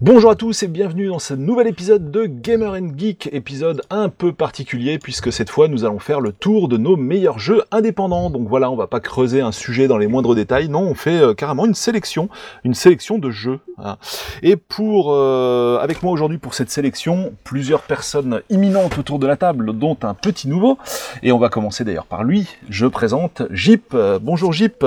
[0.00, 4.08] Bonjour à tous et bienvenue dans ce nouvel épisode de Gamer and Geek, épisode un
[4.08, 8.30] peu particulier puisque cette fois nous allons faire le tour de nos meilleurs jeux indépendants.
[8.30, 11.20] Donc voilà, on va pas creuser un sujet dans les moindres détails, non, on fait
[11.20, 12.28] euh, carrément une sélection,
[12.62, 13.58] une sélection de jeux.
[13.82, 13.96] hein.
[14.44, 19.36] Et pour euh, avec moi aujourd'hui pour cette sélection, plusieurs personnes imminentes autour de la
[19.36, 20.78] table, dont un petit nouveau.
[21.24, 22.46] Et on va commencer d'ailleurs par lui.
[22.68, 23.94] Je présente Jip.
[23.94, 24.84] Euh, bonjour Jip.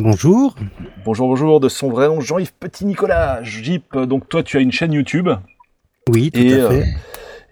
[0.00, 0.54] Bonjour.
[1.04, 3.42] Bonjour, bonjour, de son vrai nom Jean-Yves Petit-Nicolas.
[3.42, 5.28] Jip, donc toi tu as une chaîne YouTube.
[6.08, 6.82] Oui, tout Et, à fait.
[6.82, 6.84] euh,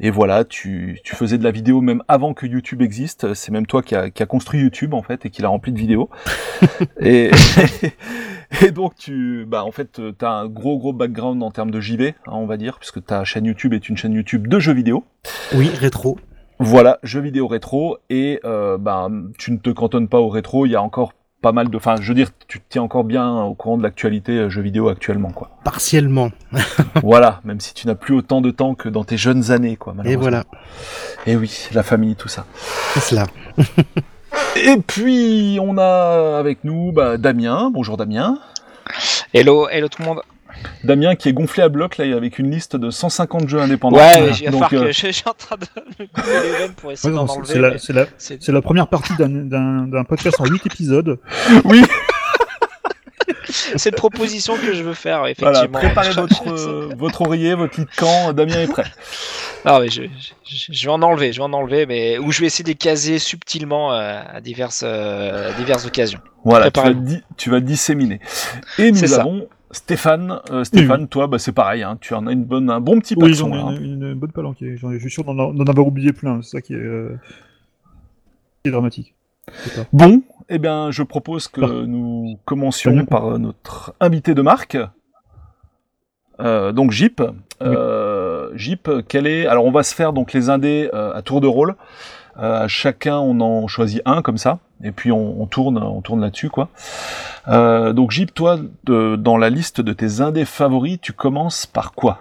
[0.00, 3.34] Et voilà, tu, tu faisais de la vidéo même avant que YouTube existe.
[3.34, 5.72] C'est même toi qui a, qui a construit YouTube en fait et qui l'a rempli
[5.72, 6.08] de vidéos.
[7.00, 7.30] et,
[8.64, 11.80] et donc tu, bah en fait, tu as un gros gros background en termes de
[11.80, 14.74] JV, hein, on va dire, puisque ta chaîne YouTube est une chaîne YouTube de jeux
[14.74, 15.04] vidéo.
[15.54, 16.18] Oui, rétro.
[16.58, 20.64] Voilà, jeux vidéo rétro et euh, bah, tu ne te cantonnes pas au rétro.
[20.64, 23.04] Il y a encore pas mal de, enfin, je veux dire, tu te tiens encore
[23.04, 25.50] bien au courant de l'actualité euh, jeux vidéo actuellement, quoi.
[25.64, 26.30] Partiellement.
[27.02, 29.92] voilà, même si tu n'as plus autant de temps que dans tes jeunes années, quoi.
[29.92, 30.20] Et malheureusement.
[30.22, 30.44] voilà,
[31.26, 32.46] Et oui, la famille, tout ça.
[32.94, 33.26] c'est cela.
[34.56, 37.70] Et puis, on a avec nous bah, Damien.
[37.72, 38.38] Bonjour Damien.
[39.34, 40.22] Hello, hello tout le monde.
[40.84, 43.96] Damien qui est gonflé à bloc, là, avec une liste de 150 jeux indépendants.
[43.96, 44.32] Ouais, Voilà.
[44.32, 45.66] j'ai Donc, euh, que je, suis en train de
[46.00, 47.46] les pour essayer Ouais, d'en enlever.
[47.52, 50.46] c'est la, mais c'est la- c'est- c'est la première partie d'un- d'un d'un podcast en
[50.46, 51.18] 8 épisodes.
[51.64, 51.82] oui,
[53.48, 55.78] C'est une proposition que je veux faire, voilà, effectivement.
[55.78, 58.84] préparez Je- votre, euh, votre oreiller, votre lit de camp, Damien est prêt.
[59.64, 60.02] Non, mais je,
[60.44, 62.68] je- je vais en enlever, je vais en enlever, mais ou je vais essayer de
[62.68, 66.20] les caser subtilement euh, à diverses, euh, à diverses occasions.
[66.44, 67.00] Voilà, tu vas, Préparez-vous.
[67.16, 68.20] di- tu vas disséminer.
[68.78, 69.20] Et nous C'est ça.
[69.22, 70.40] avons Stéphane.
[70.50, 73.14] Euh, Stéphane, toi, bah, c'est pareil, hein, tu en as une bonne, un bon petit
[73.16, 73.78] Oui, paxon, j'en ai hein.
[73.80, 74.76] une, une bonne palanquée.
[74.76, 76.40] J'en ai- Je suis sûr d'en avoir oublié plein.
[76.42, 77.14] C'est ça qui est, euh,
[78.62, 79.14] qui est dramatique.
[79.92, 84.78] Bon, eh bien, je propose que nous commencions par euh, notre invité de marque.
[86.38, 87.22] Donc Jeep,
[88.54, 91.76] Jeep, quel est Alors on va se faire donc les indés à tour de rôle.
[92.38, 96.20] Euh, chacun on en choisit un comme ça, et puis on, on tourne, on tourne
[96.20, 96.68] là-dessus quoi.
[97.48, 102.20] Euh, donc Jeep, toi, dans la liste de tes indés favoris, tu commences par quoi?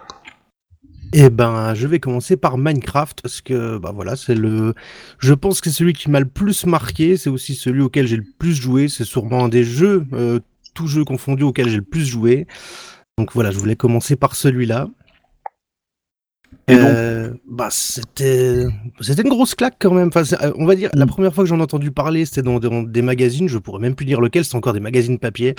[1.12, 4.74] Eh ben, je vais commencer par Minecraft parce que, bah voilà, c'est le.
[5.18, 7.16] Je pense que c'est celui qui m'a le plus marqué.
[7.16, 8.88] C'est aussi celui auquel j'ai le plus joué.
[8.88, 10.40] C'est sûrement un des jeux, euh,
[10.74, 12.46] tous jeux confondus, auxquels j'ai le plus joué.
[13.18, 14.88] Donc voilà, je voulais commencer par celui-là.
[16.68, 18.64] Et donc, Euh, bah c'était
[19.00, 20.08] c'était une grosse claque quand même.
[20.08, 22.58] Enfin, euh, on va dire la première fois que j'en ai entendu parler, c'était dans,
[22.58, 23.48] dans des magazines.
[23.48, 24.44] Je pourrais même plus dire lequel.
[24.44, 25.54] C'est encore des magazines papier.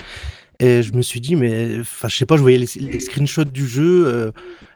[0.60, 3.44] Et je me suis dit, mais enfin, je sais pas, je voyais les, les screenshots
[3.44, 4.32] du jeu euh,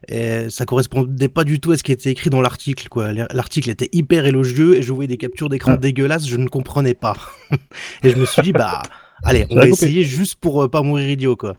[0.07, 2.89] et ça correspondait pas du tout à ce qui était écrit dans l'article.
[2.89, 5.77] Quoi, l'article était hyper élogieux et je voyais des captures d'écran Ah.
[5.79, 6.29] dégueulasses.
[6.29, 7.17] Je ne comprenais pas.
[8.05, 8.81] et je me suis dit, bah
[9.25, 11.57] allez, on va essayer juste pour euh, pas mourir idiot, quoi.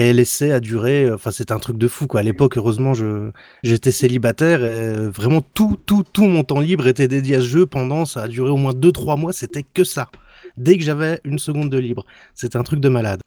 [0.00, 2.20] Et l'essai a duré, euh, enfin c'était un truc de fou quoi.
[2.20, 3.30] À l'époque, heureusement, je
[3.62, 4.64] j'étais célibataire.
[4.64, 7.66] Et euh, vraiment tout, tout, tout mon temps libre était dédié à ce jeu.
[7.66, 9.32] Pendant, ça a duré au moins 2-3 mois.
[9.34, 10.08] C'était que ça.
[10.56, 13.20] Dès que j'avais une seconde de libre, c'était un truc de malade.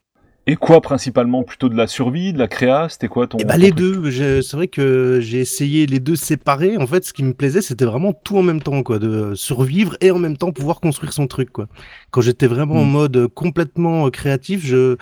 [0.47, 1.43] et quoi principalement?
[1.43, 2.87] Plutôt de la survie, de la créa?
[2.89, 4.11] C'était quoi ton bah les deux.
[4.41, 6.75] C'est vrai que j'ai essayé les deux séparés.
[6.77, 9.95] En fait, ce qui me plaisait, c'était vraiment tout en même temps, quoi, de survivre
[10.01, 11.67] et en même temps pouvoir construire son truc, quoi.
[12.11, 12.89] Quand j'étais vraiment en Mm.
[12.91, 14.97] mode complètement euh, créatif, je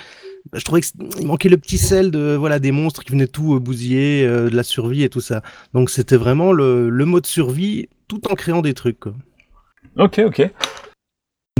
[0.53, 3.59] je trouvais qu'il manquait le petit sel de voilà des monstres qui venaient tout euh,
[3.59, 5.41] bousiller, euh, de la survie et tout ça.
[5.74, 9.00] Donc c'était vraiment le, le mode survie tout en créant des trucs.
[9.00, 9.13] Quoi.
[9.97, 10.50] Ok, ok.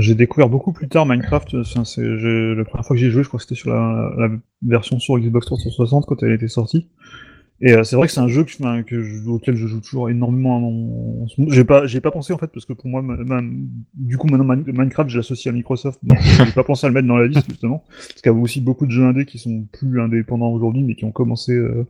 [0.00, 1.54] J'ai découvert beaucoup plus tard Minecraft.
[1.54, 3.70] euh, c'est- j'ai- la première fois que j'y ai joué, je crois que c'était sur
[3.70, 4.28] la, la
[4.62, 6.88] version sur Xbox 360 quand elle était sortie.
[7.64, 9.80] Et euh, c'est vrai que c'est un jeu que, enfin, que je- auquel je joue
[9.80, 10.56] toujours énormément
[11.22, 11.26] en.
[11.48, 13.48] J'ai pas, j'ai pas pensé en fait parce que pour moi, ma- ma-
[13.94, 16.00] du coup maintenant Min- Minecraft, je l'associe à Microsoft.
[16.02, 18.38] Donc j'ai pas pensé à le mettre dans la liste justement parce qu'il y a
[18.38, 21.86] aussi beaucoup de jeux indés qui sont plus indépendants aujourd'hui, mais qui ont commencé euh...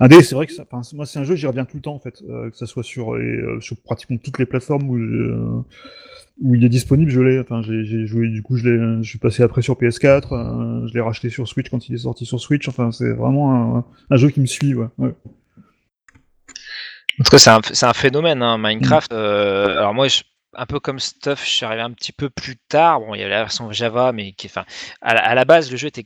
[0.00, 0.22] indés.
[0.22, 2.22] C'est vrai que ça, moi c'est un jeu j'y reviens tout le temps en fait,
[2.28, 5.62] euh, que ça soit sur, les, euh, sur pratiquement toutes les plateformes où euh,
[6.42, 7.40] où il est disponible, je l'ai.
[7.40, 10.86] Enfin, j'ai j'ai joué, du coup, je l'ai, je suis passé après sur PS4, euh,
[10.88, 12.68] je l'ai racheté sur Switch quand il est sorti sur Switch.
[12.68, 14.88] Enfin, c'est vraiment un, un jeu qui me suit, ouais.
[14.98, 15.14] ouais.
[17.20, 19.12] En tout cas, c'est un, c'est un phénomène, hein, Minecraft.
[19.12, 19.16] Mm.
[19.16, 20.22] euh, alors moi, je-
[20.58, 23.00] un peu comme Stuff, je suis arrivé un petit peu plus tard.
[23.00, 24.64] Bon, il y avait la version Java, mais qui, enfin,
[25.02, 26.04] à, la- à la base, le jeu était,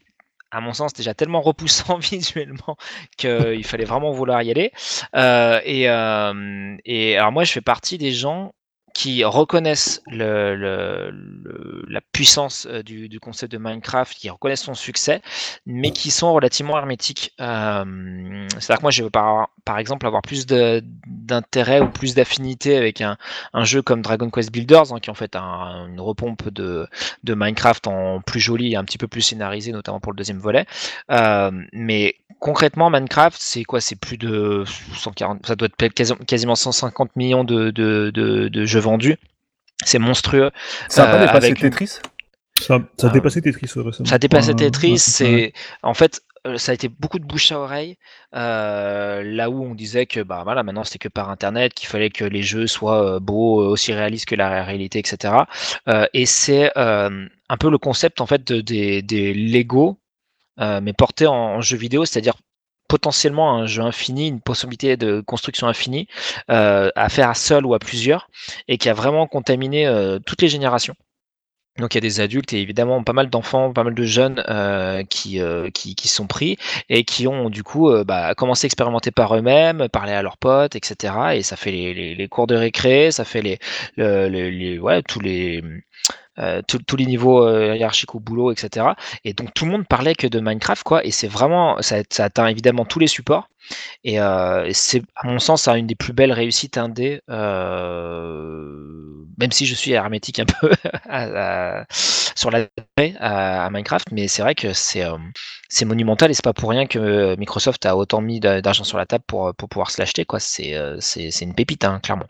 [0.51, 2.77] à mon sens, déjà tellement repoussant visuellement
[3.17, 4.73] qu'il fallait vraiment vouloir y aller.
[5.17, 8.53] Euh, et, euh, et alors moi, je fais partie des gens
[8.95, 15.23] qui reconnaissent la puissance euh, du, concept de Minecraft, qui reconnaissent son succès,
[15.67, 17.33] mais qui sont relativement hermétiques.
[17.41, 22.77] Euh, C'est-à-dire que moi, je veux par, par exemple avoir plus d'intérêt ou plus d'affinité
[22.77, 23.17] avec un,
[23.63, 26.89] jeu comme Dragon Quest Builders, hein, qui est en fait un, une repompe de,
[27.25, 30.67] Minecraft en plus joli et un petit peu plus scénarisé, notamment pour le deuxième volet.
[31.11, 33.81] Euh, mais concrètement, Minecraft, c'est quoi?
[33.81, 34.65] C'est plus de
[34.95, 35.95] 140, ça doit être
[36.27, 39.17] quasiment 150 millions de jeux vendus.
[39.85, 40.51] C'est monstrueux.
[40.89, 41.61] Ça a pas dépassé avec...
[41.61, 42.01] Tetris?
[42.61, 44.09] Ça, ça, a dépassé Tetris récemment.
[44.09, 44.99] Ça a dépassé Tetris.
[44.99, 46.23] C'est en fait
[46.57, 47.97] ça a été beaucoup de bouche à oreille.
[48.35, 52.11] Euh, là où on disait que bah voilà maintenant c'était que par internet, qu'il fallait
[52.11, 55.35] que les jeux soient beaux, aussi réalistes que la réalité, etc.
[55.89, 59.99] Euh, et c'est euh, un peu le concept en fait de, des, des Lego,
[60.59, 62.35] mais porté en, en jeu vidéo, c'est-à-dire
[62.91, 66.09] potentiellement un jeu infini, une possibilité de construction infinie
[66.51, 68.29] euh, à faire à seul ou à plusieurs,
[68.67, 70.97] et qui a vraiment contaminé euh, toutes les générations.
[71.79, 74.43] Donc il y a des adultes et évidemment pas mal d'enfants, pas mal de jeunes
[74.49, 76.59] euh, qui, euh, qui, qui sont pris
[76.89, 80.37] et qui ont du coup euh, bah, commencé à expérimenter par eux-mêmes, parler à leurs
[80.37, 81.15] potes, etc.
[81.35, 83.59] Et ça fait les, les, les cours de récré, ça fait les,
[83.97, 85.63] les, ouais, tous les
[86.41, 88.87] euh, tous les niveaux euh, hiérarchiques au boulot, etc.
[89.25, 91.05] Et donc tout le monde parlait que de Minecraft, quoi.
[91.05, 93.49] Et c'est vraiment, ça, ça, atteint évidemment tous les supports.
[94.05, 97.21] Et, euh, c'est, à mon sens, une des plus belles réussites indé,
[99.39, 100.71] même si je suis hermétique un peu
[102.35, 102.67] sur la
[103.19, 105.05] à, à, Minecraft, mais c'est vrai que c'est,
[105.85, 109.25] monumental et c'est pas pour rien que Microsoft a autant mis d'argent sur la table
[109.27, 110.41] pour, pour pouvoir se l'acheter, quoi.
[110.41, 112.27] C'est, c'est, c'est une pépite, hein, clairement.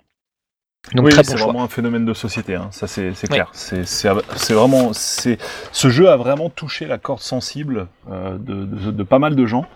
[0.94, 2.68] Donc oui, c'est vraiment un phénomène de société, hein.
[2.72, 3.52] ça c'est clair.
[3.72, 3.82] Oui.
[3.84, 5.38] C'est vraiment, c'est
[5.72, 9.46] ce jeu a vraiment touché la corde sensible euh, de, de, de, pas mal de
[9.46, 9.66] gens.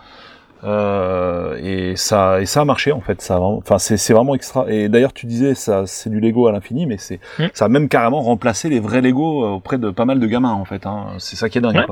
[0.64, 4.88] Euh, et ça et ça a marché en fait ça enfin c'est vraiment extra et
[4.88, 7.46] d'ailleurs tu disais ça c'est du Lego à l'infini mais c'est mmh.
[7.52, 10.64] ça a même carrément remplacé les vrais Lego auprès de pas mal de gamins en
[10.64, 11.08] fait hein.
[11.18, 11.84] c'est ça qui est dingue ouais.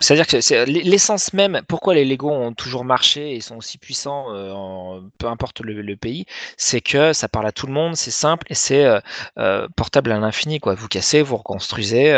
[0.00, 0.38] c'est-à-dire que
[0.88, 5.28] l'essence même pourquoi les Lego ont toujours marché et sont aussi puissants euh, en, peu
[5.28, 6.26] importe le, le pays
[6.56, 9.00] c'est que ça parle à tout le monde c'est simple et c'est euh,
[9.38, 12.12] euh, portable à l'infini quoi vous cassez vous reconstruisez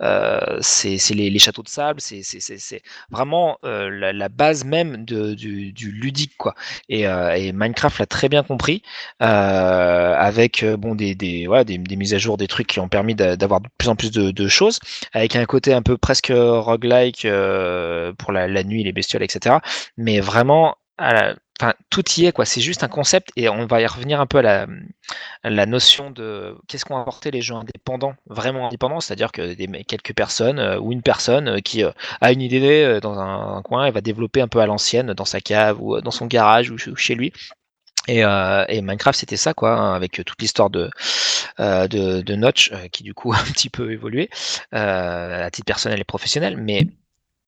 [0.00, 5.72] euh, c'est les, les, châteaux de sable c'est vraiment la, la, base même de, du,
[5.72, 6.54] du, ludique quoi.
[6.88, 8.82] Et, euh, et Minecraft l'a très bien compris
[9.22, 12.88] euh, avec bon des des, voilà, des, des mises à jour, des trucs qui ont
[12.88, 14.78] permis d'avoir de plus en plus de, choses,
[15.12, 19.56] avec un côté un peu presque roguelike euh, pour la, la, nuit, les bestioles, etc.
[19.96, 22.44] Mais vraiment la, enfin, tout y est quoi.
[22.44, 24.66] C'est juste un concept et on va y revenir un peu à
[25.44, 30.14] la, notion de qu'est-ce qu'ont apporté les jeux indépendants, vraiment indépendants, c'est-à-dire que des, quelques
[30.14, 31.90] personnes euh, ou une personne euh, qui euh,
[32.20, 35.40] a une idée dans un, coin et va développer un peu à l'ancienne dans sa
[35.40, 37.32] cave ou dans son garage ou, chez lui.
[38.08, 40.90] Et, Minecraft c'était ça quoi, hein, avec toute l'histoire de,
[41.58, 44.28] de, Notch qui du coup a un petit peu évolué
[44.72, 46.86] à titre personnel et professionnel, mais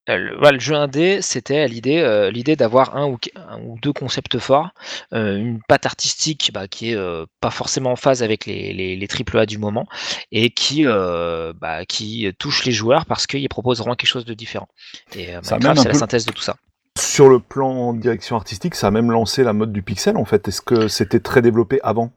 [0.08, 3.92] le, voilà, le jeu indé, c'était l'idée, euh, l'idée d'avoir un ou, un ou, deux
[3.92, 4.70] concepts forts,
[5.12, 8.96] euh, une patte artistique bah, qui est euh, pas forcément en phase avec les, les,
[8.96, 9.86] les AAA du moment
[10.30, 14.34] et qui, euh, bah, qui touche les joueurs parce qu'il propose vraiment quelque chose de
[14.34, 14.68] différent.
[15.16, 16.56] Et Minecraft, c'est la synthèse de tout ça.
[16.98, 20.48] Sur le plan direction artistique, ça a même lancé la mode du pixel en fait.
[20.48, 22.12] Est-ce que c'était très développé avant?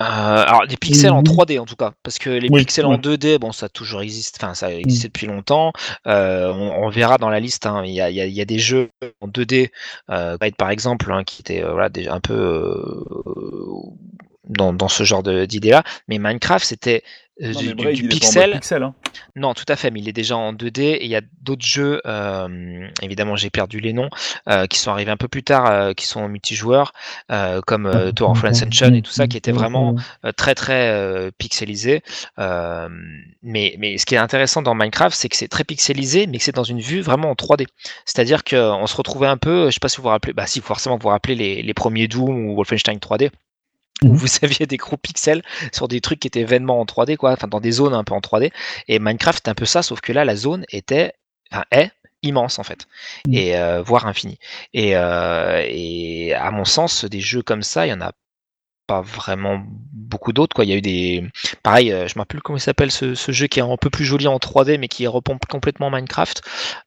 [0.00, 1.16] Euh, alors des pixels mmh.
[1.16, 2.94] en 3D en tout cas, parce que les oui, pixels oui.
[2.94, 5.10] en 2D, bon ça a toujours existe, enfin ça a existé mmh.
[5.10, 5.72] depuis longtemps.
[6.06, 8.44] Euh, on, on, verra dans la liste, hein, il y, a, y, a, y, a,
[8.44, 9.70] des jeux en 2D,
[10.10, 13.04] euh, par exemple, hein, qui étaient euh, voilà, déjà un peu euh,
[14.48, 17.02] dans, dans, ce genre d'idée-là, mais Minecraft c'était
[17.42, 18.52] euh, du, du, du pixel.
[18.52, 18.94] pixel hein.
[19.36, 21.64] Non, tout à fait, mais il est déjà en 2D et il y a d'autres
[21.64, 24.08] jeux, euh, évidemment j'ai perdu les noms,
[24.48, 26.92] euh, qui sont arrivés un peu plus tard, euh, qui sont multijoueurs,
[27.66, 29.96] comme Tour of Ascension et tout ça, qui étaient vraiment
[30.36, 32.02] très très pixelisés.
[32.38, 36.44] mais, mais ce qui est intéressant dans Minecraft, c'est que c'est très pixelisé, mais que
[36.44, 37.66] c'est dans une vue vraiment en 3D.
[38.04, 40.60] C'est-à-dire qu'on se retrouvait un peu, je sais pas si vous vous rappelez, bah si
[40.60, 43.30] forcément vous vous rappelez les, les premiers Doom ou Wolfenstein 3D
[44.02, 44.16] où mhm.
[44.16, 47.48] vous aviez des gros pixels sur des trucs qui étaient vainement en 3D, quoi, enfin
[47.48, 48.52] dans des zones un peu en 3D.
[48.88, 51.12] Et Minecraft c'est un peu ça, sauf que là la zone était,
[51.50, 51.90] enfin est
[52.22, 52.86] immense en fait,
[53.26, 53.34] mmh.
[53.34, 54.38] et euh, voire infinie.
[54.72, 58.12] Et, euh, et à mon sens, des jeux comme ça, il y en a
[58.86, 59.62] pas vraiment
[60.14, 61.24] beaucoup d'autres quoi il y a eu des
[61.64, 63.90] pareil euh, je me rappelle comment il s'appelle ce, ce, jeu qui est un peu
[63.90, 66.40] plus joli en 3D mais qui repompe complètement Minecraft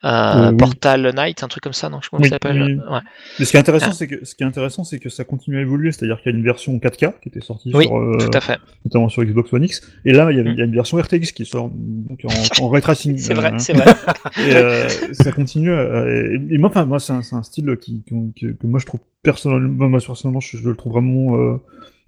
[0.05, 0.57] euh, oui.
[0.57, 2.75] Portal Knight un truc comme ça non je comment oui, il s'appelle oui.
[2.75, 2.99] ouais.
[3.37, 3.93] mais ce qui est intéressant ah.
[3.93, 6.35] c'est que ce qui est intéressant c'est que ça continue à évoluer c'est-à-dire qu'il y
[6.35, 8.59] a une version 4K qui était sortie sur euh, tout à fait.
[8.85, 10.97] notamment sur Xbox One X et là il y a, il y a une version
[10.97, 13.93] RTX qui sort donc en, en ray tracing c'est vrai c'est vrai
[14.37, 18.15] et euh, ça continue et, et, moi enfin moi c'est un, un, style qui, qui,
[18.39, 21.59] que, que, moi je trouve personnellement moi personnellement je, je le trouve vraiment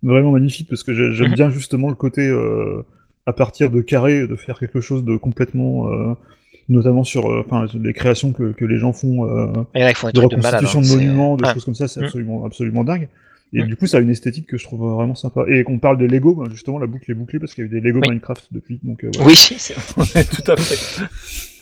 [0.04, 1.36] vraiment magnifique parce que j'ai- j'aime Mhm.
[1.36, 2.84] bien justement le côté euh,
[3.26, 6.14] à partir de carré de faire quelque chose de complètement, euh,
[6.68, 9.96] notamment sur euh, enfin les créations que, que les gens font euh, Et là, ils
[9.96, 10.62] font des de trucs de malade.
[10.64, 11.54] reconstitution hein, de monuments, de ouais.
[11.54, 12.04] choses comme ça, c'est Mm.
[12.06, 13.08] absolument, absolument dingue.
[13.52, 13.68] Et Mm.
[13.68, 15.44] du coup, ça a une esthétique que je trouve vraiment sympa.
[15.48, 17.70] Et qu'on parle des Lego, ben, justement, la boucle est bouclée parce qu'il y a
[17.70, 18.10] eu des Lego Oui.
[18.10, 18.80] Minecraft depuis.
[18.84, 19.28] Donc, euh, voilà.
[19.28, 19.74] Oui, c'est
[20.30, 21.04] tout à fait.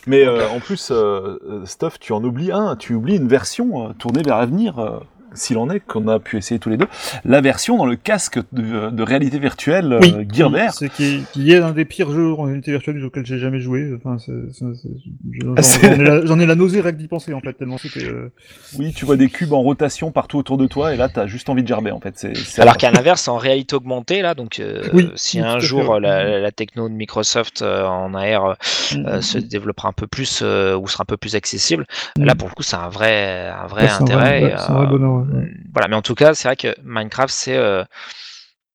[0.06, 3.88] Mais euh, en plus, euh, euh, Stuff, tu en oublies un, tu oublies une version
[3.88, 4.98] euh, tournée vers l'avenir, euh,
[5.34, 6.86] s'il en est, qu'on a pu essayer tous les deux.
[7.24, 10.72] La version dans le casque de, de réalité virtuelle euh, Oui, Gear oui, VR.
[10.72, 13.60] C'est qui est, qui est l'un des pires jeux en réalité virtuelle auxquels j'ai jamais
[13.60, 13.92] joué.
[13.96, 14.16] Enfin,
[14.60, 17.52] j'en Ah, j'en ai, la- j'en ai la nausée rien que d'y penser en fait,
[17.54, 18.04] tellement c'était.
[18.06, 18.30] euh,
[18.78, 21.48] Oui, tu vois des cubes en rotation partout autour de toi, et là, t'as juste
[21.48, 22.26] envie de gerber, en fait.
[22.58, 25.66] Alors qu'à l'inverse, c'est en réalité augmentée, là, donc euh, Oui, si oui, un fait,
[25.66, 28.56] jour la, la techno de Microsoft euh, en AR
[28.94, 31.86] euh, mm, se développera un peu plus euh, ou sera un peu plus accessible,
[32.18, 32.24] mm.
[32.24, 34.40] là pour le coup c'est un vrai, un vrai Ouais, c'est un vrai- intérêt.
[34.42, 35.50] et, un vrai euh, bonheur, ouais.
[35.72, 37.84] Voilà, mais en tout cas, c'est vrai que Minecraft, c'est euh,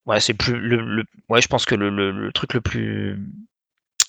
[0.05, 3.19] ouais, c'est plus le, le- ouais, je pense que le, le- le truc le plus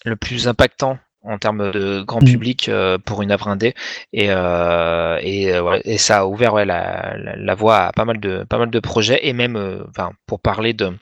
[0.05, 2.25] le plus impactant en termes de grand Mm.
[2.27, 3.75] public euh, pour une œuvre indé
[4.13, 7.93] et euh, et, euh, ouais, et ça a ouvert ouais, la, la, la voie à
[7.93, 10.93] pas mal de pas mal de projets et même euh, enfin pour parler de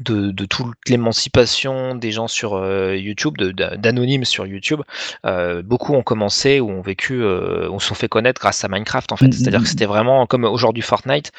[0.00, 4.82] de, de toute l'émancipation des gens sur euh, YouTube, d'anonymes sur YouTube,
[5.26, 8.68] euh, beaucoup ont commencé ou ont vécu, euh, ou se sont fait connaître grâce à
[8.68, 9.28] Minecraft en fait.
[9.28, 11.32] Mm, C'est-à-dire mm, que c'était vraiment comme aujourd'hui Fortnite,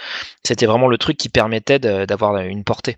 [0.44, 2.98] c'était vraiment le truc qui permettait d'avoir une portée.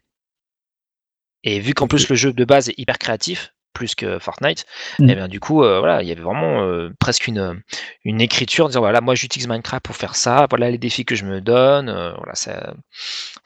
[1.44, 4.66] Et vu qu'en plus le jeu de base est hyper créatif, plus que Fortnite,
[5.00, 5.10] Mm.
[5.10, 7.62] et bien du coup, euh, voilà, il y avait vraiment euh, presque une,
[8.04, 11.16] une écriture, en disant voilà, moi j'utilise Minecraft pour faire ça, voilà les défis que
[11.16, 12.58] je me donne, euh, voilà, c'est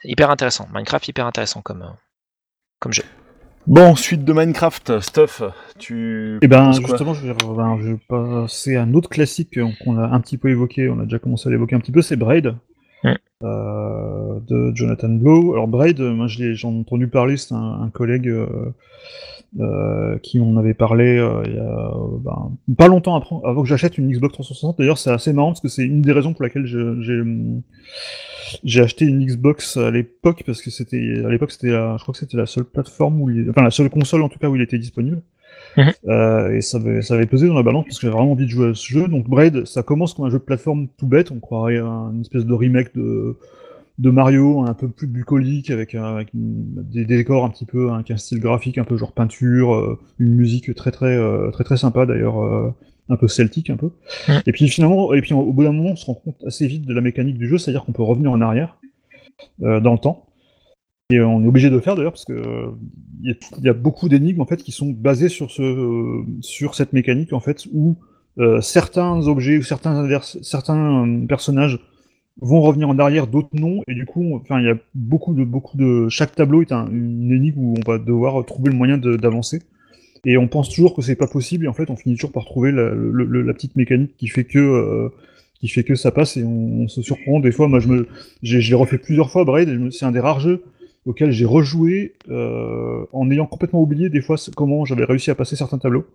[0.04, 0.68] hyper intéressant.
[0.72, 1.92] Minecraft hyper intéressant comme, euh,
[2.78, 3.04] comme jeu.
[3.66, 5.42] Bon, suite de Minecraft, Stuff,
[5.78, 6.38] tu...
[6.40, 10.06] Et ben justement, je vais, ben, je vais passer à un autre classique qu'on a
[10.06, 12.56] un petit peu évoqué, on a déjà commencé à l'évoquer un petit peu, c'est Braid.
[13.02, 13.14] Mm.
[13.44, 15.52] euh, de Jonathan Blow.
[15.54, 18.74] Alors Braid, moi je l'ai- j'en ai entendu parler, c'est un, un collègue euh,
[19.58, 23.62] euh, qui m'en avait parlé euh, il y a euh, ben, pas longtemps après, avant
[23.62, 24.78] que j'achète une Xbox 360.
[24.78, 26.66] D'ailleurs, c'est assez marrant parce que c'est une des raisons pour laquelle
[28.62, 32.18] j'ai acheté une Xbox à l'époque parce que c'était à l'époque c'était je crois que
[32.18, 34.62] c'était la seule plateforme où il, enfin la seule console en tout cas où il
[34.62, 35.20] était disponible.
[35.76, 35.92] Mhm.
[36.08, 38.46] Euh, et ça avait, ça avait pesé dans la balance parce que j'avais vraiment envie
[38.46, 39.08] de jouer à ce jeu.
[39.08, 42.20] Donc Braid, ça commence comme un jeu de plateforme tout bête, on croirait à une
[42.20, 43.36] espèce de remake de,
[44.00, 45.94] de Mario, un peu plus bucolique, avec,
[46.34, 50.34] des décors un petit peu, avec un style graphique un peu genre peinture, euh, une
[50.34, 52.70] musique très très euh, très très sympa d'ailleurs, euh,
[53.10, 53.90] un peu celtique un peu.
[54.46, 56.86] Et puis finalement, et puis au bout d'un moment, on se rend compte assez vite
[56.86, 58.78] de la mécanique du jeu, c'est-à-dire qu'on peut revenir en arrière
[59.62, 60.26] euh, dans le temps.
[61.12, 62.70] Et on est obligé de le faire d'ailleurs parce que euh,
[63.22, 65.60] il y, a- il y a beaucoup d'énigmes en fait qui sont basées sur ce
[65.62, 67.96] euh, sur cette mécanique en fait où
[68.62, 70.08] certains objets ou certains
[70.40, 71.78] certains personnages
[72.40, 75.44] vont revenir en arrière, d'autres non, et du coup, enfin, il y a beaucoup de
[75.44, 78.98] beaucoup de chaque tableau est un- une énigme où on va devoir trouver le moyen
[78.98, 79.60] d'avancer.
[80.26, 82.44] Et on pense toujours que c'est pas possible, et en fait, on finit toujours par
[82.44, 85.08] trouver la, le- le- la petite mécanique qui fait que euh,
[85.60, 87.40] qui fait que ça passe, et on, on se surprend.
[87.40, 88.08] Des fois, moi, je me
[88.42, 90.62] j'ai refait plusieurs fois Braid, c'est un des rares jeux
[91.06, 95.56] auquel j'ai rejoué euh, en ayant complètement oublié des fois comment j'avais réussi à passer
[95.56, 96.06] certains tableaux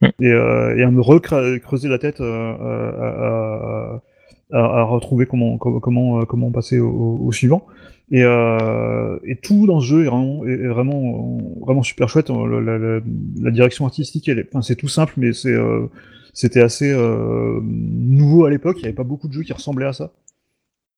[0.00, 0.06] Mm.
[0.20, 4.02] et, euh, et à me recreuser la tête à, à-
[4.52, 7.66] à- à retrouver comment comment comment, euh, comment passer au, au- suivant.
[8.10, 12.30] Et, euh, et tout dans ce jeu est vraiment est vraiment vraiment super chouette.
[12.30, 13.00] La, la- la-
[13.42, 15.86] la direction artistique elle enfin c'est tout simple mais c'est euh,
[16.32, 18.76] c'était assez euh, nouveau à l'époque.
[18.78, 20.12] Il n'y avait pas beaucoup de jeux qui ressemblaient à ça.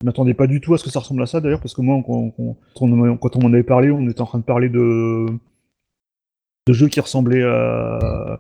[0.03, 1.83] Je m'attendais pas du tout à ce que ça ressemble à ça d'ailleurs parce que
[1.83, 5.27] moi quand on, quand on m'en avait parlé on était en train de parler de
[6.69, 8.39] de jeux qui ressemblaient à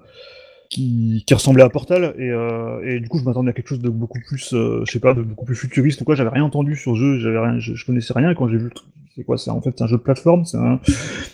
[0.70, 3.80] qui, qui ressemblait à Portal et, euh, et du coup je m'attendais à quelque chose
[3.80, 6.14] de beaucoup plus euh, je sais pas de beaucoup plus futuriste ou quoi.
[6.14, 8.30] J'avais rien entendu sur le jeu j'avais rien je, je connaissais rien.
[8.30, 10.44] Et quand j'ai vu le truc c'est quoi c'est en fait un jeu de plateforme
[10.44, 10.78] c'est un...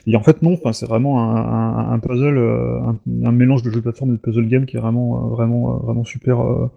[0.06, 3.62] et en fait non enfin c'est vraiment un, un, un puzzle euh, un, un, mélange
[3.62, 6.40] de jeu de plateforme et de puzzle game qui est vraiment euh, vraiment vraiment super
[6.40, 6.70] euh,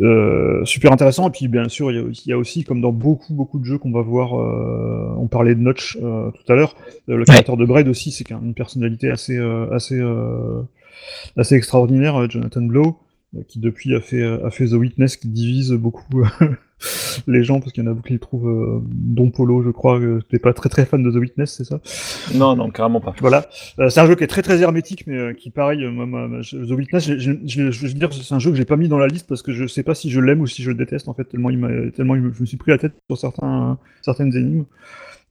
[0.00, 1.28] euh, super intéressant.
[1.28, 3.58] Et puis bien sûr il y, a, il y, a, aussi comme dans beaucoup beaucoup
[3.58, 6.74] de jeux qu'on va voir euh, on parlait de Notch euh, tout à l'heure
[7.06, 10.00] le créateur de Braid aussi c'est une personnalité assez euh, assez
[11.36, 12.98] assez extraordinaire Jonathan Blow
[13.46, 16.24] qui depuis a fait a fait The Witness qui divise beaucoup
[17.26, 19.70] les gens parce qu'il y en a beaucoup qui le trouvent euh, Don Polo je
[19.70, 21.80] crois que t'es pas très très fan de The Witness c'est ça?
[22.34, 23.14] Non non carrément pas.
[23.20, 23.46] Voilà.
[23.78, 26.40] Euh, c'est un jeu qui est très très hermétique mais euh, qui pareil moi, moi,
[26.40, 28.98] je, The Witness je, je, veux dire c'est un jeu que j'ai pas mis dans
[28.98, 31.08] la liste parce que je sais pas si je l'aime ou si je le déteste
[31.08, 34.34] en fait tellement il tellement il je me suis pris la tête sur certains certaines
[34.36, 34.64] énigmes.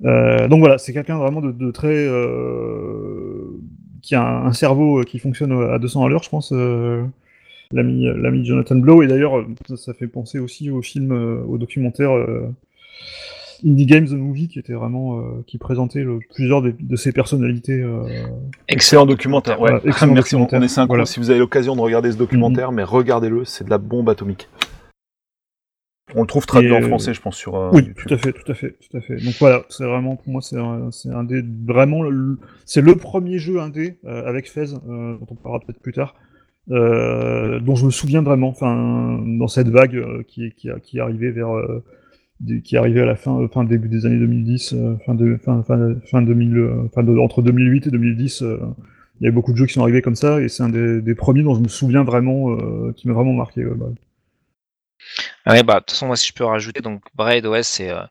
[0.06, 3.60] Euh, donc voilà c'est quelqu'un vraiment de, de très euh,
[4.08, 7.04] qui a un, un, cerveau qui fonctionne à 200 à l'heure je pense euh,
[7.72, 11.58] l'ami l'ami Jonathan Blow et d'ailleurs ça, ça, fait penser aussi au film euh, au
[11.58, 12.48] documentaire euh,
[13.66, 17.12] Indie Games The Movie qui était vraiment euh, qui présentait le, plusieurs de, de ses
[17.12, 17.82] personnalités.
[17.82, 18.04] euh,
[18.68, 19.60] Excellent documentaire.
[19.60, 19.72] Ouais.
[19.72, 20.80] Voilà, excellent Merci, on- documentaire.
[20.80, 20.88] on est.
[20.88, 21.06] Voilà.
[21.06, 24.48] Si vous avez l'occasion de regarder ce documentaire, mais regardez-le, c'est de la bombe atomique.
[26.16, 28.08] On le trouve traduit en euh, français, je pense, sur euh, oui, YouTube.
[28.08, 29.18] tout à fait, tout à fait, tout à fait.
[29.18, 32.96] Donc voilà, c'est vraiment pour moi c'est un, c'est un des vraiment le- c'est le
[32.96, 36.16] premier jeu indé euh, avec Fez dont on parlera peut-être plus tard.
[36.70, 40.98] Euh, dont je me souviens vraiment, enfin dans cette vague euh, qui qui a- qui
[40.98, 41.84] est arrivée vers euh,
[42.64, 45.64] qui est arrivée à la fin fin début des années 2010, euh, fin de fin
[45.64, 48.60] fin fin 2000 euh, fin de, entre 2008 et 2010 euh,
[49.20, 51.02] il y a beaucoup de jeux qui sont arrivés comme ça et c'est un des,
[51.02, 52.56] des premiers dont je me souviens vraiment
[52.96, 53.66] qui m'a vraiment marqué.
[53.66, 53.88] ouais, bah.
[55.46, 58.04] Ouais, bah, de toute façon, moi, si je peux rajouter, donc Braid, ouais, c'est, euh,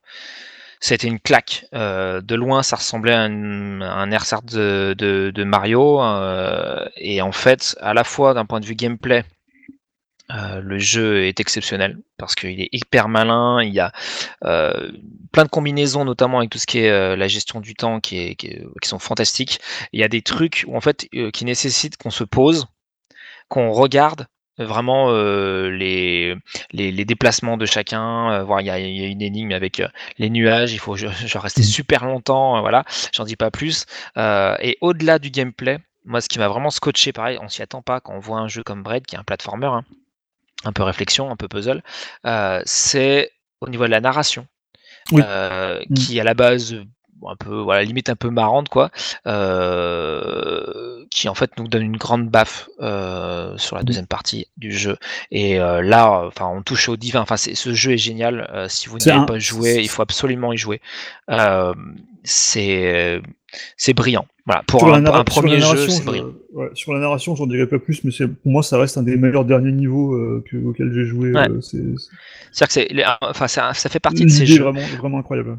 [0.80, 1.66] c'était une claque.
[1.74, 6.02] Euh, de loin, ça ressemblait à un, RSR de, Mario.
[6.02, 9.24] euh, et en fait, à la fois d'un point de vue gameplay,
[10.32, 13.62] euh, le jeu est exceptionnel parce qu'il est hyper malin.
[13.62, 13.92] Il y a
[14.44, 14.90] euh,
[15.32, 18.36] plein de combinaisons, notamment avec tout ce qui est euh, la gestion du temps, qui,
[18.82, 19.60] sont fantastiques.
[19.92, 20.66] Il y a des trucs
[21.14, 22.66] euh, qui nécessitent qu'on se pose,
[23.48, 24.26] qu'on regarde
[24.58, 26.34] vraiment euh, les,
[26.72, 28.32] les, les déplacements de chacun.
[28.32, 30.72] euh, voir, il y a, il y a une énigme avec euh, les nuages.
[30.72, 32.60] Il faut genre rester super longtemps.
[32.60, 33.86] voilà, j'en dis pas plus.
[34.16, 38.00] Et au-delà du gameplay, moi, ce qui m'a vraiment scotché, pareil, on s'y attend pas
[38.00, 39.84] quand on voit un jeu comme Bread, qui est un platformer, hein,
[40.64, 41.82] un peu réflexion, un peu puzzle,
[42.64, 44.46] c'est au niveau de la narration,
[45.12, 45.22] Oui.
[45.22, 45.94] Mm.
[45.94, 46.76] qui à la base
[47.28, 48.90] un peu voilà limite un peu marrante quoi
[49.26, 54.72] euh, qui en fait nous donne une grande baffe euh, sur la deuxième partie du
[54.72, 54.96] jeu
[55.30, 58.98] et euh, là enfin on touche au divin enfin ce jeu est génial si vous
[58.98, 60.80] n'y avez un- pas joué il faut absolument y jouer
[62.24, 63.20] c'est
[63.76, 66.68] c'est brillant voilà pour Sur la un, premier sur jeu narration, c'est je- brillant ouais,
[66.74, 69.16] sur la narration, j'en dirais pas plus, mais c'est pour moi, ça reste un des
[69.16, 71.32] meilleurs derniers niveaux euh, que, auxquels j'ai joué.
[71.32, 71.50] Ouais.
[71.50, 72.10] euh, c'est c'est-
[72.52, 75.58] c'est-à-dire que c'est les- enfin ça fait partie de ces jeux vraiment, vraiment incroyable.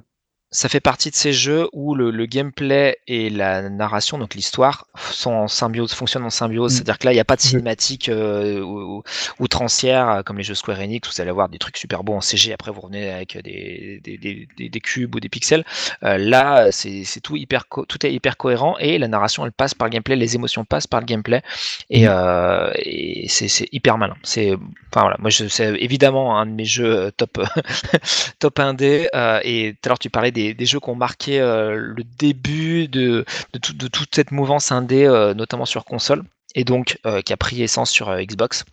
[0.50, 4.88] Ça fait partie de ces jeux où le, le gameplay et la narration, donc l'histoire,
[5.12, 6.72] sont en symbiose, fonctionnent en symbiose.
[6.72, 6.76] Mm.
[6.76, 7.48] C'est-à-dire que là, il n'y a pas de Oui.
[7.50, 9.04] cinématique euh, ou- ou-
[9.40, 12.14] outrancière euh, comme les jeux Square Enix où vous allez avoir des trucs super beaux
[12.14, 12.54] en CG.
[12.54, 15.66] Après, vous revenez avec des, des, des, des- des cubes ou des pixels.
[16.04, 19.88] Euh, là, c'est tout hyper, tout est hyper cohérent et la narration, elle passe par
[19.88, 21.42] le gameplay, les émotions passent par le gameplay
[21.90, 22.10] et, Mm.
[22.10, 24.16] euh, et c'est hyper malin.
[24.24, 24.54] C'est,
[24.92, 27.38] enfin voilà, moi, c'est évidemment un de mes jeux top
[28.40, 29.08] top 1D.
[29.14, 32.04] euh, et tout à l'heure, tu parlais des, des jeux qui ont marqué euh, le
[32.04, 36.24] début de, de, tout- de toute cette mouvance indé, euh, notamment sur console,
[36.56, 38.72] et donc euh, qui a pris essence sur Xbox Bah,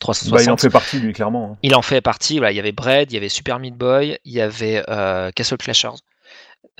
[0.00, 0.42] 360.
[0.44, 1.52] il en fait partie, lui, clairement.
[1.52, 1.58] hein.
[1.62, 2.38] Il en fait partie.
[2.38, 4.82] Voilà, il y avait Bread, il y avait Super Meat Boy, il y avait
[5.34, 5.96] Castle Clashers.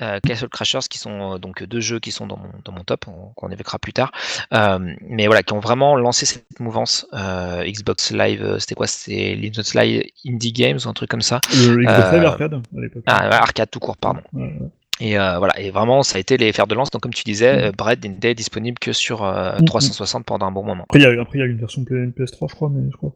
[0.01, 2.83] Euh, Castle Crashers qui sont euh, donc deux jeux qui sont dans mon, dans mon
[2.83, 4.11] top on- qu'on évoquera plus tard
[4.53, 8.85] Euh, mais voilà qui ont vraiment lancé cette mouvance euh, Xbox Live euh, c'était quoi?
[8.85, 12.79] C'était l'Xbox Live Indie Games ou un truc comme ça Xbox Live Euh, Arcade à
[12.79, 13.03] l'époque.
[13.07, 14.69] ah, arcade tout court pardon Ouais, ouais.
[14.99, 16.89] Et euh, voilà, et vraiment, ça a été les fers de lance.
[16.91, 17.59] Donc, comme tu disais, Mm.
[17.65, 19.65] euh, Bread n'était disponible que sur euh, Mm.
[19.65, 20.83] 360 pendant un bon moment.
[20.83, 22.89] Après, il y a, après, il y a une version P- PS3, je crois, mais
[22.91, 23.11] je crois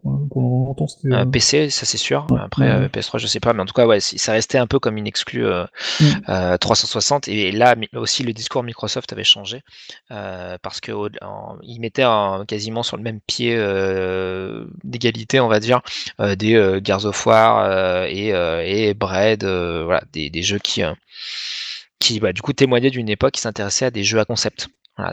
[0.87, 1.13] c'était.
[1.13, 2.27] Euh, euh, PC, ça c'est sûr.
[2.29, 2.87] Ouais, Après, ouais, euh, ouais.
[2.89, 5.07] PS3, je sais pas, mais en tout cas, ouais, ça restait un peu comme une
[5.07, 6.05] exclue Mm.
[6.29, 7.27] euh, 360.
[7.27, 9.61] Et là aussi, le discours Microsoft avait changé
[10.09, 13.55] parce que au- en- ils mettaient en- quasiment sur le même pied
[14.83, 15.81] d'égalité, on va dire,
[16.37, 20.81] des Gears of War et, et Bread, voilà, des, des jeux qui,
[22.01, 24.67] qui bah, du coup témoignaient d'une époque qui s'intéressait à des jeux à concept.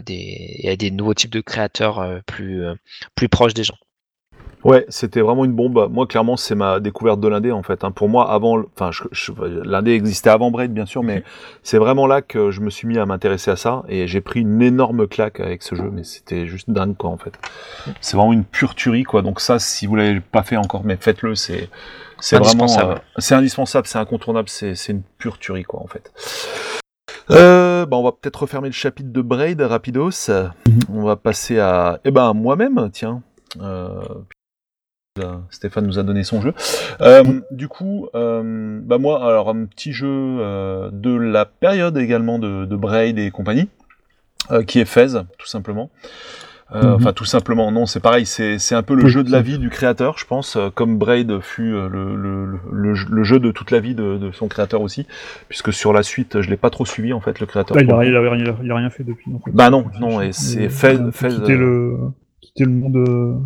[0.09, 2.75] Et à des nouveaux types de créateurs euh, plus, euh,
[3.15, 3.79] plus proches des gens.
[4.65, 5.89] Ouais, c'était vraiment une bombe.
[5.91, 7.85] Moi, clairement, c'est ma découverte de l'indé en fait.
[7.85, 7.91] hein.
[7.93, 8.91] Pour moi, avant, enfin,
[9.65, 11.23] l'indé existait avant Braid, bien sûr, mais
[11.63, 14.41] c'est vraiment là que je me suis mis à m'intéresser à ça et j'ai pris
[14.41, 15.91] une énorme claque avec ce jeu.
[15.93, 17.39] Mais c'était juste dingue, quoi, en fait.
[18.01, 19.23] C'est vraiment une pure tuerie, quoi.
[19.23, 21.35] Donc ça, si vous l'avez pas fait encore, mais faites-le.
[21.35, 21.69] C'est,
[22.19, 22.93] c'est vraiment, Indispensable.
[22.95, 26.13] euh, c'est indispensable, c'est incontournable, c'est, c'est une pure tuerie, quoi, en fait.
[27.31, 30.31] Euh, bah on va peut-être refermer le chapitre de Braid rapidos.
[30.93, 33.23] On va passer à, eh ben, moi-même, tiens.
[33.61, 34.01] Euh,
[35.51, 36.53] Stéphane nous a donné son jeu.
[37.01, 42.39] Euh, du coup, euh, bah moi, alors un petit jeu euh, de la période également
[42.39, 43.69] de, de Braid et compagnie,
[44.67, 45.91] qui est Fez, tout simplement.
[46.75, 46.85] Mhm.
[46.97, 49.59] Enfin, tout simplement, non, c'est pareil, c'est un peu le Oui, jeu de la vie
[49.59, 53.81] du créateur, je pense, comme Braid fut le, le, le, le jeu- de toute la
[53.81, 55.07] vie de, de son créateur aussi,
[55.49, 57.75] puisque sur la suite, je l'ai pas trop suivi en fait le créateur.
[57.75, 59.31] Là, il a, il, a, rien- il a rien fait depuis.
[59.55, 60.99] Bah non, non, et c'est Fez,
[61.31, 61.97] Quitter le,
[62.43, 63.43] quitter le monde.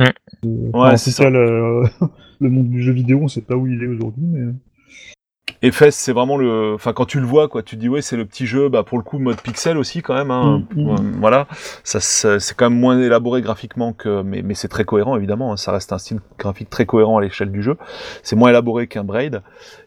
[0.00, 0.06] Euh,
[0.44, 0.70] Mm.
[0.74, 1.84] Ouais, c'est cas, le,
[2.40, 4.52] le monde du jeu vidéo, on sait pas où il est aujourd'hui, mais.
[5.64, 8.02] Et Fez, c'est vraiment le, enfin quand tu le vois, quoi, tu te dis ouais,
[8.02, 10.82] c'est le petit jeu, bah pour le coup mode pixel aussi quand même, hein, Mm,
[10.82, 10.88] mm.
[10.88, 11.46] Euh, voilà.
[11.84, 15.52] Ça, ça- c'est quand même moins élaboré graphiquement que, mais, mais c'est très cohérent évidemment.
[15.52, 17.76] hein, ça reste un style graphique très cohérent à l'échelle du jeu.
[18.24, 19.42] C'est moins élaboré qu'un Braid,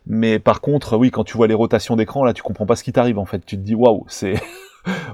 [0.08, 2.84] mais par contre, oui, quand tu vois les rotations d'écran, là, tu comprends pas ce
[2.84, 3.46] qui t'arrive en fait.
[3.46, 4.36] Tu te dis waouh, c'est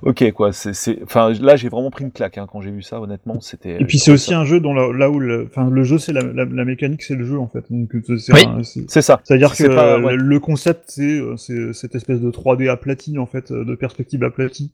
[0.04, 0.52] ok quoi.
[0.54, 3.00] C'est, c'est, enfin là, j'ai vraiment pris une claque hein, quand j'ai vu ça.
[3.02, 3.82] Honnêtement, c'était.
[3.82, 6.14] Et puis c'est aussi un jeu dont la- là où le, enfin le jeu c'est
[6.14, 7.64] la, la, la mécanique c'est le jeu en fait.
[7.70, 8.44] Donc c'est Oui.
[8.48, 9.22] un- c'est- C'est ça.
[9.24, 10.16] C'est-à-dire que pas- euh, ouais.
[10.16, 14.24] le concept, c'est euh, c'est cette espèce de 3D aplati, en fait, euh, de perspective
[14.24, 14.72] aplatie,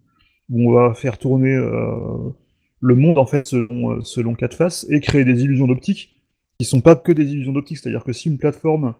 [0.49, 2.29] où on va faire tourner euh,
[2.79, 6.15] le monde, en fait, selon, euh, selon quatre faces, et créer des illusions d'optique,
[6.59, 8.93] qui sont pas que des illusions d'optique, c'est-à-dire que si une plateforme,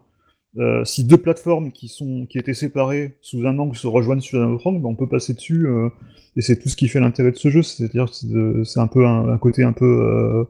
[0.60, 4.42] euh, si deux plateformes qui, sont, qui étaient séparées sous un angle se rejoignent sur
[4.42, 5.90] un autre angle, ben, on peut passer dessus, euh,
[6.36, 9.06] et c'est tout ce qui fait l'intérêt de ce jeu, c'est-à-dire que c'est un peu
[9.06, 9.86] un, un côté un peu...
[9.86, 10.44] euh,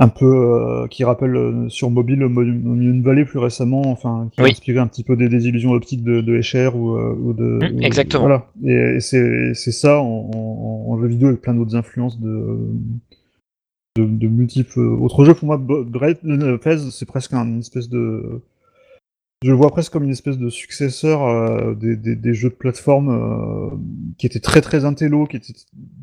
[0.00, 4.50] un peu qui rappelle sur mobile Mo- Monument Valley plus récemment, enfin qui Oui.
[4.50, 7.32] a inspiré un petit peu des, des illusions optiques de, de Escher ou, euh, ou
[7.32, 8.22] de ou- exactement.
[8.22, 8.46] Voilà.
[8.64, 12.28] Et, et c'est c'est ça en, en, en jeu vidéo avec plein d'autres influences de,
[14.04, 15.34] de multiples autres jeux.
[15.34, 18.42] Pour moi, Bo- Braid- euh, Fez c'est presque un une espèce de
[19.42, 23.76] je le vois presque comme une espèce de successeur euh, des, jeux de plateforme euh,
[24.18, 25.52] qui étaient très très intello, qui étaient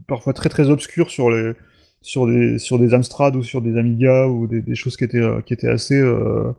[0.08, 1.51] parfois très très obscurs sur les
[2.01, 5.41] sur des sur des Amstrad ou sur des Amiga ou des, choses qui étaient euh,
[5.41, 6.53] qui étaient assez euh,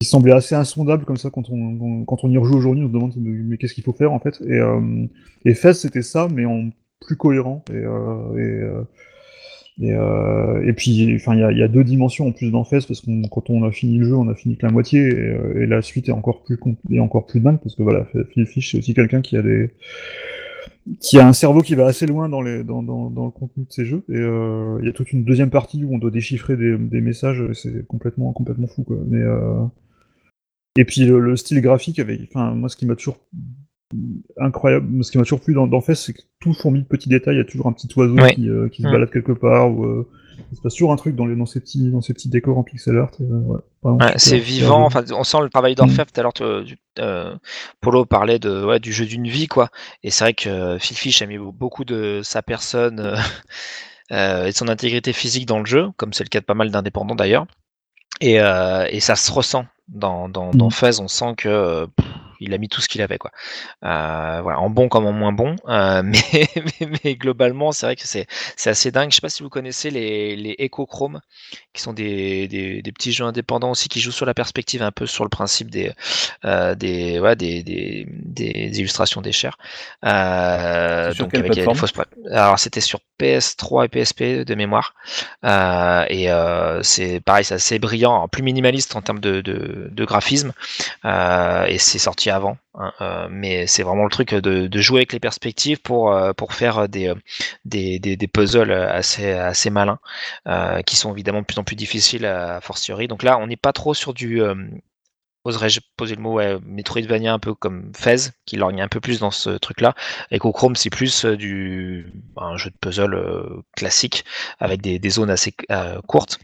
[0.00, 2.92] qui semblaient assez insondables comme ça quand on quand on y rejoue aujourd'hui on se
[2.92, 5.06] demande mais, qu'est-ce qu'il faut faire en fait et euh,
[5.44, 6.70] et c'était ça mais en
[7.06, 8.82] plus cohérent et euh, et euh,
[9.80, 13.22] et, euh, et puis, enfin, il y a, deux dimensions en plus Fez parce qu'on
[13.22, 15.80] quand on a fini le jeu, on a fini que la moitié et, euh, la
[15.80, 16.58] suite est encore plus
[16.90, 19.70] est encore plus dingue parce que voilà, Phil Fish c'est aussi quelqu'un qui a des
[21.00, 24.16] qui a un cerveau qui va assez loin dans le contenu de ses jeux et
[24.16, 27.86] euh, il y a toute une deuxième partie où on doit déchiffrer des, messages c'est
[27.86, 28.84] complètement complètement fou.
[29.08, 29.22] Mais
[30.76, 33.18] et puis le, le style graphique avec, enfin moi ce qui m'a toujours
[34.38, 37.08] incroyable, ce qui m'a toujours plu dans, dans Fez, c'est que tout fourmi de petits
[37.08, 38.92] détails, il y a toujours un petit oiseau qui, euh, qui se Mm.
[38.92, 40.08] balade quelque part ou euh,
[40.50, 42.58] il se passe toujours un truc dans, les, dans, ces petits, dans ces petits décors
[42.58, 43.10] en pixel art.
[43.20, 46.10] euh, ouais, Ouais, c'est vivant, enfin, on sent le travail d'orfèvre.
[46.12, 47.40] Tout à l'heure,
[47.80, 49.70] Polo parlait de, ouais, du jeu d'une vie, quoi.
[50.02, 53.16] Et c'est vrai que Phil Fish a mis beaucoup de sa personne
[54.10, 56.70] et de son intégrité physique dans le jeu, comme c'est le cas de pas mal
[56.70, 57.46] d'indépendants d'ailleurs.
[58.20, 60.70] Et, euh, et ça se ressent dans, dans, dans Mm.
[60.70, 62.06] Fez, on sent que euh, pff,
[62.44, 63.30] il a mis tout ce qu'il avait, quoi.
[63.84, 65.54] Euh, voilà, en bon comme en moins bon.
[65.68, 66.48] euh, mais,
[66.80, 68.26] mais, mais globalement, c'est vrai que c'est
[68.56, 69.10] c'est assez dingue.
[69.10, 71.20] Je sais pas si vous connaissez les, les Echo Chrome,
[71.72, 74.90] qui sont des, des, des petits jeux indépendants aussi, qui jouent sur la perspective, un
[74.90, 75.92] peu sur le principe des,
[76.44, 79.56] euh, des, ouais, des, des, des illustrations des chairs.
[81.18, 81.92] Donc avec les- fausses
[82.30, 84.94] Alors c'était sur PS3 et PSP de mémoire.
[85.44, 86.28] Et
[86.82, 90.52] c'est pareil, c'est assez brillant, alors, plus minimaliste en termes de, de, de graphisme.
[91.04, 92.56] Euh, et c'est sorti avant.
[92.74, 96.88] hein, euh, mais c'est vraiment le truc de, jouer avec les perspectives pour, euh, faire
[96.88, 97.14] des,
[98.32, 99.98] puzzles assez, assez malins,
[100.86, 103.08] qui sont évidemment de plus en plus difficiles à, fortiori.
[103.08, 104.42] Donc là, on n'est pas trop sur du.
[105.44, 109.18] Oserais-je poser le mot ouais, Metroidvania un peu comme Fez, qui lorgne un peu plus
[109.18, 109.94] dans ce truc-là.
[110.30, 113.20] Echo Chrome, c'est plus du un jeu de puzzle
[113.76, 114.24] classique
[114.60, 115.52] avec des, zones assez
[116.06, 116.38] courtes.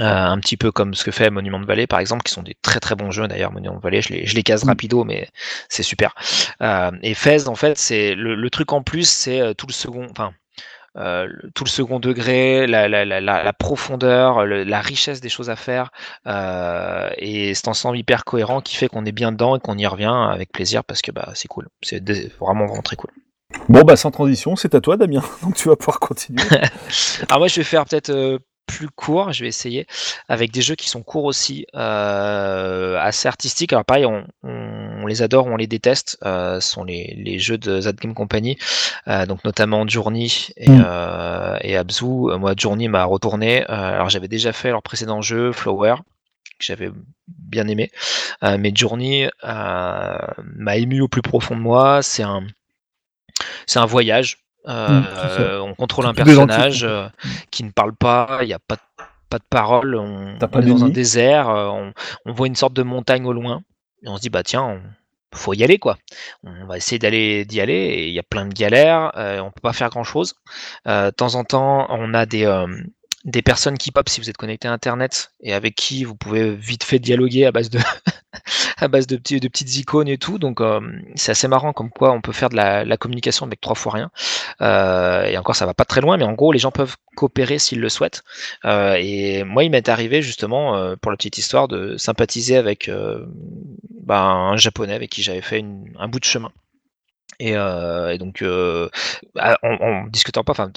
[0.00, 2.42] Euh, un petit peu comme ce que fait Monument de Valley par exemple, qui sont
[2.42, 3.52] des très très bons jeux d'ailleurs.
[3.52, 4.68] Monument de Valley, je les, je les case Mm.
[4.68, 5.28] rapido, mais
[5.68, 6.14] c'est super.
[6.62, 9.72] Euh, et Fez, en fait, c'est le, le truc en plus, c'est euh, tout le
[9.72, 10.32] second, enfin
[10.96, 15.50] euh, tout le second degré, la, la, la, la profondeur, le- la richesse des choses
[15.50, 15.90] à faire,
[16.26, 19.86] euh, et cet ensemble hyper cohérent qui fait qu'on est bien dedans et qu'on y
[19.86, 22.02] revient avec plaisir parce que bah c'est cool, c'est
[22.40, 23.10] vraiment vraiment très cool.
[23.68, 26.42] Bon bah sans transition, c'est à toi Damien, donc tu vas pouvoir continuer.
[27.28, 29.86] Alors moi je vais faire peut-être euh, plus court, je vais essayer
[30.28, 33.72] avec des jeux qui sont courts aussi, euh, assez artistiques.
[33.72, 36.18] Alors pareil, on, on- on les adore, on les déteste.
[36.24, 38.58] Euh, ce sont les, les jeux de That Game Company,
[39.08, 40.84] euh, donc notamment Journey et, Mm.
[40.86, 42.04] euh, et Abzu.
[42.04, 43.62] Euh, Moi Journey m'a retourné.
[43.62, 45.94] Euh, alors j'avais déjà fait leur précédent jeu Flower
[46.58, 46.90] que j'avais
[47.28, 47.90] bien aimé,
[48.42, 50.18] Euh, mais Journey euh,
[50.56, 52.02] m'a ému au plus profond de moi.
[52.02, 52.42] C'est un
[53.66, 54.38] c'est un voyage.
[54.68, 55.04] Euh, Mm,
[55.36, 55.62] ça.
[55.62, 57.08] on contrôle un personnage euh,
[57.50, 58.80] qui ne parle pas, il n'y a pas de,
[59.30, 60.38] pas de parole, on, est
[60.70, 61.92] dans un désert, euh, on,
[62.24, 63.62] on voit une sorte de montagne au loin,
[64.02, 64.80] et on se dit bah tiens, on-
[65.34, 65.98] faut y aller quoi.
[66.44, 69.50] On va essayer d'aller d'y aller, et il y a plein de galères, euh, on
[69.50, 70.34] peut pas faire grand chose.
[70.86, 72.66] de temps en temps, on a des euh,
[73.24, 76.54] des personnes qui pop si vous êtes connecté à internet et avec qui vous pouvez
[76.54, 77.78] vite fait dialoguer à base de
[78.78, 80.38] à base de, petits, de petites icônes et tout.
[80.38, 80.80] Donc euh,
[81.14, 84.10] c'est assez marrant comme quoi on peut faire de la, communication avec trois fois rien.
[84.60, 87.58] Euh, et encore ça va pas très loin, mais en gros les gens peuvent coopérer
[87.58, 88.24] s'ils le souhaitent.
[88.64, 92.90] Euh, et moi il m'est arrivé justement pour la petite histoire de sympathiser avec
[94.02, 95.64] bah, un japonais avec qui j'avais fait
[95.98, 96.52] un bout de chemin.
[97.38, 98.88] Et, euh, et donc, euh,
[99.34, 100.70] bah, en, en discutant pas, enfin,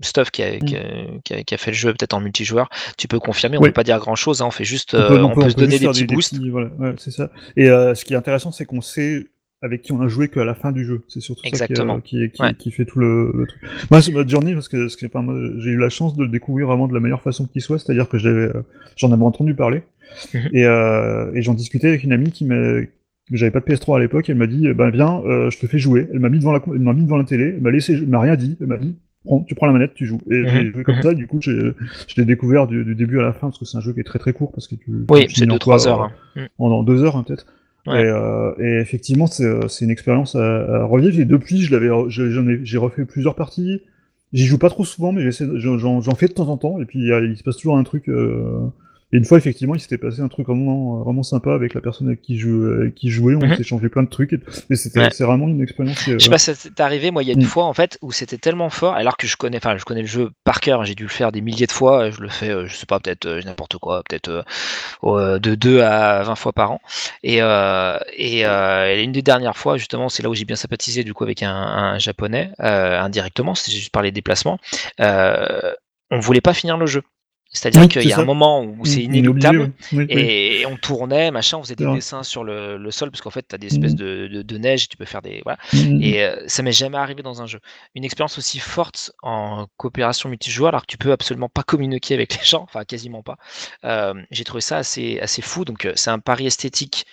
[0.00, 0.82] Stuff qui a, qui, a,
[1.24, 3.68] qui a- qui a fait le jeu peut-être en multijoueur, tu peux confirmer, on Oui.
[3.68, 5.46] peut pas dire grand chose, on fait juste, On peut, euh, on on peut- peut
[5.46, 6.34] on se donner des petits boosts.
[6.38, 7.30] petits- voilà, ouais, c'est ça.
[7.56, 9.26] Et euh, ce qui est intéressant, c'est qu'on sait
[9.62, 11.02] avec qui on a joué qu'à la fin du jeu.
[11.06, 11.96] C'est surtout Exactement.
[11.96, 12.54] ça qui, qui, qui, Ouais.
[12.54, 13.60] qui fait tout le, le truc.
[13.90, 15.26] Moi, c'est ma journey parce que, que enfin,
[15.58, 18.08] j'ai eu la chance de le découvrir vraiment de la meilleure façon qu'il soit, c'est-à-dire
[18.08, 18.48] que j'avais,
[18.96, 19.82] j'en avais entendu parler
[20.32, 20.48] Mhm.
[20.54, 20.62] et,
[21.38, 22.80] et j'en discutais avec une amie qui m'a
[23.36, 25.78] j'avais pas de PS3 à l'époque, elle m'a dit, ben viens, euh, je te fais
[25.78, 26.08] jouer.
[26.12, 28.06] Elle m'a mis devant la, elle m'a mis devant la télé, elle m'a laissé, elle
[28.08, 30.20] m'a rien dit, elle m'a dit, prends, tu prends la manette, tu joues.
[30.30, 30.72] Et j'ai Mhm.
[30.72, 31.52] joué comme ça, du coup, j'ai,
[32.08, 34.00] je l'ai découvert du, du début à la fin parce que c'est un jeu qui
[34.00, 36.02] est très très court parce que tu, Oui, c'est 2-3 quoi, heures.
[36.02, 36.42] euh, hein.
[36.58, 36.62] Mm.
[36.62, 37.46] en, en deux heures hein, peut-être.
[37.86, 38.02] Ouais.
[38.02, 41.18] Et, euh, et effectivement, c'est euh, c'est une expérience à, à revivre.
[41.18, 43.80] Et depuis, je l'avais, je- j'en ai, j'ai refait plusieurs parties.
[44.32, 46.78] J'y joue pas trop souvent, mais j'en, j'en fais de temps en temps.
[46.80, 48.08] Et puis il, y a- il se passe toujours un truc.
[48.08, 48.60] Euh...
[49.12, 52.06] Et une fois, effectivement, il s'était passé un truc vraiment, vraiment sympa avec la personne
[52.06, 53.34] avec qui, je, avec qui je jouais.
[53.34, 53.54] On Mhm.
[53.56, 54.32] s'est échangé plein de trucs.
[54.32, 54.38] Et,
[54.70, 55.08] et c'était, Ouais.
[55.20, 56.06] vraiment une expérience.
[56.06, 57.46] est- Je sais pas ça t'est arrivé, moi il y a une Mm.
[57.46, 60.06] fois en fait où c'était tellement fort, alors que je connais, enfin je connais le
[60.06, 62.66] jeu par cœur, j'ai dû le faire des milliers de fois, je le fais, euh,
[62.66, 64.42] je sais pas, peut-être euh, n'importe quoi, peut-être euh,
[65.04, 66.80] euh, de 2 à 20 fois par an.
[67.24, 70.56] Et, euh, et, euh, et une des dernières fois, justement, c'est là où j'ai bien
[70.56, 74.58] sympathisé du coup avec un, un japonais, euh, indirectement, c'est juste par les déplacements.
[75.00, 75.72] Euh,
[76.12, 77.02] on voulait pas finir le jeu.
[77.52, 78.22] C'est-à-dire Oui, qu'il c'est y a ça.
[78.22, 79.58] un moment où c'est On est obligé, inéluctable.
[79.58, 79.72] ouais.
[79.92, 80.32] Oui, oui.
[80.62, 83.30] Et on tournait, machin, on faisait des C'est dessins sur le, le sol, parce qu'en
[83.30, 83.98] fait, tu as des espèces Mhm.
[83.98, 85.42] de, de, de neige, tu peux faire des.
[85.44, 85.58] Voilà.
[86.00, 87.58] Et euh, ça m'est jamais arrivé dans un jeu.
[87.96, 92.34] Une expérience aussi forte en coopération multijoueur, alors que tu peux absolument pas communiquer avec
[92.38, 93.36] les gens, enfin quasiment pas.
[93.84, 95.64] Euh, J'ai trouvé ça assez, assez fou.
[95.64, 97.04] Donc euh, c'est un pari esthétique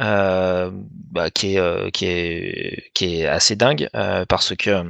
[0.00, 0.70] euh,
[1.10, 3.88] bah, qui, est, qui, est, qui est assez dingue,
[4.28, 4.84] parce que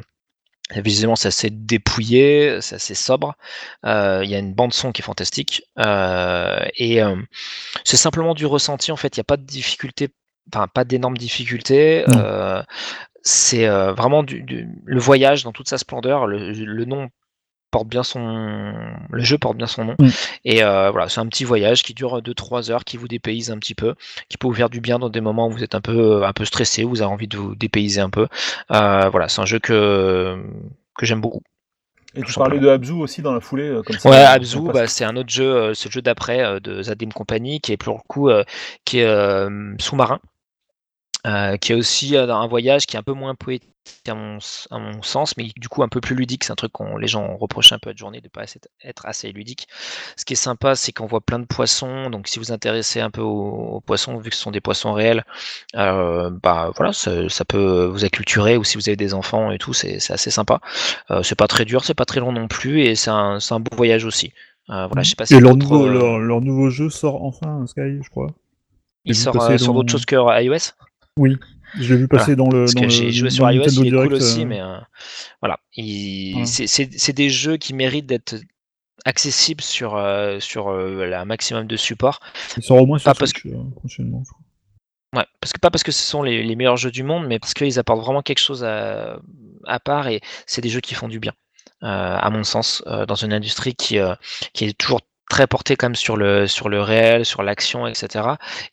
[0.71, 3.35] Visiblement, c'est assez dépouillé, c'est assez sobre.
[3.85, 5.65] Euh, Il y a une bande son qui est fantastique.
[5.79, 7.17] Euh, et euh,
[7.85, 9.17] c'est simplement du ressenti, en fait.
[9.17, 10.09] Il n'y a pas de difficulté,
[10.53, 12.05] enfin, pas d'énormes difficultés.
[12.09, 12.63] Euh,
[13.23, 16.27] c'est vraiment du, du- le voyage dans toute sa splendeur.
[16.27, 17.11] Le, le nom
[17.73, 18.73] porte bien son.
[19.11, 19.97] Le jeu porte bien son nom.
[20.45, 23.59] Et euh, voilà, c'est un petit voyage qui dure 2-3 heures, qui vous dépayse un
[23.59, 23.97] petit peu,
[24.29, 26.33] qui peut vous faire du bien dans des moments où vous êtes un peu, un
[26.33, 28.29] peu stressé, où vous avez envie de vous dépayser un peu.
[28.71, 30.41] Euh, voilà, c'est un jeu que,
[30.97, 31.43] que j'aime beaucoup.
[32.15, 34.11] Et tu parlais de Abzu aussi dans la foulée, euh, comme ça.
[34.11, 37.61] Ouais, Abzu, bah, c'est un autre jeu, euh, ce jeu d'après euh, de Zadim Company,
[37.61, 38.45] qui est pour le coup euh,
[38.85, 40.21] qui est euh, sous-marin,
[41.27, 43.72] euh, qui est aussi euh, un voyage qui est un peu moins poétique
[44.09, 44.39] à mon,
[44.71, 46.45] à mon sens, mais du coup un peu plus ludique.
[46.45, 49.07] C'est un truc qu'on les gens reprochent un peu à journée de pas assez- être
[49.07, 49.69] assez ludique.
[50.17, 52.11] Ce qui est sympa, c'est qu'on voit plein de poissons.
[52.11, 54.61] Donc si vous vous intéressez un peu aux, aux poissons, vu que ce sont des
[54.61, 55.25] poissons réels,
[55.77, 58.57] euh, bah voilà, ça, ça peut vous acculturer.
[58.57, 60.61] Ou si vous avez des enfants et tout, c'est assez sympa.
[61.11, 63.55] Euh, c'est pas très dur, c'est pas très long non plus, et c'est un, c'est
[63.55, 64.33] un beau voyage aussi.
[64.71, 67.25] Euh, voilà, je sais pas si Et leur nouveau, euh, leur, leur nouveau jeu sort
[67.25, 68.29] enfin, Sky, je crois.
[69.05, 70.73] il sort sur d'autres choses que iOS?
[71.19, 71.37] Oui,
[71.79, 72.61] je l'ai vu passer dans le.
[72.61, 74.79] Parce dans que j'ai joué sur iOS, il est cool aussi, euh, mais euh,
[75.41, 75.59] voilà.
[75.77, 76.47] Il- Voilà.
[76.47, 78.35] c'est- C'est c'est des jeux qui méritent d'être
[79.05, 82.21] accessibles sur, euh, sur euh, un maximum de supports.
[82.57, 84.23] Il sort au moins sur Pas parce Switch euh, prochainement.
[84.25, 85.21] je crois.
[85.21, 87.39] Ouais, parce que pas parce que ce sont les, les meilleurs jeux du monde, mais
[87.39, 89.19] parce qu'ils apportent vraiment quelque chose à,
[89.67, 91.33] à part et c'est des jeux qui font du bien,
[91.83, 93.99] à mon sens, dans une industrie qui,
[94.55, 98.25] qui est toujours très portée comme sur le, sur le réel, sur l'action, etc.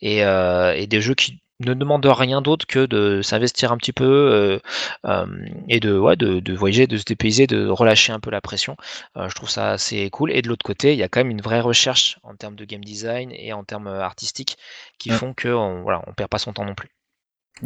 [0.01, 4.05] Et, et des jeux qui ne demandent rien d'autre que de s'investir un petit peu
[4.05, 4.59] euh,
[5.05, 5.25] euh,
[5.67, 8.77] et de, ouais, de, de voyager, de se dépayser, de relâcher un peu la pression.
[9.17, 10.31] Euh, je trouve ça assez cool.
[10.31, 12.63] Et de l'autre côté, il y a quand même une vraie recherche en termes de
[12.65, 14.57] game design et en termes artistiques
[14.97, 15.17] qui Ouais.
[15.17, 16.89] font que on, voilà, on perd pas son temps non plus.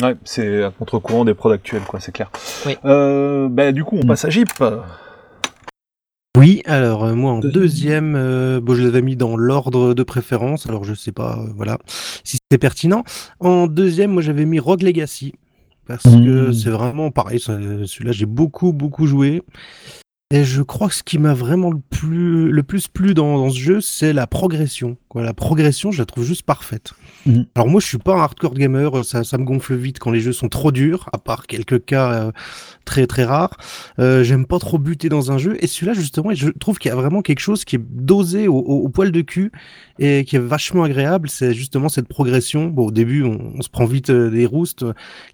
[0.01, 2.31] Ouais, c'est à contre-courant des prods actuels, quoi, c'est clair.
[2.65, 2.75] Oui.
[2.85, 4.49] Euh, bah, du coup, on passe à Jeep.
[6.35, 8.15] Oui, alors euh, moi en Deuxième.
[8.15, 11.77] euh, bon, je l'avais mis dans l'ordre de préférence, alors je sais pas, euh, voilà,
[12.23, 13.03] si c'était pertinent.
[13.39, 15.33] En deuxième, moi j'avais mis Rogue Legacy
[15.85, 16.53] parce que Mmh.
[16.53, 17.39] c'est vraiment pareil.
[17.39, 19.43] ça- Celui-là, j'ai beaucoup beaucoup joué.
[20.33, 23.51] Et je crois que ce qui m'a vraiment le plus, le plus plu dans, dans
[23.51, 24.97] ce jeu, c'est la progression.
[25.07, 25.21] Quoi.
[25.21, 26.93] La progression, je la trouve juste parfaite.
[27.25, 27.45] Mhm.
[27.55, 30.19] Alors moi, je suis pas un hardcore gamer, ça, ça me gonfle vite quand les
[30.19, 32.31] jeux sont trop durs, à part quelques cas euh,
[32.83, 33.55] très très rares.
[33.99, 35.55] Euh, J'aime pas trop buter dans un jeu.
[35.61, 38.55] Et celui-là, justement, je trouve qu'il y a vraiment quelque chose qui est dosé au,
[38.57, 39.51] au- au poil de cul
[39.99, 41.29] et qui est vachement agréable.
[41.29, 42.65] C'est justement cette progression.
[42.67, 44.85] Bon, au début, on, on se prend vite euh, des roustes.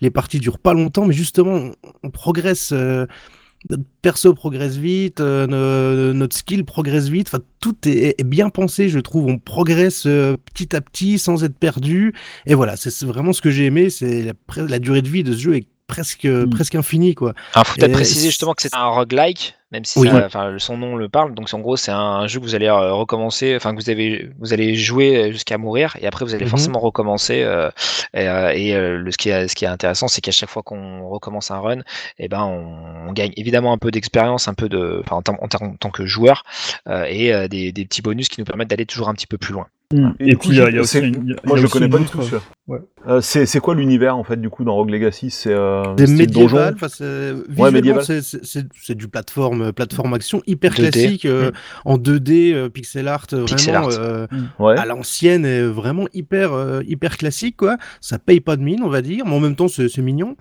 [0.02, 1.71] Les parties durent pas longtemps, mais justement, on,
[2.04, 2.71] on progresse.
[3.69, 7.28] Notre perso progresse vite, euh, no- notre skill progresse vite.
[7.28, 9.28] Enfin, tout est, bien pensé, je trouve.
[9.28, 12.13] On progresse euh, petit à petit sans être perdu.
[12.45, 13.89] Et voilà, c'est vraiment ce que j'ai aimé.
[13.89, 14.34] C'est la,
[14.67, 16.49] la durée de vie de ce jeu est presque, Mm.
[16.49, 17.34] presque infini, quoi.
[17.54, 20.08] Alors, faut peut-être préciser justement que c'est un roguelike, même si Oui.
[20.10, 21.34] ça- enfin, son nom le parle.
[21.36, 23.89] Donc, en gros, c'est un, un jeu que vous allez euh, recommencer, enfin, que vous,
[23.89, 26.52] avez, vous allez jouer jusqu'à mourir, et après, vous allez Mhm.
[26.52, 27.41] forcément recommencer.
[27.43, 27.69] euh,
[28.13, 30.49] et euh, et, euh, le, ce, qui est, ce qui est intéressant, c'est qu'à chaque
[30.49, 31.80] fois qu'on recommence un run,
[32.17, 35.38] et ben, on, on gagne évidemment un peu d'expérience, un peu de, enfin, en, tant-
[35.41, 36.43] en tant- en tant que joueur,
[36.88, 39.38] euh, et euh, des, des petits bonus qui nous permettent d'aller toujours un petit peu
[39.38, 39.67] plus loin.
[39.91, 41.89] Et Et, puis il y a, aussi une- il y a Moi, je le connais
[41.89, 42.43] pas du tout, celui-là.
[42.67, 42.78] ouais.
[43.08, 45.32] Euh, c'est c'est quoi l'univers, en fait, du coup, dans Rogue Legacy?
[45.32, 50.91] C'est euh, médiéval, enfin, c'est- du plateforme, plateforme action hyper 2D.
[50.91, 51.49] classique, euh,
[51.86, 53.97] en 2D, euh, pixel art, euh, Pixel vraiment art.
[53.99, 54.28] euh,
[54.60, 54.78] Ouais.
[54.78, 57.78] à l'ancienne, et vraiment hyper, euh, hyper classique, quoi.
[57.99, 60.36] Ça paye pas de mine, on va dire, mais en même temps, c'est c'est mignon.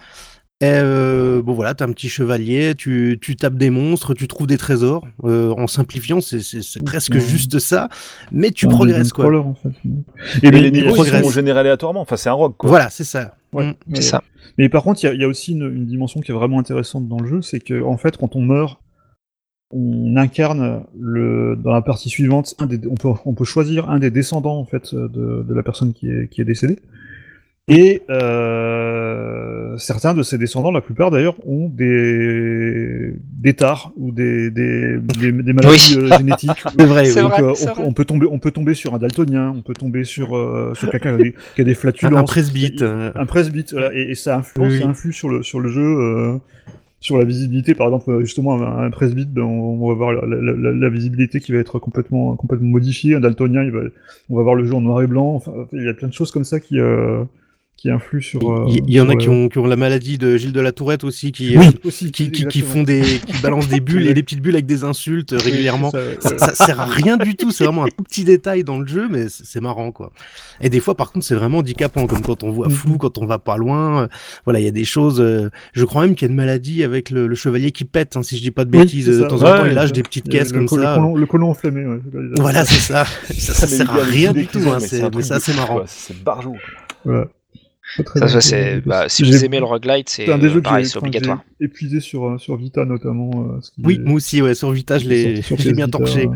[0.61, 4.49] Et euh, bon voilà, t'as un petit chevalier, tu, tu tapes des monstres, tu trouves
[4.49, 5.07] des trésors.
[5.23, 7.89] Euh, en simplifiant, c'est c'est- c'est presque juste ça,
[8.33, 9.25] mais tu progresses quoi.
[9.27, 9.69] crawler, en fait.
[10.43, 12.01] Et, les niveaux, sont générés aléatoirement.
[12.01, 12.69] Enfin, c'est un rogue, quoi.
[12.71, 13.37] Voilà, c'est ça.
[13.53, 13.75] Ouais, Mm.
[13.87, 14.23] mais- C'est ça.
[14.59, 16.35] Mais par contre, il y a- il y, a aussi une, une dimension qui est
[16.35, 18.81] vraiment intéressante dans le jeu, c'est que en fait, quand on meurt,
[19.71, 24.01] on incarne le, dans la partie suivante, un des, on, peut, on peut choisir un
[24.01, 26.79] des descendants en fait de, de la personne qui est, qui est décédée.
[27.71, 34.51] Et euh, certains de ces descendants, la plupart d'ailleurs, ont des, des tares ou des,
[34.51, 36.05] des, des, des maladies Oui.
[36.05, 36.65] euh, génétiques.
[36.79, 37.13] C'est vrai.
[37.15, 37.85] Donc, vrai, euh, on, vrai.
[37.87, 40.91] on peut tomber, on peut tomber sur un daltonien, on peut tomber sur, euh, sur
[40.91, 42.83] quelqu'un qui a des, qui a des Un, un flatulences, presbyte.
[42.83, 45.69] euh, un presbyte, voilà, et, et ça influence, Oui, ça influe sur le, sur le
[45.69, 46.39] jeu, euh,
[47.01, 47.75] sur la visibilité.
[47.75, 50.89] Par exemple, justement, un, un presbyte, ben, on, on va voir la, la- la- la
[50.89, 53.15] visibilité qui va être complètement, complètement modifiée.
[53.15, 53.81] Un daltonien, il va,
[54.31, 55.35] on va voir le jeu en noir et blanc.
[55.35, 57.23] Enfin, il y a plein de choses comme ça qui, euh,
[57.79, 58.41] qui influent sur.
[58.51, 60.73] euh, Il y, en a qui ont, qui ont la maladie de Gilles de la
[60.73, 62.11] Tourette aussi, qui, Oui, euh, aussi.
[62.11, 62.67] qui, qui, qui exactement.
[62.75, 65.53] font des, qui balancent des bulles et des petites bulles avec des insultes euh, Oui,
[65.53, 65.91] régulièrement.
[65.93, 65.99] ça.
[66.19, 68.87] Ça, ça sert à rien du tout, c'est vraiment un tout petit détail dans le
[68.87, 70.11] jeu, mais c'est marrant quoi.
[70.61, 72.99] Et des fois, par contre, c'est vraiment handicapant, comme quand on voit flou, Mhm.
[72.99, 74.03] quand on va pas loin.
[74.03, 74.09] euh,
[74.45, 75.21] Voilà, il y a des choses.
[75.21, 78.17] euh, je crois même qu'il y a une maladie avec le, le chevalier qui pète,
[78.17, 79.07] hein, si je dis pas de Oui, bêtises.
[79.07, 80.77] de temps en temps, il lâche des petites caisses comme ça.
[80.77, 82.01] Le colon, le colon enflammé, ouais.
[82.39, 83.05] Voilà, c'est ça.
[83.39, 85.83] Ça, ça sert à rien du tout, hein, mais c'est assez marrant.
[85.87, 86.57] C'est barjou.
[87.05, 87.29] Voilà.
[88.29, 90.97] Ça, c'est, bah, si vous aimez le roguelite, c'est C'est un des jeux pareil, c'est
[90.99, 91.43] obligatoire.
[91.61, 93.31] épuisé sur, euh, sur Vita notamment.
[93.35, 95.87] euh, ce qui Oui, est- moi aussi, ouais, sur Vita, je l'ai sur- sur bien
[95.87, 96.29] Vita, torché.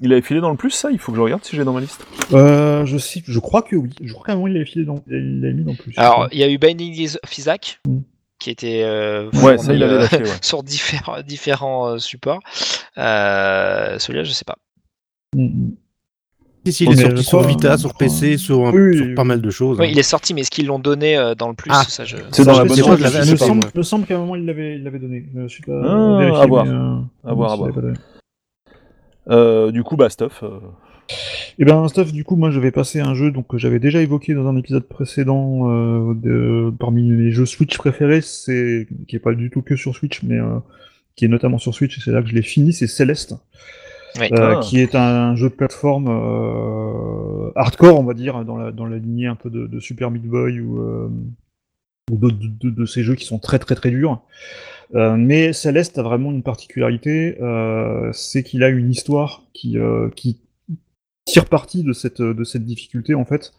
[0.00, 0.90] Il avait filé dans le plus, ça?
[0.90, 2.04] Il faut que je regarde si j'ai dans ma liste.
[2.32, 3.90] Euh, je, sais, je crois que oui.
[4.02, 5.92] Je crois qu'à un moment il l'avait filé dans, il l'avait mis dans plus.
[5.96, 7.98] Alors, il y a eu Binding of Isaac, Mm.
[8.40, 10.24] qui était euh, Ouais, fourni, ça, il avait lâché, ouais.
[10.42, 12.40] sur différents, différents supports.
[12.98, 14.56] Euh, Celui-là, je sais pas.
[15.36, 15.76] Mm, mm.
[16.64, 17.94] Si, si, il est sorti sur Vita, sur.
[17.94, 19.78] PC, sur, un- Oui, sur oui, pas mal de choses.
[19.80, 19.88] Oui, hein.
[19.92, 21.82] il est sorti, mais est-ce qu'ils l'ont donné euh, dans le plus Ah.
[21.88, 22.16] ça, je...
[22.30, 23.70] C'est dans la bonne chose, je l'avais je Il me semble, moi.
[23.74, 25.24] me semble qu'à un moment il l'avait, donné.
[25.34, 26.64] Je suis pas Ah, vérifié, à voir.
[26.64, 27.70] mais, euh, À voir, à voir.
[29.30, 30.42] Euh, du coup, bah, stuff.
[30.42, 30.58] euh,
[31.58, 33.78] Et ben Stuff, du coup, moi je vais passer à un jeu donc, que j'avais
[33.78, 39.16] déjà évoqué dans un épisode précédent euh, de, parmi mes jeux Switch préférés, c'est qui
[39.16, 40.58] est pas du tout que sur Switch, mais euh,
[41.16, 43.34] qui est notamment sur Switch, et c'est là que je l'ai fini, c'est Celeste,
[44.20, 44.26] Oui.
[44.32, 44.60] euh, Ah.
[44.62, 48.98] qui est un jeu de plateforme euh, hardcore, on va dire, dans la, dans la
[48.98, 51.08] lignée un peu de, de Super Meat Boy ou, euh,
[52.10, 54.20] ou d'autres de, de- de ces jeux qui sont très très très durs.
[54.94, 60.10] Euh, mais Celeste a vraiment une particularité, euh, c'est qu'il a une histoire qui, euh,
[60.14, 60.40] qui
[61.24, 63.52] tire parti de cette, de cette difficulté en fait.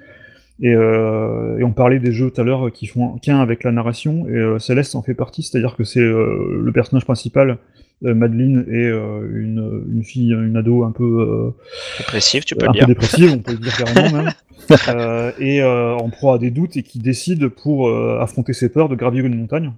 [0.63, 3.71] Et, euh, et on parlait des jeux tout à l'heure qui font qu'un avec la
[3.71, 7.57] narration, et euh, Céleste en fait partie, c'est-à-dire que c'est euh, le personnage principal,
[8.01, 11.51] Madeleine, et euh, une, une fille, une ado un peu, euh,
[11.99, 12.87] Dépressif, tu peux un le peu dire.
[12.87, 14.31] dépressive, on peut le dire carrément même,
[14.89, 17.89] euh, et en proie à des doutes, et qui décide pour
[18.21, 19.71] affronter ses peurs de gravir une montagne.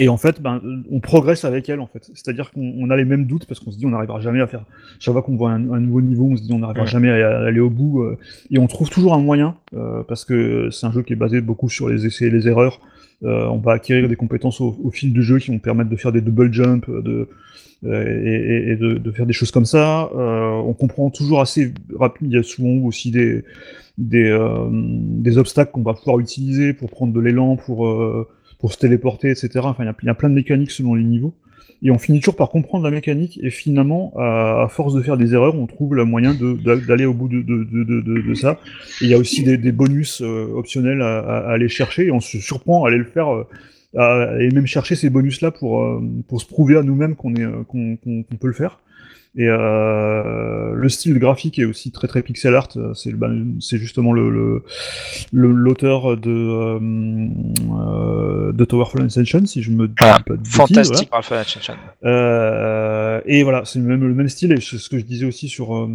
[0.00, 0.60] Et en fait, ben,
[0.92, 2.08] on progresse avec elle, en fait.
[2.14, 4.46] C'est-à-dire qu'on on a les mêmes doutes parce qu'on se dit on n'arrivera jamais à
[4.46, 4.64] faire.
[5.00, 6.88] Chaque fois qu'on voit un, un nouveau niveau, on se dit on n'arrivera Ouais.
[6.90, 8.02] jamais à, à aller au bout.
[8.04, 8.16] euh,
[8.52, 11.40] et on trouve toujours un moyen euh, parce que c'est un jeu qui est basé
[11.40, 12.80] beaucoup sur les essais et les erreurs.
[13.24, 15.96] Euh, on va acquérir des compétences au, au fil du jeu qui vont permettre de
[15.96, 17.28] faire des double jumps, de,
[17.84, 20.08] et, et- et de, de faire des choses comme ça.
[20.14, 22.28] On comprend toujours assez rapide.
[22.30, 23.44] Il y a souvent aussi des
[23.98, 24.30] des,
[24.70, 27.84] des obstacles qu'on va pouvoir utiliser pour prendre de l'élan, pour
[28.58, 29.48] pour se téléporter, etc.
[29.62, 31.34] Enfin, il y a- plein de mécaniques selon les niveaux.
[31.80, 35.32] Et on finit toujours par comprendre la mécanique, et finalement, à, force de faire des
[35.34, 38.58] erreurs, on trouve le moyen d'aller au bout de, ça.
[39.00, 42.84] Il y a aussi des, bonus euh, optionnels à, aller chercher, et on se surprend
[42.84, 43.44] à aller le faire, euh,
[43.96, 48.24] à- et même chercher ces bonus-là pour, euh, pour se prouver à nous-mêmes qu'on qu'on
[48.40, 48.80] peut le faire.
[49.36, 52.68] Et le style graphique est aussi très très pixel art.
[52.94, 54.62] C'est justement le le-
[55.32, 56.78] le- l'auteur de
[58.58, 60.20] de Towerfall Ascension, si je me dis Voilà.
[60.20, 61.74] pas de Fantastique par le Ascension.
[62.04, 65.24] euh, et voilà, c'est le même, le même style, et c'est ce que je disais
[65.26, 65.88] aussi sur, euh,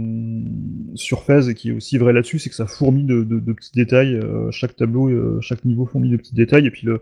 [0.95, 3.53] sur Fez, et qui est aussi vrai là-dessus, c'est que ça fourmille de, de, de
[3.53, 7.01] petits détails, euh, chaque tableau, euh, chaque niveau fourmille de petits détails, et puis le,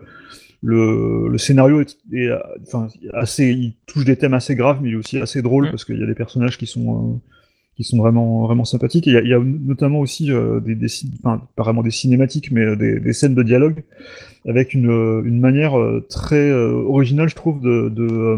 [0.63, 2.30] le, le scénario est, est,
[2.63, 5.71] enfin, assez, il touche des thèmes assez graves, mais il est aussi assez drôle Mm.
[5.71, 7.21] parce qu'il y a des personnages qui sont,
[7.76, 9.08] qui sont vraiment, vraiment sympathiques.
[9.08, 11.84] Il y a, il y a notamment aussi euh, des, des, cin- enfin, pas vraiment
[11.84, 13.84] des cinématiques, mais euh, des, des scènes de dialogue
[14.48, 18.38] avec une, euh, une manière euh, très originale, je trouve, de, de,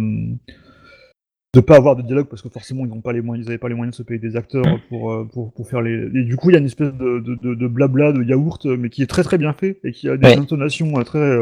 [1.56, 3.60] de pas avoir de dialogue parce que forcément ils n'ont pas les moyens, ils avaient
[3.60, 5.94] pas les moyens de se payer des acteurs pour, euh, pour, pour faire les.
[6.16, 8.66] Et du coup, il y a une espèce de, de, de, de blabla, de yaourt,
[8.66, 10.38] mais qui est très très bien fait et qui a des Ouais.
[10.38, 11.38] intonations très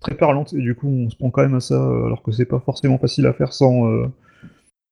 [0.00, 0.54] très parlantes.
[0.54, 2.98] Et du coup, on se prend quand même à ça, alors que c'est pas forcément
[2.98, 3.86] facile à faire sans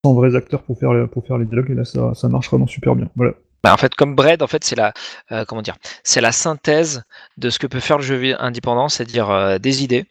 [0.05, 1.71] sans vrais acteurs pour faire pour faire les dialogues.
[1.71, 3.09] Et là, ça ça marche vraiment super bien.
[3.17, 3.35] Voilà.
[3.63, 4.93] Bah, en fait, comme Bread, en fait, c'est la,
[5.31, 7.05] euh, comment dire, c'est la synthèse
[7.37, 10.05] de ce que peut faire le jeu indépendant, c'est-à-dire euh, des idées,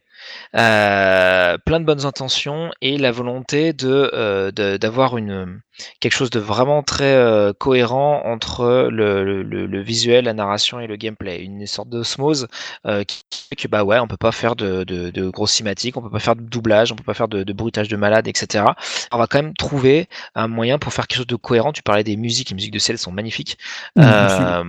[0.56, 5.60] euh, plein de bonnes intentions et la volonté de euh, d'avoir une
[6.00, 10.88] quelque chose de vraiment très euh, cohérent entre le, le- le- visuel, la narration et
[10.88, 12.48] le gameplay, une sorte d'osmose
[12.86, 15.98] euh, qui fait que bah ouais, on peut pas faire de, de, de grosses cinématiques,
[15.98, 18.28] on peut pas faire de doublage, on peut pas faire de, de bruitage de malade,
[18.28, 18.66] etc.
[19.12, 21.72] On va quand même trouver un moyen pour faire quelque chose de cohérent.
[21.74, 23.58] Tu parlais des musiques, les musiques de Cell sont magnifiques.
[23.96, 24.02] Mmh.
[24.06, 24.64] Euh,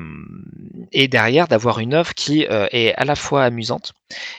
[0.92, 3.92] et derrière, d'avoir une œuvre qui euh, est à la fois amusante,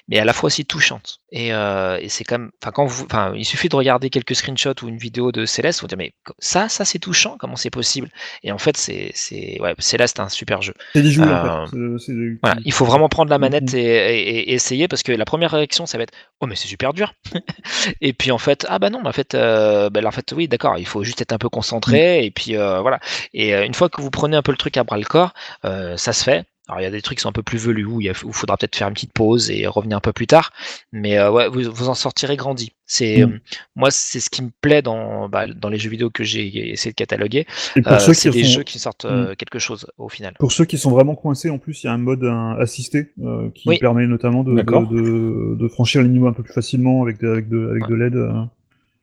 [0.07, 1.19] mais à la fois aussi touchante.
[1.35, 4.75] Et, euh, et c'est comme, enfin, quand vous, enfin, il suffit de regarder quelques screenshots
[4.83, 8.09] ou une vidéo de Céleste, vous dire mais ça, ça c'est touchant, comment c'est possible?
[8.43, 10.75] Et en fait, c'est, c'est, ouais, Céleste, un super jeu.
[10.93, 11.75] C'est des jouets Euh, en fait.
[11.97, 15.11] C'est- c'est- Voilà, il faut vraiment prendre la manette et, et- et essayer parce que
[15.11, 17.13] la première réaction ça va être oh mais c'est super dur.
[18.01, 20.47] Et puis en fait ah bah non mais en fait euh, bah, en fait oui
[20.47, 22.99] d'accord il faut juste être un peu concentré et puis euh, voilà.
[23.33, 25.33] Et une fois que vous prenez un peu le truc à bras le corps
[25.65, 27.57] euh, ça se fait alors il y a des trucs qui sont un peu plus
[27.65, 30.13] velus où il a- où faudra peut-être faire une petite pause et revenir un peu
[30.13, 30.51] plus tard
[30.93, 33.33] mais euh, ouais vous, vous en sortirez grandi c'est Mhm.
[33.33, 33.39] euh,
[33.75, 36.91] moi c'est ce qui me plaît dans bah, dans les jeux vidéo que j'ai essayé
[36.91, 37.45] de cataloguer
[37.75, 40.07] Et pour Euh, ceux c'est qui des sont- jeux qui sortent euh, quelque chose au
[40.09, 42.55] final Pour ceux qui sont vraiment coincés, en plus, il y a un mode un,
[42.59, 43.77] assisté euh, qui Oui.
[43.79, 44.87] permet notamment de, D'accord.
[44.87, 47.87] de, de, de franchir les niveaux un peu plus facilement avec de, avec de, avec
[47.87, 48.15] de l'aide.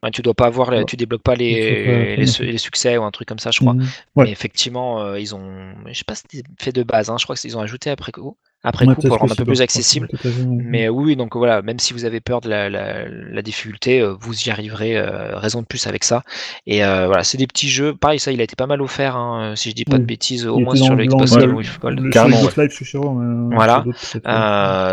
[0.02, 0.84] Ouais, tu dois pas avoir, Ouais.
[0.86, 3.74] tu débloques pas les, les, les succès ou un truc comme ça, je crois.
[3.74, 3.86] Mhm.
[4.16, 4.24] Ouais.
[4.24, 7.24] Mais effectivement, euh, ils ont, je sais pas si c'était fait de base, hein, je
[7.24, 8.34] crois qu'ils ont ajouté après coup,
[8.64, 10.08] après coup pour le rendre un peu plus accessible.
[10.48, 14.14] Mais oui, donc voilà, même si vous avez peur de la, la, la difficulté, euh,
[14.18, 16.22] vous y arriverez, euh, raison de plus avec ça.
[16.66, 17.94] Et euh, voilà, c'est des petits jeux.
[17.94, 20.46] Pareil, ça, il a été pas mal offert, hein, si je dis pas de bêtises,
[20.46, 21.36] au moins sur le Xbox
[21.78, 22.10] Gold.
[22.10, 23.12] Carrément, Live, je suis sûr.
[23.12, 23.84] mais Voilà.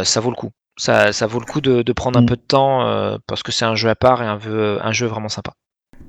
[0.04, 0.52] ça vaut le coup.
[0.78, 2.26] Ça, ça vaut le coup de, de prendre un Mm.
[2.26, 5.30] peu de temps euh, parce que c'est un jeu à part et un jeu vraiment
[5.30, 5.54] sympa.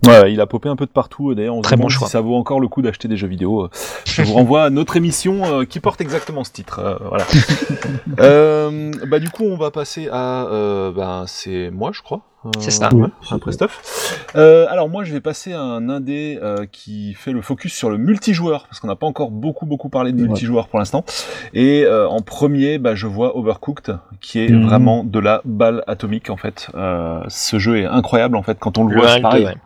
[0.07, 1.35] Ouais, il a popé un peu de partout.
[1.35, 2.07] D'ailleurs, on se Très bon demande choix.
[2.07, 3.65] si ça vaut encore le coup d'acheter des jeux vidéo.
[3.65, 3.69] Euh,
[4.05, 6.79] Je vous renvoie à notre émission euh, qui porte exactement ce titre.
[6.79, 7.25] euh, voilà.
[8.21, 10.47] euh, bah du coup, on va passer à.
[10.47, 12.21] Euh, bah, c'est moi, je crois.
[12.47, 12.95] Euh, C'est ça.
[12.95, 14.31] ouais, après Stuff.
[14.37, 17.91] Euh, alors moi, je vais passer à un indé euh, qui fait le focus sur
[17.91, 20.29] le multijoueur parce qu'on n'a pas encore beaucoup beaucoup parlé de Ouais.
[20.29, 21.05] multijoueur pour l'instant.
[21.53, 24.67] Et euh, en premier, bah, je vois Overcooked, qui est Mhm.
[24.67, 26.69] vraiment de la balle atomique en fait.
[26.77, 29.09] Euh, ce jeu est incroyable en fait quand on le, Le voit.
[29.09, 29.43] 1 et c'est le pareil.
[29.43, 29.57] 2, ouais.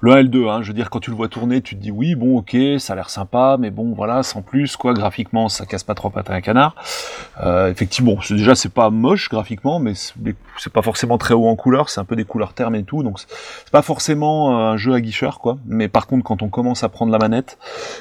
[0.00, 1.76] Le 1 et le 2, hein, je veux dire, quand tu le vois tourner, tu
[1.76, 4.94] te dis oui, bon, ok, ça a l'air sympa, mais bon, voilà, sans plus, quoi,
[4.94, 6.74] graphiquement, ça casse pas trop pattes à un canard.
[7.42, 11.88] Euh, effectivement, déjà, c'est pas moche graphiquement, mais c'est pas forcément très haut en couleur,
[11.88, 13.26] c'est un peu des couleurs termes et tout, donc c'est
[13.64, 15.58] c'est pas forcément euh, un jeu à guicheur, quoi.
[15.66, 17.58] Mais par contre, quand on commence à prendre la manette,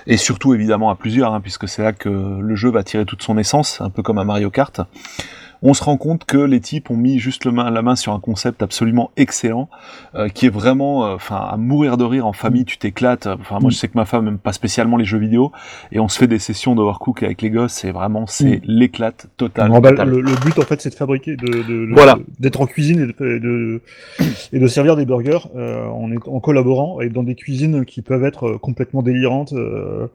[0.07, 3.23] et surtout, évidemment, à plusieurs, hein, puisque c'est là que le jeu va tirer toute
[3.23, 4.81] son essence, un peu comme un Mario Kart,
[5.65, 8.11] on se rend compte que les types ont mis juste le main, la main sur
[8.13, 9.69] un concept absolument excellent,
[10.13, 13.27] euh, qui est vraiment, euh, enfin, à mourir de rire en famille, tu t'éclates.
[13.27, 13.71] Enfin, moi, Mm.
[13.71, 15.51] je sais que ma femme aime pas spécialement les jeux vidéo,
[15.93, 18.61] et on se fait des sessions d'Overcook avec les gosses, c'est vraiment, c'est Mm.
[18.65, 19.71] l'éclate totale.
[19.81, 22.17] Bah, le, le but en fait c'est de fabriquer, de, de- de- Voilà.
[22.39, 23.81] d'être en cuisine et de, et de,
[24.51, 28.01] et de servir des burgers euh, en, est- en collaborant et dans des cuisines qui
[28.01, 29.53] peuvent être euh, complètement délirantes.
[29.53, 30.07] euh,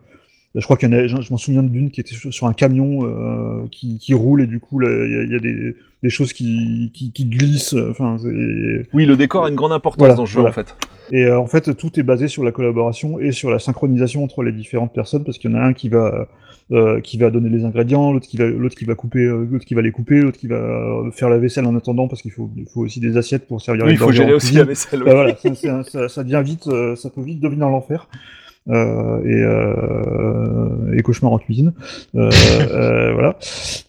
[0.54, 3.00] je crois qu'il y en a, je, m'en souviens d'une qui était sur, un camion
[3.04, 6.10] euh, qui, qui roule et du coup il y a, il y a des, des
[6.10, 7.74] choses qui, qui, qui glissent.
[7.90, 10.50] Enfin, c'est- Oui, le décor a une grande importance Voilà, dans ce jeu, voilà.
[10.50, 10.74] en fait.
[11.10, 14.42] Et euh, en fait, tout est basé sur la collaboration et sur la synchronisation entre
[14.42, 16.28] les différentes personnes, parce qu'il y en a un qui va
[16.70, 19.64] euh, qui va donner les ingrédients, l'autre qui va l'autre qui va couper, euh, l'autre
[19.64, 22.30] qui va les couper, l'autre qui va euh, faire la vaisselle en attendant, parce qu'il
[22.30, 24.64] faut il faut aussi des assiettes pour servir Oui, les il faut gérer aussi la
[24.64, 25.00] vaisselle.
[25.00, 25.12] Bah, oui.
[25.14, 28.06] voilà, ça, ça, ça devient vite, euh, ça peut vite devenir l'enfer.
[28.68, 31.72] Euh, et, euh, et cauchemar en cuisine.
[32.14, 32.30] Euh,
[32.70, 33.36] euh, voilà.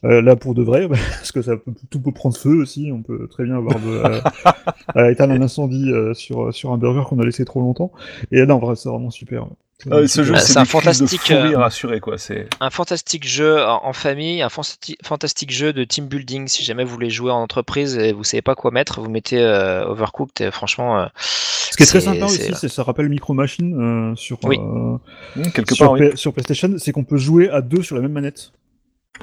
[0.06, 2.92] Euh, là pour de vrai, parce que ça peut, tout peut prendre feu aussi.
[2.94, 7.20] On peut très bien avoir de, éteindre un incendie euh, sur sur un burger qu'on
[7.20, 7.92] a laissé trop longtemps.
[8.32, 9.48] Et non, en vrai, c'est vraiment super.
[9.88, 12.18] Euh, vraiment ce jeu, Ah, c'est un fantastique, de rire euh, quoi.
[12.18, 16.48] C'est un fantastique jeu en famille, un fantastique, jeu de team building.
[16.50, 19.40] Si jamais vous voulez jouer en entreprise et vous savez pas quoi mettre, vous mettez
[19.40, 20.42] euh, Overcooked.
[20.46, 24.16] Et franchement, euh, Ce qui est très sympa aussi, c'est ça rappelle Micro Machine euh,
[24.16, 24.58] sur Oui.
[24.60, 24.98] euh,
[25.38, 25.94] Hum, quelque sur, part.
[25.94, 26.12] oui.
[26.16, 28.52] Sur PlayStation, c'est qu'on peut jouer à deux sur la même manette.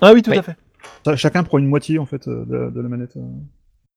[0.00, 0.38] Ah oui, tout Oui.
[0.38, 0.56] à fait.
[1.16, 3.12] Chacun prend une moitié en fait euh, de, de la manette.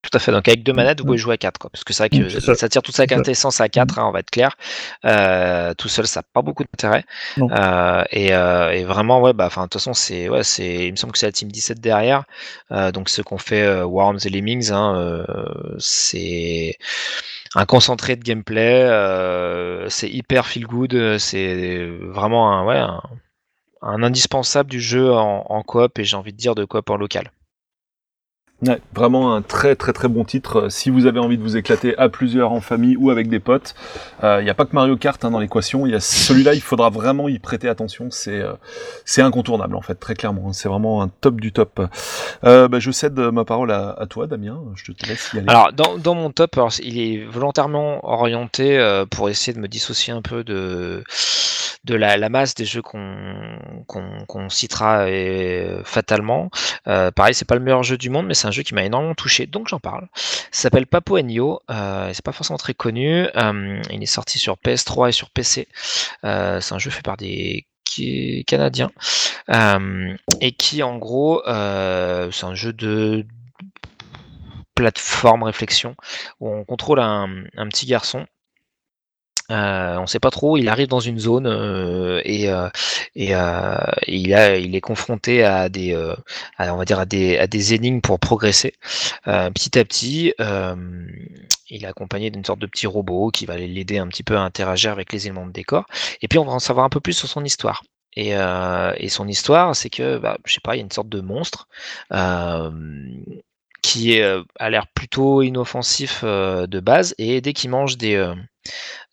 [0.01, 0.31] Tout à fait.
[0.31, 1.69] Donc avec deux manettes, vous pouvez jouer à 4, quoi.
[1.69, 2.55] Parce que c'est vrai que Mm, ça.
[2.55, 2.69] ça.
[2.69, 4.55] tire toute sa quintessence à 4, hein, on va être clair.
[5.05, 7.03] Euh, tout seul, ça n'a pas beaucoup d'intérêt.
[7.51, 10.91] Euh, et, euh, et vraiment, ouais, bah, enfin, de toute façon, c'est, ouais, c'est, il
[10.91, 12.23] me semble que c'est la team 17 derrière.
[12.71, 15.25] Euh, donc ceux qu'on fait euh, Worms et Lemmings, hein, euh,
[15.79, 16.77] c'est
[17.55, 18.83] un concentré de gameplay.
[18.83, 21.17] euh, c'est hyper feel good.
[21.17, 23.01] C'est vraiment un, ouais, un,
[23.81, 26.95] un indispensable du jeu en, en coop et j'ai envie de dire de coop en
[26.97, 27.31] local.
[28.61, 30.63] Ouais, vraiment un très très très bon titre.
[30.63, 33.39] Euh, Si vous avez envie de vous éclater à plusieurs en famille ou avec des
[33.39, 33.73] potes,
[34.21, 35.85] il n'y a pas que Mario Kart hein, dans l'équation.
[35.85, 38.07] Il y a celui-là, il faudra vraiment y prêter attention.
[38.11, 38.53] C'est euh,
[39.05, 40.53] c'est incontournable en fait, très clairement.
[40.53, 41.81] C'est vraiment un top du top.
[42.43, 44.59] Euh, bah, je cède ma parole à, toi, Damien.
[44.75, 45.35] Je te laisse.
[45.47, 49.67] Alors, dans, dans mon top, alors, il est volontairement orienté euh, pour essayer de me
[49.67, 51.03] dissocier un peu de,
[51.85, 53.15] de la, masse des jeux qu'on
[53.87, 56.49] qu'on qu'on citera euh, fatalement.
[56.87, 58.83] Euh, pareil, c'est pas le meilleur jeu du monde, mais c'est un jeu qui m'a
[58.83, 60.07] énormément touché, donc j'en parle.
[60.51, 63.27] S'appelle Papo Nyo, euh, c'est pas forcément très connu.
[63.35, 65.67] Euh, il est sorti sur PS3 et sur PC.
[66.25, 67.65] Euh, c'est un jeu fait par des
[68.45, 68.91] Canadiens
[69.49, 73.25] euh, et qui, en gros, c'est un jeu de
[74.75, 75.95] plateforme réflexion
[76.39, 78.25] où on contrôle un petit garçon.
[79.51, 82.69] Euh, on sait pas trop, il arrive dans une zone euh, et, euh,
[83.15, 88.73] il, est confronté à des, énigmes pour progresser.
[89.25, 90.33] Petit à petit,
[91.69, 94.41] il est accompagné d'une sorte de petit robot qui va l'aider un petit peu à
[94.41, 95.85] interagir avec les éléments de décor.
[96.21, 97.83] Et puis on va en savoir un peu plus sur son histoire.
[98.15, 98.33] Et,
[99.09, 101.67] son histoire, c'est que, bah, je sais pas, il y a une sorte de monstre
[103.89, 108.35] qui euh, a l'air plutôt inoffensif euh, de base, et dès qu'il mange des, euh,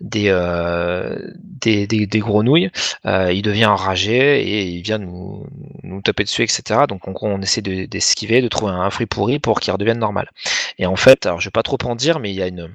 [0.01, 2.71] des, des, grenouilles,
[3.05, 5.47] il devient enragé et il vient nous,
[6.05, 6.87] taper dessus, etc.
[6.89, 10.31] Donc on essaie de- d'esquiver, de, trouver un fruit pourri pour qu'il redevienne normal.
[10.79, 12.75] Et en fait, alors je vais pas trop en dire, mais il y a une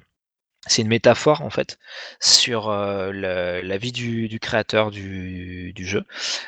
[0.67, 1.77] c'est une métaphore en fait
[2.19, 6.03] sur la vie du, créateur du, jeu,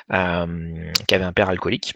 [0.09, 1.95] qui avait un père alcoolique.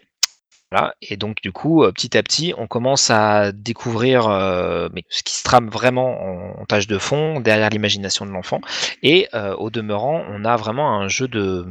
[0.71, 0.95] Voilà.
[1.01, 5.33] Et donc du coup, euh, petit à petit, on commence à découvrir euh, ce qui
[5.33, 8.59] se trame vraiment en, en tâche de fond derrière l'imagination de l'enfant.
[9.01, 11.65] Et euh, au demeurant, on a vraiment un jeu de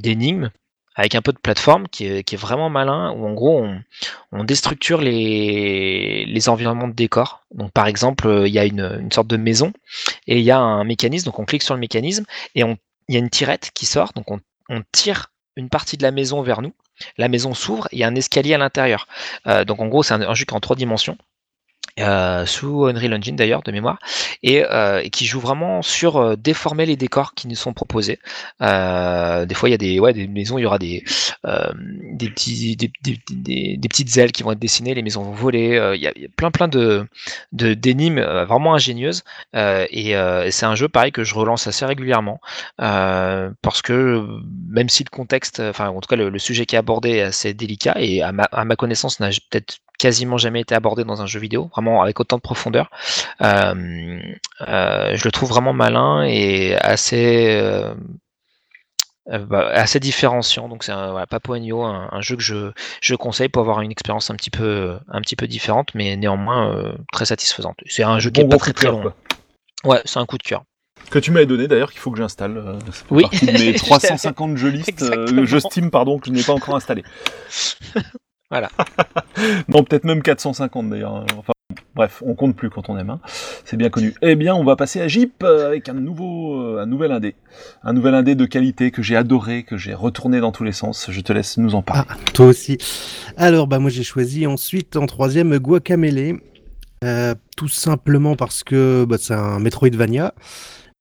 [0.00, 0.50] d'énigmes
[0.94, 3.64] avec un peu de plateforme qui est, vraiment malin, où en gros
[4.32, 7.44] on, déstructure les, les environnements de décor.
[7.54, 9.72] Donc par exemple, il y a une, sorte de maison
[10.26, 12.24] et il y a un mécanisme, donc on clique sur le mécanisme
[12.56, 16.02] et il y a une tirette qui sort, donc on, on tire une partie de
[16.02, 16.74] la maison vers nous.
[17.16, 19.06] La maison s'ouvre, il y a un escalier à l'intérieur.
[19.46, 21.16] Euh, donc en gros, c'est un, un en trois dimensions.
[22.00, 23.98] Euh, sous Unreal Engine d'ailleurs de mémoire
[24.42, 28.18] et, euh, et qui joue vraiment sur euh, déformer les décors qui nous sont proposés.
[28.62, 31.04] Euh, des fois il y a des ouais des maisons il y aura des
[31.46, 31.70] euh,
[32.12, 33.18] des petits des, des,
[33.76, 35.76] des, petites ailes qui vont être dessinées, les maisons vont voler.
[35.76, 37.06] euh, il, y a, il y a plein plein de
[37.52, 39.24] de d'énigmes vraiment ingénieuses
[39.54, 42.40] et, et c'est un jeu pareil que je relance assez régulièrement
[42.76, 44.24] parce que
[44.68, 47.22] même si le contexte, enfin en tout cas le, le sujet qui est abordé est
[47.22, 51.20] assez délicat et à ma, à ma connaissance n'a peut-être quasiment jamais été abordé dans
[51.22, 52.90] un jeu vidéo, vraiment avec autant de profondeur.
[53.42, 54.20] Euh,
[54.66, 57.94] euh, je le trouve vraiment malin et assez euh,
[59.26, 60.68] bah, assez différenciant.
[60.68, 62.70] Donc c'est un voilà, Papo Agno, un, un jeu que je,
[63.02, 66.72] je conseille pour avoir une expérience un petit peu un petit peu différente, mais néanmoins
[66.74, 67.76] euh, très satisfaisante.
[67.86, 69.02] C'est un jeu qui Bon est pas très très long.
[69.02, 69.14] quoi.
[69.84, 70.62] Ouais, c'est un coup de cœur.
[71.10, 72.58] Que tu m'avais donné d'ailleurs, qu'il faut que j'installe.
[72.58, 72.78] euh,
[73.10, 73.22] Oui.
[73.22, 76.52] partie de mes Je 350 jeux listes, euh, jeux Steam, pardon, que je n'ai pas
[76.52, 77.02] encore installé.
[78.50, 78.70] Voilà.
[79.68, 81.24] non, peut-être même 450 d'ailleurs.
[81.36, 81.52] Enfin,
[81.94, 83.10] bref, on compte plus quand on aime.
[83.10, 83.20] hein.
[83.64, 84.14] C'est bien connu.
[84.22, 87.34] Eh bien, on va passer à Jeep euh, avec un nouveau, euh, un nouvel indé,
[87.82, 91.08] un nouvel indé de qualité que j'ai adoré, que j'ai retourné dans tous les sens.
[91.10, 92.04] Je te laisse nous en parler.
[92.08, 92.78] Ah, toi aussi.
[93.36, 96.40] Alors, bah, moi, j'ai choisi ensuite en troisième Guacamele.
[97.04, 100.34] Euh, tout simplement parce que bah, c'est un Metroidvania.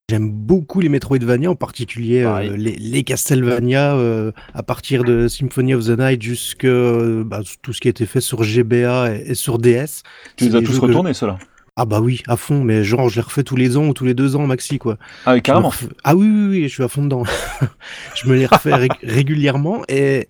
[0.09, 5.73] J'aime beaucoup les Metroidvania, en particulier euh, les, les Castlevania, euh, à partir de Symphony
[5.73, 9.31] of the Night jusque euh, bah, tout ce qui a été fait sur GBA et,
[9.31, 10.03] et sur DS.
[10.37, 11.37] tu les as tous que- retournés, ceux-là
[11.75, 14.05] Ah bah oui, à fond, mais genre je les refais tous les ans ou tous
[14.05, 14.97] les deux ans maxi quoi.
[15.25, 15.67] Ah, oui, carrément.
[15.71, 17.23] refais- Ah oui, oui, oui, je suis à fond dedans.
[18.15, 20.29] je me les refais ré- régulièrement et,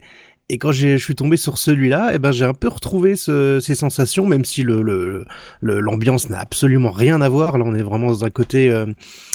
[0.49, 3.75] et quand je suis tombé sur celui-là, eh ben, j'ai un peu retrouvé ce- ces
[3.75, 5.25] sensations, même si le, le,
[5.61, 7.57] le- l'ambiance n'a absolument rien à voir.
[7.57, 8.85] Là, on est vraiment dans un côté euh,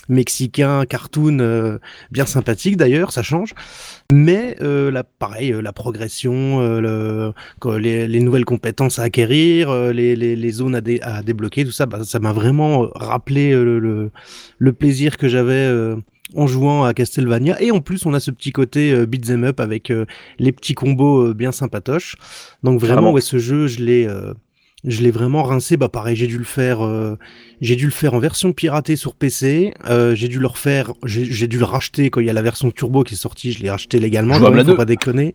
[0.08, 1.78] mexicain, cartoon, euh,
[2.10, 3.54] bien sympathique d'ailleurs, ça change.
[4.10, 6.80] Mais euh, là, pareil, euh, la progression, euh,
[7.62, 11.22] le, les, les nouvelles compétences à acquérir, euh, les, les, les zones à, dé- à
[11.22, 15.94] débloquer, tout ça, bah, ça m'a vraiment rappelé le, le, plaisir que j'avais
[16.36, 17.60] en jouant à Castlevania.
[17.62, 20.06] Et en plus, on a ce petit côté euh, beat'em up avec euh,
[20.38, 22.16] les petits combos euh, bien sympatoches.
[22.62, 24.32] Donc vraiment, ouais, ce jeu, je l'ai, euh,
[24.84, 25.76] Je l'ai vraiment rincé.
[25.76, 26.84] Bah pareil, j'ai dû le faire.
[26.84, 27.16] euh,
[27.60, 29.74] j'ai dû le faire en version piratée sur PC.
[29.88, 30.92] euh, j'ai dû le refaire.
[31.04, 33.52] J'ai j'ai dû le racheter quand il y a la version turbo qui est sortie.
[33.52, 34.34] Je l'ai racheté légalement.
[34.34, 34.76] À faut deux.
[34.76, 35.34] pas déconner.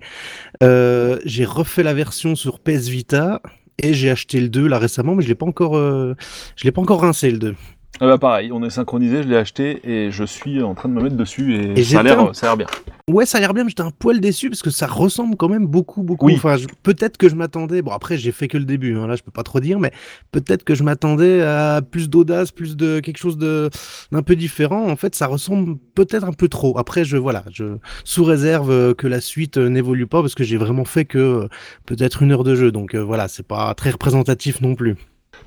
[0.63, 3.41] Euh, j'ai refait la version sur PS Vita
[3.81, 5.77] et j'ai acheté le 2 là récemment, mais je l'ai pas encore.
[5.77, 6.13] euh,
[6.57, 7.55] je l'ai pas encore rincé le 2.
[7.99, 10.93] Ah bah pareil, on est synchronisé, je l'ai acheté et je suis en train de
[10.93, 12.67] me mettre dessus et, Et ça a l'air un- ça a l'air bien.
[13.09, 15.49] Ouais, ça a l'air bien, mais j'étais un poil déçu parce que ça ressemble quand
[15.49, 16.27] même beaucoup, beaucoup.
[16.27, 16.33] Oui.
[16.35, 17.81] Enfin, je- peut-être que je m'attendais.
[17.81, 18.95] Bon, après, j'ai fait que le début.
[18.97, 19.91] Hein, là, je peux pas trop dire, mais
[20.31, 23.69] peut-être que je m'attendais à plus d'audace, plus de quelque chose de
[24.11, 24.87] d'un peu différent.
[24.89, 26.77] En fait, ça ressemble peut-être un peu trop.
[26.77, 30.85] Après, je voilà, je sous réserve que la suite n'évolue pas parce que j'ai vraiment
[30.85, 31.47] fait que euh,
[31.87, 32.71] peut-être une heure de jeu.
[32.71, 34.97] Donc euh, voilà, c'est pas très représentatif non plus.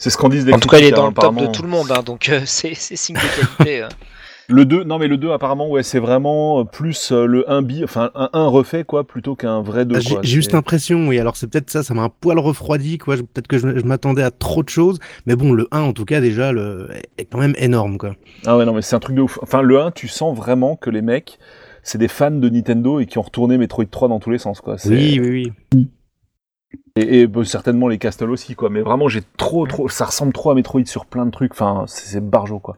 [0.00, 1.46] C'est ce qu'en disent les En tout cas, il est dans hein, le top de
[1.52, 3.20] tout le monde, hein, donc euh, c'est c'est signe de
[3.56, 3.82] qualité.
[3.82, 3.88] hein.
[4.52, 7.84] Le 2, non mais le 2 apparemment ouais, c'est vraiment plus euh, le 1 bi
[7.84, 11.20] enfin un 1 refait quoi plutôt qu'un vrai 2 Ah, J'ai juste l'impression, oui.
[11.20, 13.14] Alors c'est peut-être ça, ça m'a un poil refroidi, quoi.
[13.14, 15.92] Je- Peut-être que je, je m'attendais à trop de choses, mais bon, le 1 en
[15.92, 18.16] tout cas déjà le, est quand même énorme, quoi.
[18.44, 19.38] Ah ouais non mais c'est un truc de ouf.
[19.40, 21.38] Enfin le 1, tu sens vraiment que les mecs
[21.84, 24.60] c'est des fans de Nintendo et qui ont retourné Metroid 3 dans tous les sens
[24.60, 24.78] quoi.
[24.78, 25.88] C'est- Oui, oui, oui.
[26.96, 28.70] Et, et, bah, certainement les Castle aussi quoi.
[28.70, 31.52] Mais vraiment j'ai trop trop ça ressemble trop à Metroid sur plein de trucs.
[31.52, 32.76] Enfin c'est c'est barjo quoi.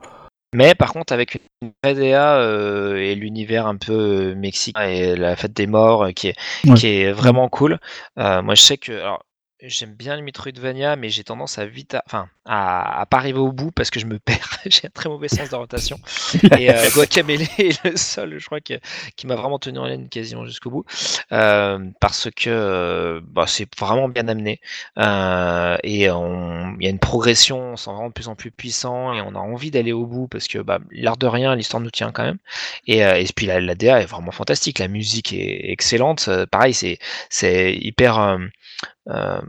[0.54, 5.16] Mais par contre, avec une vraie DA euh, et l'univers un peu euh, mexicain et
[5.16, 6.36] la fête des morts euh, qui est,
[6.66, 6.74] Ouais.
[6.74, 7.78] qui est vraiment cool.
[8.18, 9.24] Euh, moi, je sais que alors,
[9.68, 13.38] j'aime bien le Metroidvania, mais j'ai tendance à vite, à, enfin, à, à pas arriver
[13.38, 14.58] au bout parce que je me perds.
[14.66, 15.98] j'ai un très mauvais sens d'orientation.
[16.58, 18.74] et euh, Guacamele est le seul, je crois, que,
[19.16, 20.84] qui m'a vraiment tenu en laine quasiment jusqu'au bout,
[21.32, 24.60] euh, parce que euh, bah, c'est vraiment bien amené.
[24.98, 28.50] Euh, et on- il y a une progression, on s'en rend de plus en plus
[28.50, 31.80] puissant et on a envie d'aller au bout parce que bah, l'art de rien, l'histoire
[31.80, 32.38] nous tient quand même.
[32.86, 36.26] Et, euh, et puis la, la DA est vraiment fantastique, la musique est excellente.
[36.28, 36.98] Euh, pareil, c'est
[37.30, 38.38] c'est hyper,
[39.08, 39.40] euh,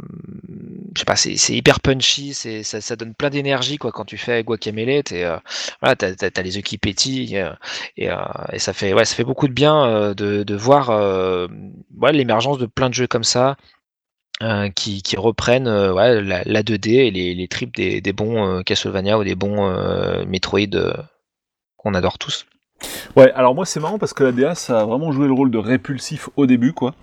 [0.96, 5.04] je sais pas, c'est hyper punchy, ça, donne plein d'énergie quoi quand tu fais Guacamele.
[5.04, 5.38] T'es, euh,
[5.82, 7.52] voilà, t'as, t'as les yeux qui pétillent euh,
[7.98, 8.16] et, euh,
[8.52, 10.92] et ça fait ouais, ça fait beaucoup de bien de, voir
[12.12, 13.58] l'émergence de plein de jeux comme ça
[14.76, 21.06] qui, reprennent la, la 2D et les, tripes des, bons Castlevania ou des bons Metroid
[21.78, 22.46] qu'on adore tous.
[23.16, 25.52] Ouais, alors moi c'est marrant parce que la DA ça a vraiment joué le rôle
[25.52, 26.94] de répulsif au début quoi.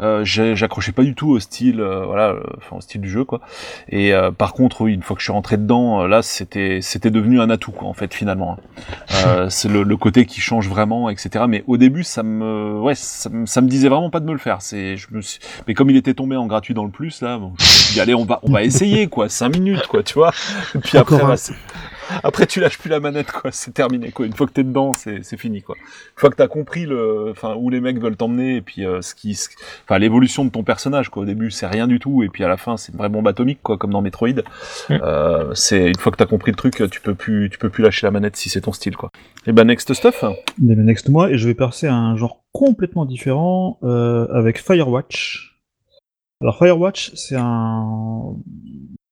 [0.00, 3.24] Euh, J'accrochais pas du tout au style, euh, voilà, euh, enfin au style du jeu
[3.24, 3.40] quoi.
[3.88, 6.80] Et euh, par contre oui, une fois que je suis rentré dedans, euh, là c'était
[6.82, 8.58] c'était devenu un atout quoi en fait finalement.
[8.58, 9.26] hein.
[9.26, 11.44] Euh, c'est le, le côté qui change vraiment, etc.
[11.48, 14.32] Mais au début ça me, ouais, ça, me- ça me disait vraiment pas de me
[14.32, 14.62] le faire.
[14.62, 15.38] C'est, je me suis...
[15.66, 17.94] mais comme il était tombé en gratuit dans le plus là, bon, je me suis
[17.94, 20.32] dit allez on va on va essayer quoi, cinq minutes quoi, tu vois.
[20.74, 21.28] Et puis Encore après, un.
[21.28, 21.36] bah,
[22.22, 24.26] après tu lâches plus la manette quoi, c'est terminé quoi.
[24.26, 25.76] Une fois que t'es dedans, c'est c'est fini quoi.
[25.78, 29.02] Une fois que t'as compris le, enfin où les mecs veulent t'emmener et puis euh,
[29.02, 29.48] ce qui, ce-
[29.84, 31.22] enfin l'évolution de ton personnage quoi.
[31.22, 33.28] Au début c'est rien du tout et puis à la fin c'est une vraie bombe
[33.28, 34.28] atomique quoi, comme dans Metroid.
[34.90, 37.82] Euh, c'est une fois que t'as compris le truc, tu peux plus, tu peux plus
[37.84, 39.10] lâcher la manette si c'est ton style quoi.
[39.46, 40.24] Et ben next stuff.
[40.60, 44.58] Mais le next mois, et je vais passer à un genre complètement différent euh, avec
[44.60, 45.58] Firewatch.
[46.40, 48.34] Alors Firewatch, c'est un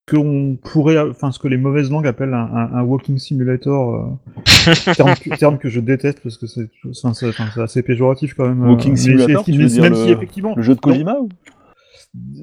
[0.07, 3.93] que on pourrait, enfin ce que les mauvaises langues appellent un, un- un walking simulator,
[3.93, 4.33] euh,
[4.95, 8.33] terme, que- terme que je déteste parce que c'est enfin, c'est enfin, c'est assez péjoratif
[8.33, 8.63] quand même.
[8.63, 10.79] euh, Walking simulator, mais- tu veux dire même le- si effectivement, Le jeu de.
[10.79, 11.27] Kojima ou?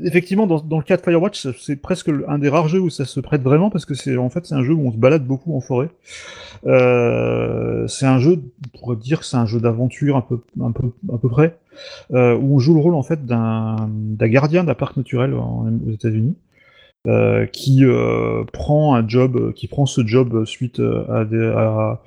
[0.05, 3.07] Effectivement, dans, dans le cas de Firewatch, c'est presque un des rares jeux où ça
[3.07, 5.27] se prête vraiment parce que c'est en fait c'est un jeu où on se balade
[5.27, 5.89] beaucoup en forêt.
[6.67, 8.43] Euh, c'est un jeu,
[8.75, 11.57] on pourrait dire que c'est un jeu d'aventure un peu, un peu, à peu près,
[12.13, 15.67] euh, où on joue le rôle en fait d'un d'un gardien d'un parc naturel en-
[15.89, 16.35] aux États-Unis.
[17.07, 22.01] Euh, qui euh, prend un job, qui prend ce job suite euh, à des, à,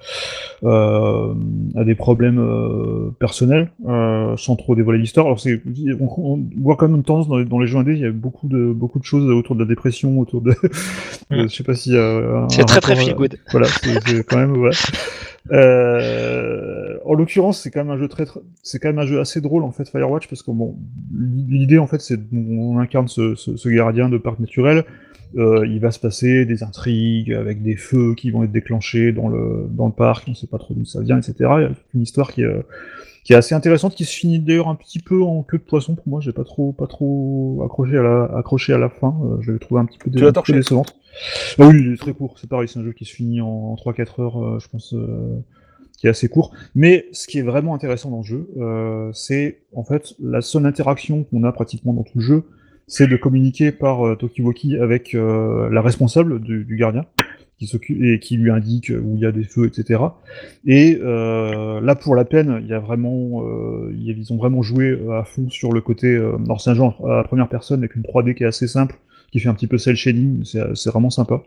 [0.64, 1.34] euh,
[1.76, 5.28] à des problèmes euh, personnels, euh, sans trop dévoiler l'histoire.
[5.28, 5.62] Alors c'est,
[6.00, 8.06] on, on voit quand même une tendance dans les, dans les jeux indés, il y
[8.06, 10.56] a beaucoup de beaucoup de choses autour de la dépression, autour de,
[11.32, 11.96] je sais pas si
[12.50, 13.38] C'est très très feel good.
[13.52, 14.76] Voilà, c'est quand même voilà.
[15.52, 19.20] Euh, en l'occurrence, c'est quand même un jeu très, très- c'est quand même un jeu
[19.20, 20.76] assez drôle en fait Firewatch parce que bon,
[21.16, 24.84] l'idée en fait c'est on incarne ce, ce, ce gardien de parc naturel.
[25.38, 29.28] Euh, il va se passer des intrigues avec des feux qui vont être déclenchés dans
[29.28, 30.26] le dans le parc.
[30.30, 31.34] On sait pas trop d'où ça vient, etc.
[31.40, 32.62] Il y a une histoire qui est euh,
[33.26, 35.96] qui est assez intéressante, qui se finit d'ailleurs un petit peu en queue de poisson
[35.96, 36.22] pour moi.
[36.22, 39.14] J'ai pas trop pas trop accroché à la accroché à la fin.
[39.26, 40.96] Euh, je l'ai trouvé un petit peu, dé- un peu décevante.
[41.60, 42.38] Ah oui, il est très court.
[42.40, 44.94] C'est pareil, c'est un jeu qui se finit en, en 3-4 heures, euh, je pense,
[44.94, 45.40] euh,
[45.98, 46.52] qui est assez court.
[46.76, 50.66] Mais ce qui est vraiment intéressant dans le jeu, euh, c'est en fait la seule
[50.66, 52.44] interaction qu'on a pratiquement dans tout le jeu,
[52.88, 57.04] c'est de communiquer par Tokiwoki avec la responsable du, gardien,
[57.60, 60.00] qui s'occupe et qui lui indique où il y a des feux, etc.
[60.66, 63.44] Et là, pour la peine, il y a vraiment,
[63.92, 66.16] ils ont vraiment joué à fond sur le côté.
[66.16, 68.96] Euh, alors c'est un genre à première personne avec une 3D qui est assez simple,
[69.38, 71.44] qui fait un petit peu cel shading, c'est vraiment sympa.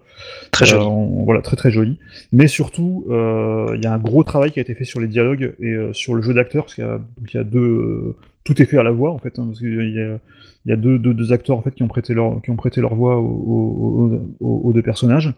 [0.51, 0.85] Très joli.
[0.85, 1.99] Euh, voilà, très très joli.
[2.33, 5.09] Mais surtout, euh, il y a un gros travail qui a été fait sur les
[5.09, 8.15] dialogues et euh, sur le jeu d'acteurs, parce qu'il y a, y deux,
[8.45, 10.19] tout est fait à la voix en fait, hein, parce qu'il y a,
[10.67, 12.57] il y a deux, deux, deux acteurs en fait qui ont prêté leur, qui ont
[12.57, 15.33] prêté leur voix aux, aux, aux- aux deux personnages.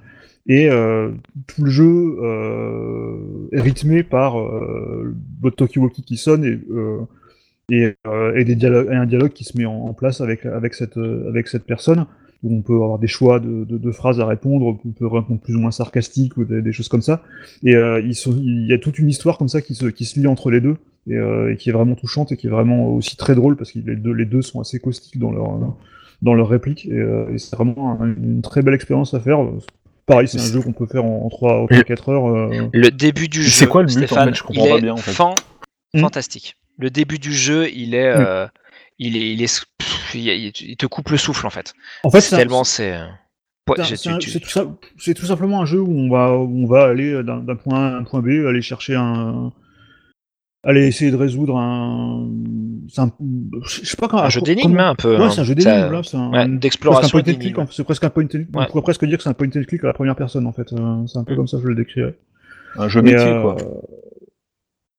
[0.48, 1.10] Et euh,
[1.46, 3.16] tout le jeu euh,
[3.52, 6.58] est rythmé par euh, votre talkie-walkie qui sonne et,
[7.70, 7.94] et,
[8.34, 10.96] et des dialogues, et un dialogue qui se met en, en place avec, avec, cette,
[11.28, 12.06] avec cette personne
[12.42, 15.40] où on peut avoir des choix de, de, de phrases à répondre, on peut répondre
[15.40, 17.22] plus ou moins sarcastique ou des, des choses comme ça.
[17.64, 20.04] Et euh, ils sont, il y a toute une histoire comme ça qui se, qui
[20.04, 20.76] se lie entre les deux
[21.08, 23.70] et, euh, et qui est vraiment touchante et qui est vraiment aussi très drôle parce
[23.72, 25.58] que les deux, les deux sont assez caustiques dans leur
[26.22, 29.38] dans leurs répliques et, euh, et c'est vraiment un- une très belle expérience à faire.
[30.06, 32.26] Pareil, c'est un jeu qu'on peut faire en, en 3 ou 4 heures.
[32.28, 32.68] euh.
[32.72, 34.34] Le début du jeu, c'est quoi le but, en Stéphane, fait?
[34.34, 35.12] Je comprends pas bien, en fait.
[35.12, 35.34] fan-
[35.94, 36.00] Hmm?
[36.00, 36.56] fantastique.
[36.78, 38.20] Le début du jeu, il est, Hmm.
[38.24, 38.46] euh,
[38.98, 39.60] il est, il est,
[40.14, 41.74] il, te coupe le souffle en fait.
[42.04, 42.92] En fait, C'est tellement c'est.
[42.94, 43.06] euh,
[43.70, 47.38] Ouais, C'est tu- tout, simplement un jeu où on va, où on va aller d'un
[47.38, 49.52] d'un point A à un point B, aller chercher un.
[50.64, 52.28] Aller essayer de résoudre un.
[52.98, 53.10] un-
[53.64, 54.18] je sais pas quand.
[54.18, 55.16] un jeu comment- hein, un peu.
[55.16, 55.30] Ouais, hein.
[55.30, 56.02] c'est un jeu là.
[56.04, 56.30] C'est un.
[56.30, 57.40] ouais, d'exploration un point and d'énigmes.
[57.42, 57.72] click, en fait.
[57.74, 58.48] C'est presque un point and click.
[58.54, 60.52] On pourrait presque dire que c'est un point and click à la première personne, en
[60.52, 60.72] fait.
[60.72, 61.36] Euh, C'est un peu Mm.
[61.36, 62.18] comme ça que je le décrirais.
[62.76, 63.56] Un jeu métier, euh, quoi.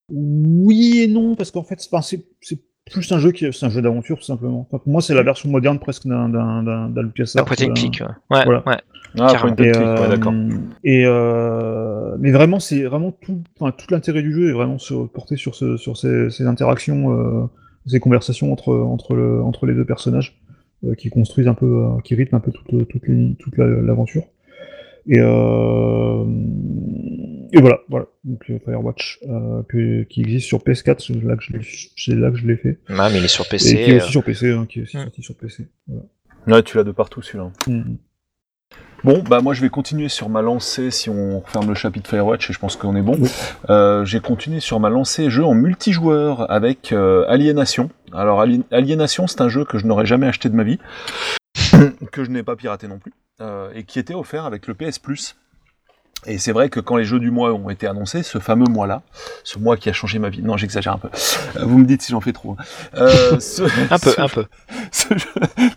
[0.10, 2.60] Oui et non, parce qu'en fait, c'est
[2.92, 4.62] plus un jeu qui, c'est un jeu d'aventure tout simplement.
[4.70, 7.46] Enfin, pour moi, c'est la version moderne presque d'un d'un d'un d'un LucasArts.
[7.46, 8.02] Point and click.
[8.02, 8.44] Ouais, ouais.
[8.46, 8.64] voilà.
[8.68, 8.78] ouais.
[9.20, 10.34] Ah, point and click, ouais, euh, d'accord.
[10.84, 15.08] et euh, mais vraiment, c'est vraiment tout, enfin, tout l'intérêt du jeu est vraiment sur-
[15.10, 17.46] porté sur ce, sur ces, ces interactions, euh,
[17.86, 20.40] ces conversations entre entre le, entre les deux personnages
[20.84, 24.24] euh, qui construisent un peu, euh, qui rythment un peu toute toute, toute la- l'aventure.
[25.08, 26.24] Et, euh,
[27.54, 28.06] et voilà, voilà.
[28.24, 31.62] Donc euh, Firewatch euh, que- qui existe sur PS4, c'est là que je l'ai,
[31.96, 32.80] c'est là que je l'ai fait.
[32.90, 33.76] Ah, mais il est sur Et PC.
[33.76, 35.04] qui est euh, aussi sur PC, hein, qui est aussi Mm.
[35.04, 35.68] sorti sur PC.
[35.88, 36.04] Voilà.
[36.48, 37.52] Ouais, tu l'as de partout, celui-là.
[37.68, 37.96] Mm.
[39.04, 42.50] Bon, bah moi je vais continuer sur ma lancée si on referme le chapitre Firewatch
[42.50, 43.18] et je pense qu'on est bon.
[43.20, 43.30] Oui.
[43.70, 47.90] Euh, J'ai continué sur ma lancée jeu en multijoueur avec euh, Alienation.
[48.14, 50.80] Alors Ali- Alienation, c'est un jeu que je n'aurais jamais acheté de ma vie,
[52.14, 55.00] que je n'ai pas piraté non plus, euh, et qui était offert avec le PS
[55.00, 55.36] Plus.
[56.26, 59.02] Et c'est vrai que quand les jeux du mois ont été annoncés, ce fameux mois-là,
[59.44, 61.10] ce mois qui a changé ma vie, non j'exagère un peu,
[61.58, 62.56] Euh, vous me dites si j'en fais trop.
[62.58, 62.64] hein.
[62.96, 63.64] Euh, ce-
[63.94, 64.46] Un peu, ce- un peu.
[64.92, 65.30] ce jeu-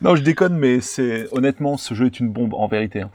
[0.03, 3.03] Non, je déconne, mais c'est honnêtement, ce jeu est une bombe en vérité.
[3.03, 3.11] hein.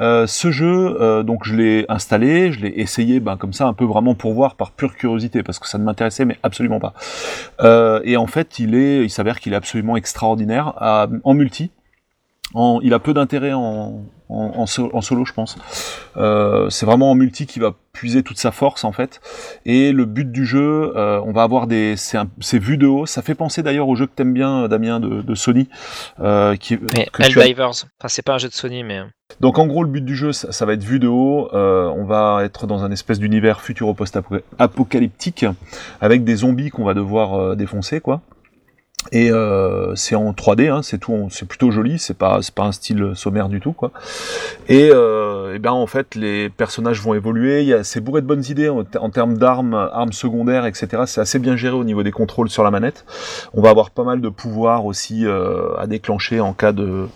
[0.00, 3.74] Euh, ce jeu, euh, donc je l'ai installé, je l'ai essayé, ben, comme ça, un
[3.74, 6.94] peu vraiment pour voir par pure curiosité, parce que ça ne m'intéressait mais absolument pas.
[8.04, 11.70] Et en fait, il est, il s'avère qu'il est absolument extraordinaire à- en multi.
[12.54, 14.02] En, il a peu d'intérêt en,
[14.32, 15.56] en, en so- en solo, je pense.
[16.16, 19.20] Euh, c'est vraiment en multi qui va puiser toute sa force en fait.
[19.66, 23.04] Et le but du jeu, euh, on va avoir des, c'est vu de haut.
[23.06, 25.68] Ça fait penser d'ailleurs au jeu que t'aimes bien, Damien, de, de Sony,
[26.20, 27.28] euh, qui, Mais as-.
[28.00, 29.00] Enfin, c'est pas un jeu de Sony, mais.
[29.40, 31.88] donc en gros le but du jeu ça, ça va être vu de haut, euh,
[31.96, 35.46] on va être dans un espèce d'univers futuro-post-apocalyptique
[36.00, 38.20] avec des zombies qu'on va devoir euh, défoncer quoi.
[39.10, 42.62] Et euh, c'est en 3D, hein, c'est tout, c'est plutôt joli, c'est pas c'est pas
[42.62, 43.90] un style sommaire du tout quoi.
[44.68, 48.26] Et, euh, ben en fait les personnages vont évoluer, il y a c'est bourré de
[48.26, 51.02] bonnes idées en, en termes d'armes, armes secondaires, etc.
[51.06, 53.04] C'est assez bien géré au niveau des contrôles sur la manette.
[53.54, 57.08] On va avoir pas mal de pouvoirs aussi euh, à déclencher en cas de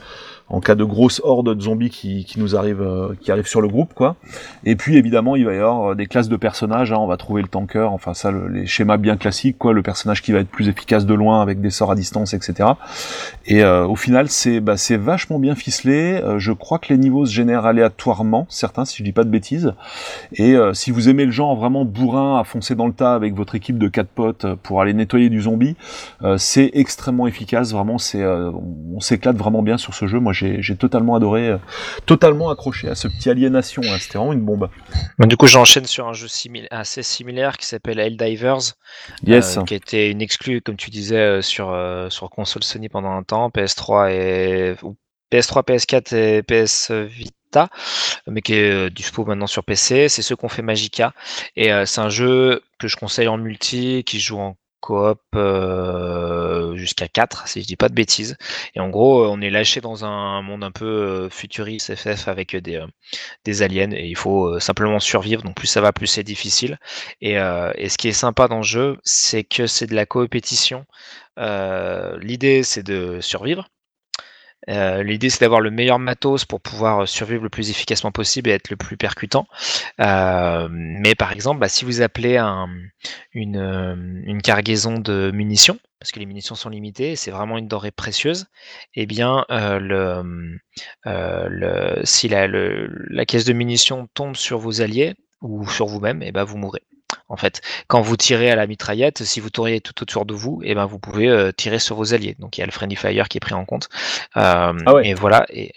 [0.48, 3.60] en cas de grosse horde de zombies qui, qui nous arrive euh, qui arrive sur
[3.60, 4.14] le groupe quoi.
[4.64, 6.92] Et puis évidemment il va y avoir euh, des classes de personnages.
[6.92, 6.98] hein.
[7.00, 10.22] on va trouver le tanker, enfin ça le- les schémas bien classiques quoi, le personnage
[10.22, 12.68] qui va être plus efficace de loin avec des sorts à distance, etc.
[13.46, 16.20] Et euh, au final c'est bah, c'est vachement bien ficelé.
[16.22, 19.30] Euh, je crois que les niveaux se génèrent aléatoirement, certains si je dis pas de
[19.30, 19.72] bêtises.
[20.32, 23.34] Et euh, si vous aimez le genre vraiment bourrin à foncer dans le tas avec
[23.34, 25.74] votre équipe de quatre potes pour aller nettoyer du zombie,
[26.36, 27.72] c'est extrêmement efficace.
[27.72, 28.62] Vraiment c'est on,
[28.94, 30.20] on s'éclate vraiment bien sur ce jeu.
[30.20, 31.58] Moi j'ai totalement adoré, euh,
[32.06, 33.82] totalement accroché à ce petit aliénation.
[33.84, 33.96] hein.
[33.98, 34.68] C'était vraiment une bombe.
[35.18, 38.74] Du coup, j'enchaîne sur un jeu simil- assez similaire qui s'appelle Helldivers.
[39.26, 39.56] Yes.
[39.56, 41.76] euh, qui était une exclue, comme tu disais, euh, sur,
[42.10, 44.96] sur console Sony pendant un temps, PS3 et ou
[45.32, 47.68] PS3, PS4 et PS Vita,
[48.28, 50.08] mais qui est euh, dispo maintenant sur PC.
[50.08, 51.12] C'est ceux qu'on fait Magica.
[51.56, 56.45] Et euh, c'est un jeu que je conseille en multi, qui joue en coop euh,
[56.74, 58.36] jusqu'à 4, si je dis pas de bêtises.
[58.74, 62.28] Et en gros, euh, on est lâché dans un monde un peu euh, futuriste FF
[62.28, 62.86] avec des, euh,
[63.44, 65.42] des aliens et il faut simplement survivre.
[65.42, 66.78] Donc plus ça va, plus c'est difficile.
[67.20, 70.86] Et, ce qui est sympa dans le jeu, c'est que c'est de la coopétition.
[71.38, 73.68] L'idée, c'est de survivre.
[74.68, 78.52] Euh, L'idée, c'est d'avoir le meilleur matos pour pouvoir survivre le plus efficacement possible et
[78.52, 79.46] être le plus percutant.
[80.00, 82.66] Euh, mais par exemple, bah, si vous appelez euh,
[83.32, 88.46] une cargaison de munitions, parce que les munitions sont limitées, c'est vraiment une denrée précieuse,
[88.94, 89.44] eh bien,
[92.04, 96.58] si la caisse de munitions tombe sur vos alliés ou sur vous-même, eh ben, vous
[96.58, 96.82] mourrez.
[97.28, 100.60] En fait, quand vous tirez à la mitraillette, si vous tournez tout autour de vous,
[100.64, 102.36] eh ben, vous pouvez euh, tirer sur vos alliés.
[102.38, 103.88] Donc il y a le friendly fire qui est pris en compte.
[104.36, 105.08] Euh, Ah ouais.
[105.08, 105.44] Et voilà.
[105.48, 105.72] Et,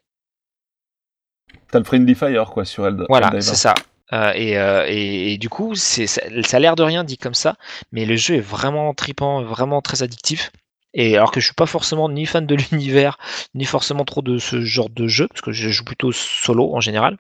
[1.71, 3.05] T'as le friendly fire quoi sur Eld.
[3.09, 3.75] voilà, c'est ça.
[4.11, 4.53] Euh, et,
[4.91, 7.55] et, et du coup, c'est, ça, ça a l'air de rien dit comme ça,
[7.91, 10.51] mais le jeu est vraiment tripant, vraiment très addictif.
[10.93, 13.17] Et alors que je suis pas forcément ni fan de l'univers,
[13.53, 16.79] ni forcément trop de ce genre de jeu, parce que je joue plutôt solo en
[16.79, 17.17] général.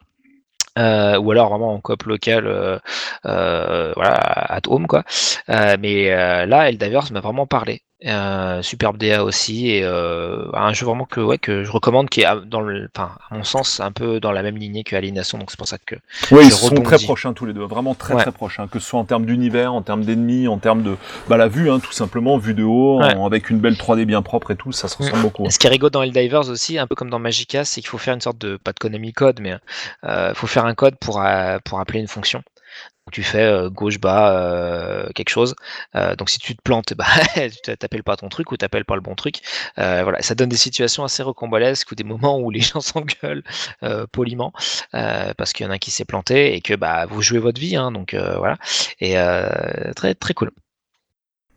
[0.79, 2.79] Euh, ou alors vraiment en coop local, euh,
[3.25, 5.03] euh, voilà, at home quoi.
[5.49, 7.81] Euh, mais euh, là, Eldivers m'a vraiment parlé.
[8.05, 12.21] Euh, superbe DA aussi et euh, un jeu vraiment que ouais que je recommande qui
[12.21, 14.95] est à- dans le, enfin à mon sens un peu dans la même lignée que
[14.95, 15.95] Alienation, donc c'est pour ça que
[16.31, 18.21] Oui, ils sont très proches hein, tous les deux, vraiment très Ouais.
[18.21, 20.95] très proches, hein, que ce soit en termes d'univers, en termes d'ennemis, en termes de
[21.27, 23.13] bah la vue, hein, tout simplement vue de haut, Ouais.
[23.17, 25.45] en- avec une belle 3D bien propre et tout, ça se ressemble beaucoup.
[25.45, 27.89] Et ce qui est rigolo dans Helldivers aussi, un peu comme dans Magica, c'est qu'il
[27.89, 29.55] faut faire une sorte de, pas de Konami code, mais
[30.03, 32.43] il faut faire un code pour, euh, pour appeler une fonction.
[33.11, 35.55] Tu fais euh, gauche bas euh, quelque chose.
[35.95, 37.05] Euh, donc si tu te plantes, bah,
[37.35, 39.41] tu t'appelles pas ton truc ou t'appelles pas le bon truc.
[39.77, 43.43] Voilà, ça donne des situations assez rocambolesques ou des moments où les gens s'engueulent
[44.11, 44.53] poliment
[44.91, 47.59] parce qu'il y en a un qui s'est planté et que bah vous jouez votre
[47.59, 48.57] vie, hein, donc voilà.
[48.99, 49.15] Et
[49.95, 50.51] très très cool.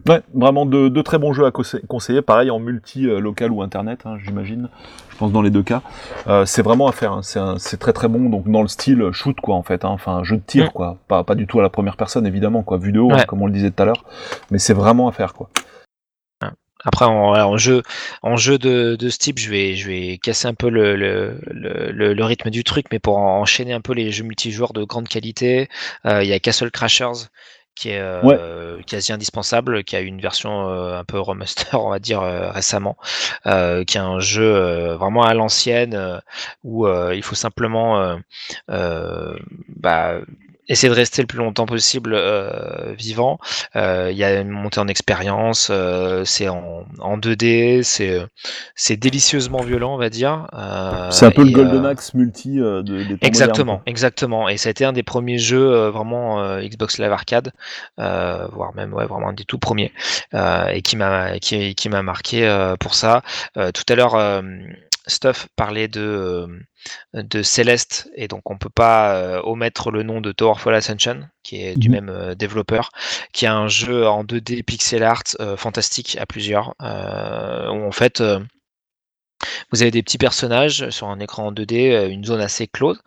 [0.08, 3.52] Ouais, vraiment de, de très bons jeux à conse- conseiller, pareil en multi euh, local
[3.52, 4.68] ou internet, hein, j'imagine.
[5.10, 5.80] Je pense dans les deux cas,
[6.26, 7.12] Euh, c'est vraiment à faire.
[7.12, 7.20] hein,
[7.58, 10.36] C'est très très bon, donc dans le style shoot quoi en fait, hein, enfin jeu
[10.38, 10.70] de tir Mm.
[10.70, 13.24] quoi, pas pas du tout à la première personne évidemment quoi, vu de haut Ouais.
[13.26, 14.04] comme on le disait tout à l'heure,
[14.50, 15.48] mais c'est vraiment à faire quoi.
[16.84, 17.82] Après, en, jeu,
[18.22, 21.38] en jeu de, de ce type, je vais, je vais casser un peu le, le,
[21.92, 25.06] le, rythme du truc, mais pour en- enchaîner un peu les jeux multijoueurs de grande
[25.06, 25.68] qualité,
[26.06, 27.28] euh, il y a Castle Crashers
[27.74, 31.90] qui est euh, quasi indispensable, qui a eu une version euh, un peu remaster, on
[31.90, 32.96] va dire euh, récemment,
[33.46, 36.18] euh, qui est un jeu euh, vraiment à l'ancienne euh,
[36.64, 38.16] où euh, il faut simplement euh,
[38.70, 39.36] euh,
[39.68, 40.20] bah,
[40.68, 43.38] essayer de rester le plus longtemps possible euh, vivant.
[43.76, 48.20] Euh, Il y a une montée en expérience, euh, c'est en, en 2D, c'est
[48.74, 50.48] c'est délicieusement violent, on va dire.
[50.54, 54.48] Euh, c'est un peu le Golden Axe multi euh, de, des temps Exactement, modernes, exactement.
[54.48, 57.52] Et ça a été un des premiers jeux euh, vraiment euh, Xbox Live Arcade,
[57.98, 59.92] euh, voire même ouais, vraiment un des tout premiers,
[60.34, 63.22] euh, et qui m'a qui, qui m'a marqué euh, pour ça.
[63.56, 64.42] Euh, tout à l'heure, euh,
[65.06, 66.46] Stuff parlait de euh,
[67.14, 71.62] de Celeste, et donc on peut pas euh, omettre le nom de Towerfall Ascension, qui
[71.62, 71.94] est du Mhm.
[71.94, 72.90] même euh, développeur,
[73.32, 78.22] qui est un jeu en 2D pixel art euh, fantastique à plusieurs, où en fait
[79.72, 83.00] vous avez des petits personnages sur un écran en 2D, euh, une zone assez close,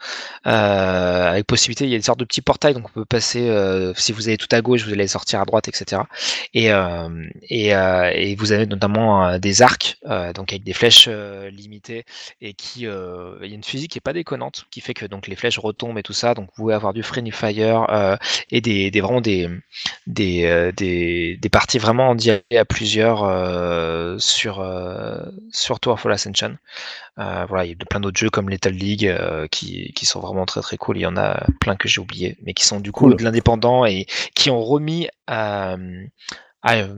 [0.48, 3.50] euh, avec possibilité, il y a une sorte de petits portails, donc on peut passer,
[3.50, 6.02] euh, si vous allez tout à gauche, vous allez sortir à droite, etc.
[6.54, 7.10] Et, euh,
[7.52, 12.06] euh, vous avez notamment euh, des arcs, euh, donc avec des flèches euh, limitées,
[12.42, 15.06] et qui, euh, il y a une physique qui est pas déconnante, qui fait que
[15.06, 18.16] donc les flèches retombent et tout ça, donc vous pouvez avoir du friendly fire euh,
[18.52, 19.50] et des, des vraiment des
[20.08, 22.16] des, euh, des des parties vraiment en
[22.56, 25.20] à plusieurs euh, sur euh,
[25.52, 26.25] sur Ascension.
[27.20, 30.20] Euh, voilà, il y a plein d'autres jeux comme Lethal League euh, qui, qui sont
[30.20, 30.98] vraiment très très cool.
[30.98, 33.18] Il y en a plein que j'ai oublié, mais qui sont du coup Cool.
[33.18, 34.06] de l'indépendant et
[34.36, 35.76] qui ont remis à,
[36.62, 36.96] à, euh,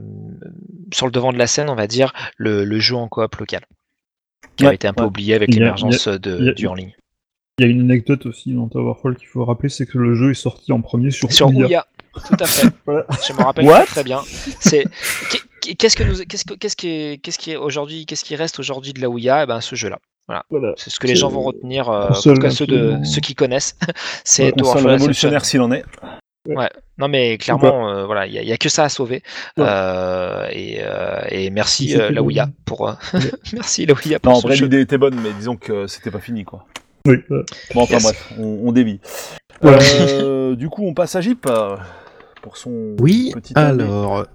[0.94, 3.62] sur le devant de la scène, on va dire, le, le jeu en coop local,
[4.56, 5.08] qui Ouais, avait été un peu ouais.
[5.10, 6.94] oublié avec l'émergence du en ligne.
[7.60, 10.30] Il y a une anecdote aussi dans Towerfall qu'il faut rappeler, c'est que le jeu
[10.32, 11.88] est sorti en premier sur, Sur Ouya.
[12.14, 12.68] Tout à fait.
[12.86, 13.06] Voilà.
[13.28, 13.86] Je me rappelle What?
[13.86, 14.22] très bien.
[14.60, 14.86] C'est
[15.76, 18.60] qu'est-ce que nous, qu'est-ce que- qu'est-ce qui est, qu'est-ce qui est aujourd'hui, qu'est-ce qui reste
[18.60, 20.00] aujourd'hui de la Ouya Eh ben, ce jeu-là.
[20.28, 20.74] Voilà.
[20.76, 23.34] C'est ce que les gens vont retenir, euh, en tout cas ceux, de, ceux qui
[23.34, 23.78] connaissent.
[24.26, 25.84] C'est Ouais, révolutionnaire s'il en est.
[26.98, 29.22] Non mais clairement, euh, voilà, il y, a- que ça à sauver.
[29.58, 29.66] Ouais.
[29.68, 32.28] Euh, et, euh, et merci C'était euh, la bon.
[32.28, 32.94] Ouya pour, Ouais.
[33.54, 34.66] merci la Ouya pour Non, en vrai jeu.
[34.66, 36.66] l'idée était bonne, mais disons que c'était pas fini quoi.
[37.06, 37.18] Oui.
[37.30, 37.44] Bon
[37.82, 38.04] enfin Yes.
[38.04, 39.00] bref, on, on dévie.
[39.62, 39.80] Voilà.
[40.02, 41.48] Euh, du coup on passe à Jeep
[42.42, 44.26] pour son Oui, petit alors.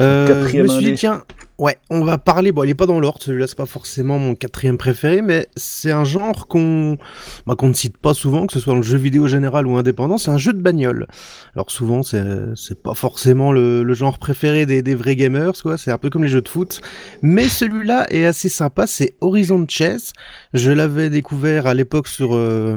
[0.00, 1.22] Euh, je me suis dit, tiens,
[1.58, 2.52] ouais, on va parler.
[2.52, 5.92] Bon, il est pas dans l'ordre, celui-là, c'est pas forcément mon quatrième préféré, mais c'est
[5.92, 6.98] un genre qu'on
[7.46, 9.76] bah, qu'on ne cite pas souvent, que ce soit dans le jeu vidéo général ou
[9.76, 11.06] indépendant, c'est un jeu de bagnole.
[11.54, 12.24] Alors souvent, c'est
[12.56, 16.10] c'est pas forcément le, le genre préféré des, des vrais gamers, quoi, c'est un peu
[16.10, 16.80] comme les jeux de foot.
[17.22, 20.12] Mais celui-là est assez sympa, c'est Horizon Chess.
[20.54, 22.34] Je l'avais découvert à l'époque sur.
[22.34, 22.76] euh,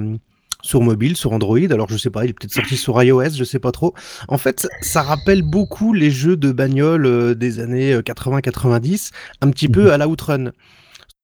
[0.62, 3.43] sur mobile, sur Android, alors je sais pas, il est peut-être sorti sur iOS, je
[3.43, 3.93] sais pas trop.
[4.28, 9.49] En fait, ça rappelle beaucoup les jeux de bagnole euh, des années euh, 80-90, un
[9.51, 10.51] petit peu à la Outrun.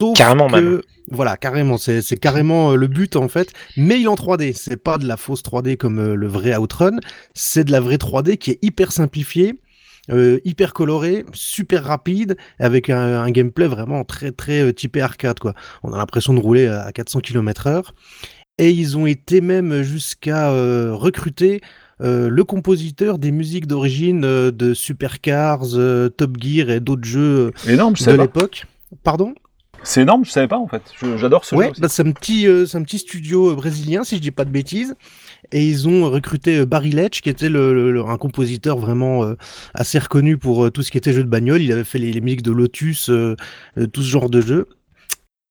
[0.01, 0.81] Sauf Carrément que- même.
[1.11, 4.53] Voilà, carrément, c'est carrément euh, le but en fait, mais il est en 3D.
[4.55, 6.97] C'est pas de la fausse 3D comme euh, le vrai Outrun,
[7.33, 9.59] c'est de la vraie 3D qui est hyper simplifiée,
[10.11, 15.39] euh, hyper colorée, super rapide, avec un, un gameplay vraiment très très euh, typé arcade
[15.39, 15.53] quoi.
[15.83, 17.83] On a l'impression de rouler à 400 km/h.
[18.59, 21.61] Et ils ont été même jusqu'à euh, recruter
[22.01, 27.51] euh, le compositeur des musiques d'origine euh, de Supercars, euh, Top Gear et d'autres jeux
[27.67, 28.65] Énorme, je de l'époque.
[29.03, 29.33] Pardon?
[29.85, 30.81] C'est énorme, je savais pas en fait.
[31.17, 31.81] J'adore ce Ouais, jeu.
[31.81, 34.95] bah, c'est un petit, c'est un petit studio brésilien, si je dis pas de bêtises.
[35.51, 39.25] Et ils ont recruté Barry Letch, qui était le, le- le- un compositeur vraiment
[39.73, 41.61] assez reconnu pour tout ce qui était jeu de bagnole.
[41.61, 43.05] Il avait fait les, les musiques de Lotus,
[43.91, 44.67] tout ce genre de jeu.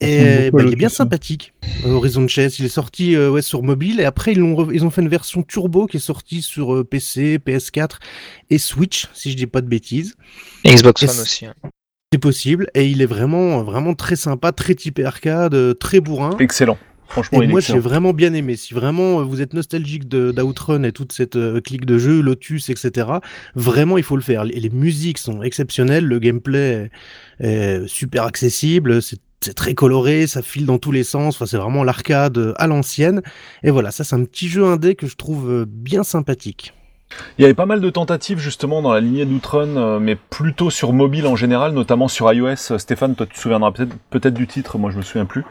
[0.02, 1.52] Et beaucoup à bah, il est bien sympathique,
[1.86, 2.58] euh, Horizon Chess.
[2.58, 5.02] Il est sorti euh, ouais, sur mobile et après ils, l'ont re- ils ont fait
[5.02, 7.96] une version turbo qui est sortie sur euh, PC, PS4
[8.50, 10.14] et Switch, si je dis pas de bêtises.
[10.64, 11.46] Et Xbox Et One aussi.
[11.46, 11.54] hein.
[12.12, 16.36] C'est possible et il est vraiment, vraiment très sympa, très typé arcade, euh, très bourrin.
[16.40, 16.76] Excellent.
[17.08, 18.56] Franchement, Et il est moi, j'ai vraiment bien aimé.
[18.56, 22.70] Si vraiment euh, vous êtes nostalgique d'Outrun et toute cette euh, clique de jeux, Lotus,
[22.70, 23.06] etc.,
[23.54, 24.44] vraiment, il faut le faire.
[24.44, 26.90] Les, les musiques sont exceptionnelles, le gameplay
[27.40, 31.34] est, est super accessible, c'est c'est très coloré, ça file dans tous les sens.
[31.34, 33.22] Enfin, c'est vraiment l'arcade euh, à l'ancienne.
[33.62, 36.72] Et voilà, ça, c'est un petit jeu indé que je trouve euh, bien sympathique.
[37.38, 40.70] Il y avait pas mal de tentatives justement dans la lignée d'Outrun, euh, mais plutôt
[40.70, 42.72] sur mobile en général, notamment sur iOS.
[42.72, 43.72] Euh, Stéphane, toi tu te souviendras
[44.10, 45.44] peut-être du titre, moi je me souviens plus,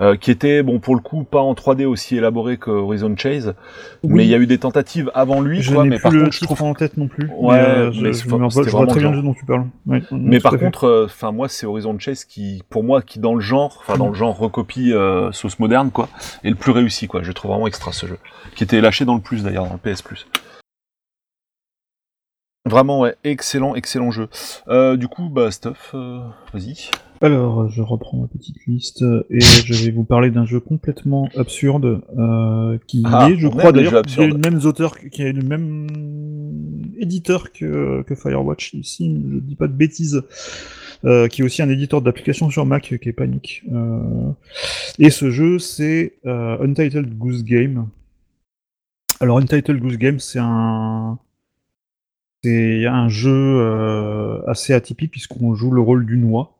[0.00, 3.54] euh, qui était bon pour le coup pas en 3D aussi élaboré que Horizon Chase,
[4.04, 5.84] mais il y a eu des tentatives avant lui, Je quoi.
[5.84, 7.28] n'ai Mais plus par le contre, je trouve en tête non plus.
[7.36, 9.16] Ouais, mais, euh, mais je, c'est- me rappelle- c'était je vois vraiment très bien le
[9.16, 9.64] jeu dont tu parles.
[9.86, 13.34] Ouais, Mais par contre, euh, enfin moi c'est Horizon Chase qui, pour moi, qui dans
[13.34, 16.08] le genre, enfin dans le genre recopie euh, sauce moderne quoi,
[16.44, 17.22] est le plus réussi quoi.
[17.22, 18.18] Je trouve vraiment extra ce jeu,
[18.54, 20.26] qui était lâché dans le plus d'ailleurs dans le PS Plus.
[22.66, 24.28] Vraiment ouais, excellent, excellent jeu.
[24.68, 26.20] Euh, du coup, bah Stuff, euh,
[26.52, 26.90] vas-y.
[27.22, 32.02] Alors, je reprends ma petite liste et je vais vous parler d'un jeu complètement absurde
[32.18, 35.86] euh, qui Ah, est, je crois d'ailleurs, qui le même auteur, qui a le même
[36.98, 40.22] éditeur que, que Firewatch ici, je dis pas de bêtises.
[41.04, 43.62] Euh, qui est aussi un éditeur d'applications sur Mac qui est Panic.
[43.70, 44.30] Euh,
[44.98, 47.88] et ce jeu, c'est euh, Untitled Goose Game.
[49.20, 51.18] Alors, Untitled Goose Game, c'est un
[52.42, 56.55] c'est un jeu euh, assez atypique puisqu'on joue le rôle d'une oie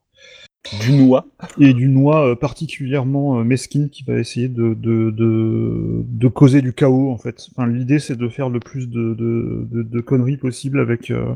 [0.81, 1.27] Du noix.
[1.61, 6.73] et d'une oie euh, particulièrement euh, mesquine qui va essayer de, de, de, causer du
[6.73, 7.49] chaos en fait.
[7.55, 11.11] Enfin, l'idée c'est de faire le plus de, de, conneries possible avec.
[11.11, 11.35] euh,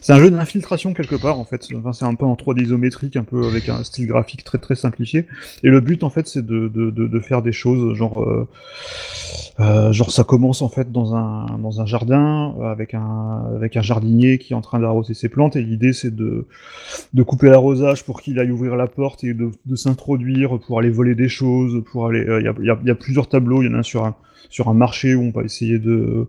[0.00, 1.66] C'est un jeu d'infiltration quelque part en fait.
[1.76, 4.74] Enfin, c'est un peu en 3D isométrique, un peu avec un style graphique très très
[4.74, 5.26] simplifié.
[5.62, 8.26] Et le but en fait c'est de, faire des choses genre.
[9.58, 14.38] genre ça commence en fait dans un dans un jardin avec un avec un jardinier
[14.38, 16.46] qui est en train d'arroser ses plantes et l'idée c'est de
[17.14, 21.14] de couper l'arrosage pour qu'il aille ouvrir la porte et de, s'introduire pour aller voler
[21.14, 23.82] des choses pour aller euh, il y, a, plusieurs tableaux il y en a un
[23.82, 24.14] sur un
[24.48, 26.26] sur un marché où on va essayer de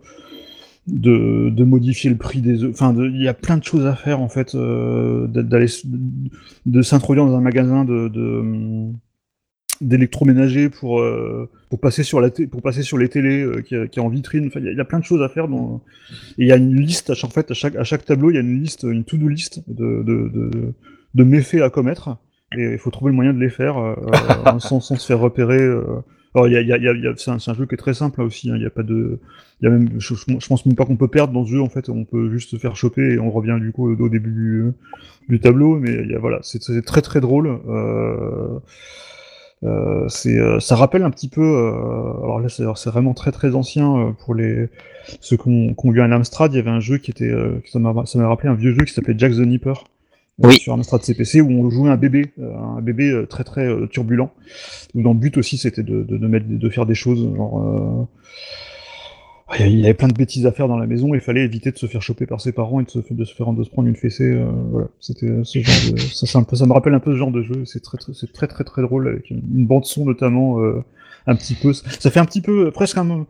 [0.88, 2.72] de, de modifier le prix des œufs.
[2.74, 5.68] Enfin, il y a plein de choses à faire en fait, euh, d'a- d'aller
[6.66, 8.10] de s'introduire dans un magasin de,
[9.80, 14.02] d'électroménager pour euh, pour passer sur la pour passer sur les télés qui, qui est
[14.02, 14.48] en vitrine.
[14.48, 15.48] Enfin, il y, a- plein de choses à faire.
[15.48, 15.82] Dans...
[16.38, 18.36] Il y a une liste à chaque en fait à chaque à chaque tableau il
[18.36, 20.04] y a une liste une to-do list de,
[21.14, 22.18] de méfaits à commettre
[22.58, 23.96] et il faut trouver le moyen de les faire euh,
[24.48, 25.62] euh, sans, sans se faire repérer.
[25.62, 25.84] euh.
[26.34, 27.66] Alors il y a, il y a, y a- il y a- c'est un, jeu
[27.66, 28.50] qui est très simple là aussi.
[28.50, 28.56] hein.
[28.56, 29.20] Il y a pas de
[29.62, 31.62] il y a même je, je- pense même pas qu'on peut perdre dans ce jeu
[31.62, 31.90] en fait.
[31.90, 34.66] On peut juste se faire choper et on revient du coup au, début du,
[35.30, 35.78] du tableau.
[35.78, 37.60] Mais y a, voilà c'est très très drôle.
[37.68, 38.60] Euh,
[39.64, 41.42] euh, c'est, euh, ça rappelle un petit peu.
[41.42, 41.72] euh,
[42.24, 44.70] alors là, c'est vraiment très très ancien euh, pour les
[45.20, 46.52] ceux qu'on qu'on vu à l'Amstrad.
[46.54, 48.74] Il y avait un jeu qui était, euh, ça m'a ça m'a rappelé un vieux
[48.74, 49.74] jeu qui s'appelait Jack the Nipper.
[50.44, 50.58] Euh, Oui.
[50.58, 53.88] Sur Amstrad CPC où on jouait un bébé, euh, un bébé euh, très très euh,
[53.88, 54.32] turbulent.
[54.96, 57.62] Où dans le but aussi c'était de, de, de mettre, de faire des choses genre.
[57.62, 58.06] euh,
[59.60, 61.78] il y avait- plein de bêtises à faire dans la maison il fallait éviter de
[61.78, 63.90] se faire choper par ses parents et de se, de se faire de se prendre
[63.90, 64.24] une fessée.
[64.32, 67.12] euh, voilà, c'était euh, ce genre de, ça, un peu- ça me rappelle un peu
[67.12, 67.66] ce genre de jeu.
[67.66, 70.82] C'est très très c'est très très très drôle avec une, bande son notamment euh,
[71.28, 71.74] un petit peu.
[71.74, 73.26] Ça fait un petit peu euh, presque un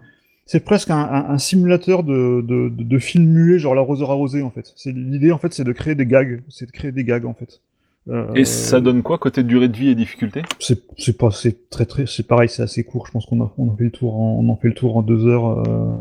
[0.52, 4.42] c'est presque un, un, un simulateur de, de, de, de film muet, genre l'arroseur arrosé
[4.42, 4.74] en fait.
[4.76, 7.34] C'est l'idée en fait, c'est de créer des gags, c'est de créer des gags en
[7.34, 7.62] fait.
[8.10, 10.42] Euh, Et ça donne quoi côté durée de vie et difficulté?
[10.60, 13.70] C'est pas c'est très très c'est pareil c'est assez court je pense qu'on a on
[13.70, 15.96] en fait le tour en, on en fait le tour en deux heures euh,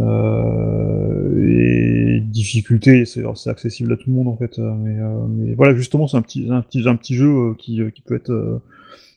[0.00, 1.46] euh,
[2.16, 4.96] et difficulté c'est accessible à tout le monde en fait mais,
[5.28, 8.62] mais voilà justement c'est un petit un petit un petit jeu qui, qui peut être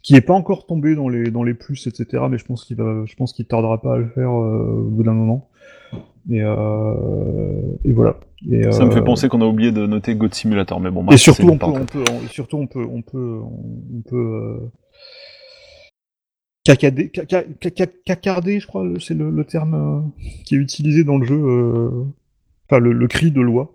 [0.05, 2.77] qui est pas encore tombé dans les dans les plus etc mais je pense qu'il
[2.77, 5.49] va je pense qu'il tardera pas à le faire euh, au bout d'un moment
[6.29, 8.17] Et, euh, et voilà.
[8.51, 11.05] Et, Ça me fait euh, penser qu'on a oublié de noter God Simulator, mais bon.
[11.11, 13.39] Et surtout, on peut, on peut, on- surtout, on peut, on peut,
[13.97, 14.71] on peut, euh,
[16.63, 20.01] cacader, caca- caca- cacarder, je crois, c'est le, le terme euh,
[20.45, 21.89] qui est utilisé dans le jeu, euh,
[22.69, 23.71] enfin le, le cri de loi,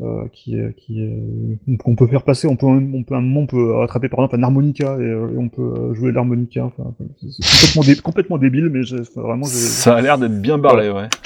[0.00, 3.40] euh, qui qui est, qu'on peut faire passer, on peut, on peut, à un moment,
[3.40, 6.64] on peut rattraper par exemple un harmonica et, euh, et on peut euh, jouer l'harmonica.
[6.64, 7.42] Enfin, c'est
[7.74, 11.08] complètement, dé- complètement débile, mais enfin, vraiment, Ça a l'air d'être bien barré, ouais.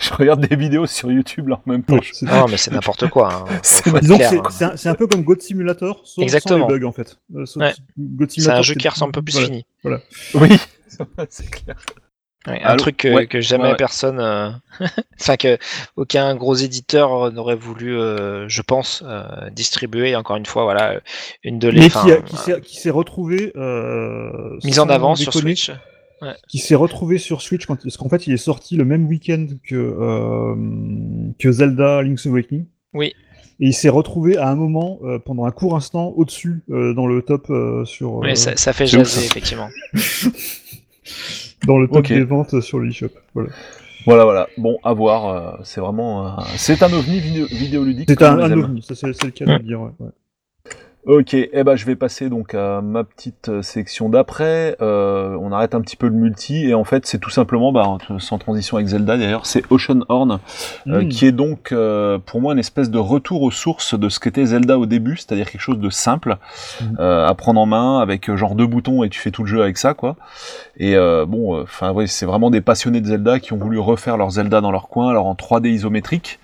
[0.00, 1.98] Je regarde des vidéos sur YouTube là en même temps.
[2.22, 3.32] Non, mais c'est n'importe quoi.
[3.32, 3.44] hein.
[3.62, 3.86] C'est-
[4.64, 4.74] hein.
[4.84, 6.66] un, peu comme God Simulator, sauf Exactement.
[6.66, 7.18] sans les bugs en fait.
[7.36, 7.72] Euh, Ouais.
[8.28, 9.46] C'est un jeu qui ressemble un peu plus voilà.
[9.48, 9.64] fini.
[10.34, 10.56] Oui,
[11.28, 11.76] c'est clair.
[12.46, 13.76] Ouais, un Allô truc que, Ouais, que jamais ouais, ouais.
[13.76, 14.50] personne, euh,
[15.20, 15.58] enfin que
[15.96, 20.14] aucun gros éditeur n'aurait voulu, euh, je pense, euh, distribuer.
[20.16, 21.00] Encore une fois, voilà,
[21.42, 22.12] une de les, Mais qui,
[22.52, 25.70] a- qui s'est retrouvé euh, mise en avant sur Switch.
[26.48, 29.46] qui s'est retrouvé sur Switch quand, parce qu'en fait il est sorti le même week-end
[29.68, 30.54] que euh,
[31.38, 32.66] que Zelda Link's Awakening.
[32.94, 33.12] Oui.
[33.58, 37.06] Et il s'est retrouvé à un moment euh, pendant un court instant au-dessus euh, dans
[37.06, 39.68] le top euh, sur euh, Oui, ça, ça fait jaser effectivement.
[41.66, 42.08] dans le top Ok.
[42.08, 43.08] des ventes sur l'eShop.
[43.34, 43.50] Voilà.
[44.06, 44.48] Voilà, voilà.
[44.56, 45.26] Bon, à voir.
[45.26, 46.36] euh, c'est vraiment.
[46.56, 48.08] C'est un ovni vidéo- vidéoludique.
[48.08, 49.80] C'est un, un ovni, c'est le cas de le dire.
[49.80, 49.90] ouais.
[51.06, 54.76] Ok, eh ben je vais passer donc à ma petite euh, section d'après.
[54.80, 57.96] Euh, on arrête un petit peu le multi et en fait c'est tout simplement, bah,
[58.18, 60.40] sans transition avec Zelda d'ailleurs, c'est Ocean Horn
[60.88, 61.08] euh, Mm.
[61.08, 64.46] qui est donc euh, pour moi une espèce de retour aux sources de ce qu'était
[64.46, 66.38] Zelda au début, c'est-à-dire quelque chose de simple
[66.98, 69.62] euh, à prendre en main avec genre deux boutons et tu fais tout le jeu
[69.62, 70.16] avec ça quoi.
[70.76, 74.16] Et euh, bon, enfin oui, c'est vraiment des passionnés de Zelda qui ont voulu refaire
[74.16, 76.40] leur Zelda dans leur coin, alors en 3D isométrique.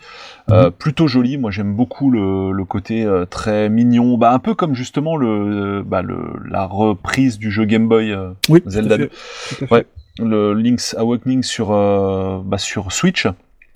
[0.52, 4.54] Euh, plutôt joli, moi j'aime beaucoup le, le côté euh, très mignon, bah un peu
[4.54, 9.02] comme justement le, bah, le la reprise du jeu Game Boy euh, Oui, Zelda fait,
[9.04, 9.08] 2.
[9.08, 9.74] tout à fait.
[9.74, 9.86] Ouais.
[10.18, 13.26] le Link's Awakening sur euh, bah, sur Switch.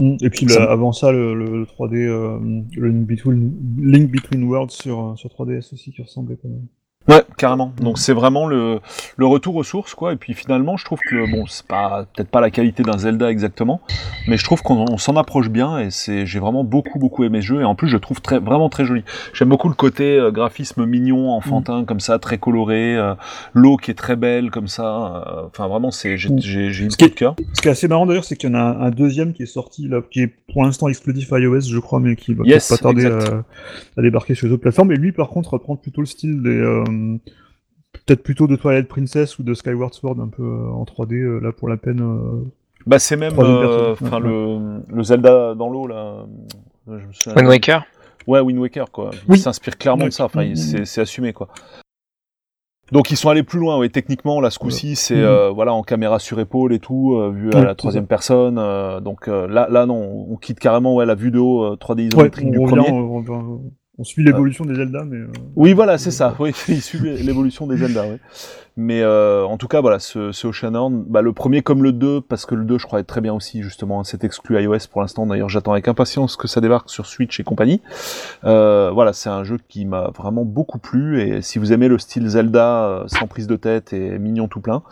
[0.01, 0.17] Mm.
[0.21, 2.39] Et puis le- me- avant ça, le, le- le 3D, euh,
[2.77, 6.67] le Link Between, Link Between Worlds sur, euh, sur 3DS aussi qui ressemblait quand même.
[7.09, 7.73] Ouais, carrément.
[7.81, 8.81] Donc c'est vraiment le,
[9.17, 10.13] le retour aux sources, quoi.
[10.13, 13.31] Et puis finalement, je trouve que bon, c'est pas peut-être pas la qualité d'un Zelda
[13.31, 13.81] exactement,
[14.27, 17.41] mais je trouve qu'on on s'en approche bien et c'est j'ai vraiment beaucoup beaucoup aimé
[17.43, 19.05] ce jeu et en plus je trouve très vraiment très joli.
[19.35, 23.15] J'aime beaucoup le côté euh, graphisme mignon, enfantin comme ça, très coloré, euh,
[23.55, 25.25] l'eau qui est très belle comme ça.
[25.27, 26.41] euh, Enfin vraiment, c'est j'ai Mm.
[26.41, 27.37] j'ai est- de cœur.
[27.53, 29.45] Ce qui est assez marrant d'ailleurs, c'est qu'il y en a un, un deuxième qui
[29.45, 32.69] est sorti là, qui est pour l'instant exclusif iOS, je crois, mais qui va Yes,
[32.69, 33.45] pas tarder à,
[33.97, 34.91] à débarquer sur les autres plateformes.
[34.93, 36.51] Et lui, par contre, reprend plutôt le style des,
[37.93, 41.41] peut-être plutôt de Twilight Princess ou de Skyward Sword, un peu euh, en 3D euh,
[41.41, 42.01] là pour la peine.
[42.03, 42.45] euh.
[42.87, 46.25] Bah c'est même euh, enfin le le Zelda dans l'eau là.
[46.89, 47.85] euh, Je me souviens- Wind Waker.
[48.29, 49.11] Ouais, Wind Waker, quoi.
[49.29, 49.37] Oui.
[49.37, 50.09] Il s'inspire clairement Oui.
[50.09, 50.25] de ça.
[50.25, 51.49] Enfin, c'est assumé, quoi.
[52.93, 53.91] Donc ils sont allés plus loin, oui.
[53.91, 55.23] Techniquement, là, ce coup-ci, c'est Mhm.
[55.25, 58.59] euh, voilà en caméra sur épaule et tout, euh, vu à la troisième personne.
[58.59, 61.77] euh, donc euh, là, là, non, on quitte carrément ouais la vue de haut euh,
[61.77, 62.89] 3D Ouais, isométrique du premier.
[62.91, 63.63] on,
[63.99, 65.17] on- suit l'évolution des Zelda, mais.
[65.19, 65.27] euh,
[65.57, 66.35] Oui, voilà, c'est ça.
[66.39, 68.05] Oui, il suit l'évolution des Zelda.
[68.09, 68.17] Oui.
[68.79, 71.93] Mais euh, en tout cas, voilà, ce, ce Ocean Horn, bah, le premier comme le
[71.93, 74.05] 2, parce que le 2, je crois, est très bien aussi, justement.
[74.05, 75.25] C'est exclu iOS pour l'instant.
[75.25, 77.81] D'ailleurs, j'attends avec impatience que ça débarque sur Switch et compagnie.
[78.45, 81.23] Euh, voilà, c'est un jeu qui m'a vraiment beaucoup plu.
[81.23, 84.83] Et si vous aimez le style Zelda, sans prise de tête et mignon tout plein,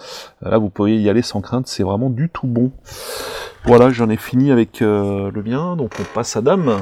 [0.40, 1.66] là, vous pourriez y aller sans crainte.
[1.66, 2.72] C'est vraiment du tout bon.
[3.66, 5.76] Voilà, j'en ai fini avec euh, le bien.
[5.76, 6.78] Donc, on passe à Dame.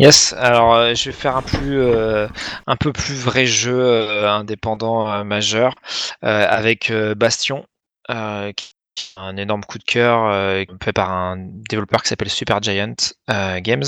[0.00, 2.26] Yes, alors euh, je vais faire un plus euh,
[2.66, 5.74] un peu plus vrai jeu euh, indépendant euh, majeur
[6.24, 7.66] euh, avec euh, Bastion,
[8.56, 8.74] qui
[9.16, 10.30] un énorme coup de cœur
[10.82, 12.94] fait par un développeur qui s'appelle Supergiant
[13.30, 13.84] euh, Games,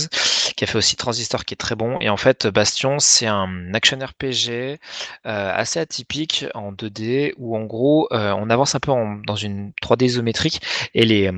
[0.56, 1.98] qui a fait aussi Transistor qui est très bon.
[2.00, 4.78] Et en fait, Bastion, c'est un action RPG
[5.24, 10.06] assez atypique en 2D où en gros on avance un peu en- dans une 3D
[10.06, 10.62] isométrique
[10.94, 11.30] et les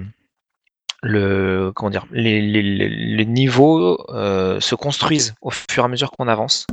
[1.05, 6.11] le comment dire les, les, les- niveaux euh, se construisent au fur et à mesure
[6.11, 6.67] qu'on avance.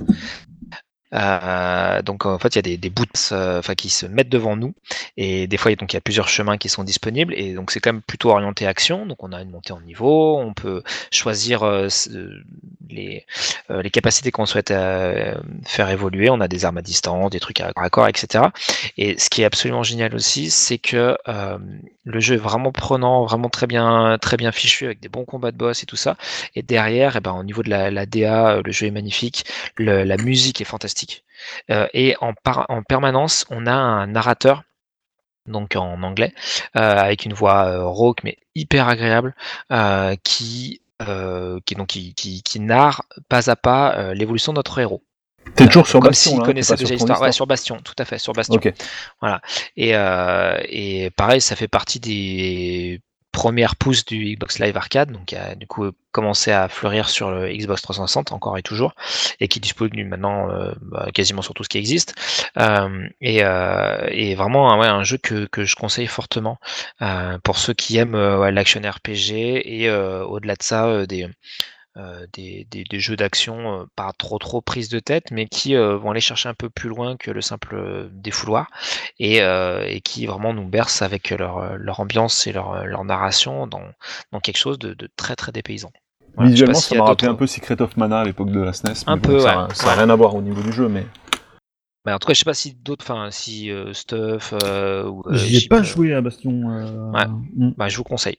[1.14, 4.30] Euh, donc en fait il y a des, des bouts euh, enfin qui se mettent
[4.30, 4.74] devant nous.
[5.18, 7.34] Et des fois il y a plusieurs chemins qui sont disponibles.
[7.36, 9.05] Et donc c'est quand même plutôt orienté action.
[9.05, 10.38] Donc on a une montée en niveau.
[10.38, 11.88] On peut choisir euh,
[12.89, 13.26] les,
[13.70, 16.30] les capacités qu'on souhaite faire évoluer.
[16.30, 18.45] On a des armes à distance des trucs à corps etc
[18.97, 21.18] et ce qui est absolument génial aussi c'est que
[22.03, 25.51] le jeu est vraiment prenant, vraiment très bien, très bien fichu avec des bons combats
[25.51, 26.18] de boss et tout ça.
[26.55, 29.45] Et derrière, eh ben, au niveau de la, DA, le jeu est magnifique,
[29.78, 31.01] la musique est fantastique.
[31.70, 34.63] Euh, et en, par- en permanence, on a un narrateur,
[35.47, 36.34] donc en anglais,
[36.75, 39.36] euh, avec une voix euh, rauque mais hyper agréable,
[39.71, 40.82] euh, qui,
[41.66, 45.01] qui, donc, qui, qui, qui narre pas à pas l'évolution de notre héros.
[45.55, 47.21] T'es toujours sur comme Bastion, connaissaient t'es pas déjà l'histoire.
[47.21, 48.62] Ouais, sur Bastion, tout à fait, sur Bastion.
[49.20, 49.42] Voilà.
[49.75, 49.93] Et,
[50.70, 53.01] et pareil, ça fait partie des
[53.32, 57.32] premières pousses du Xbox Live Arcade, donc qui a du coup commencé à fleurir sur
[57.32, 58.93] le Xbox 360 encore et toujours,
[59.39, 62.16] et qui est disponible maintenant euh, bah, quasiment sur tout ce qui existe.
[62.58, 66.59] Euh, et, euh, et vraiment ouais, un jeu que, que je conseille fortement
[67.01, 71.28] euh, pour ceux qui aiment euh, ouais, l'action RPG et au-delà de ça des
[71.97, 75.76] euh, des, des, des jeux d'action euh, pas trop trop prise de tête, mais qui
[75.76, 78.68] euh, vont aller chercher un peu plus loin que le simple euh, défouloir
[79.20, 83.68] et, euh, et qui vraiment nous bercent avec leur, leur ambiance et leur, leur narration
[83.68, 83.84] dans,
[84.32, 85.92] dans quelque chose de, de très très dépaysant.
[86.36, 88.93] Voilà, Visuellement, ça m'a rappelé un peu Secret of Mana à l'époque de la SNES.
[89.05, 89.74] mais Un peu, ça, ouais.
[89.74, 89.96] ça a Ouais.
[90.04, 91.05] rien à voir au niveau du jeu, mais.
[92.03, 95.21] Bah, en tout cas, je sais pas si d'autres, enfin si euh, Stuff euh, ou
[95.28, 96.51] euh, J'y ai pas euh, joué à Bastion.
[96.71, 97.25] euh, Ouais.
[97.55, 98.37] mm, Bah, je vous conseille.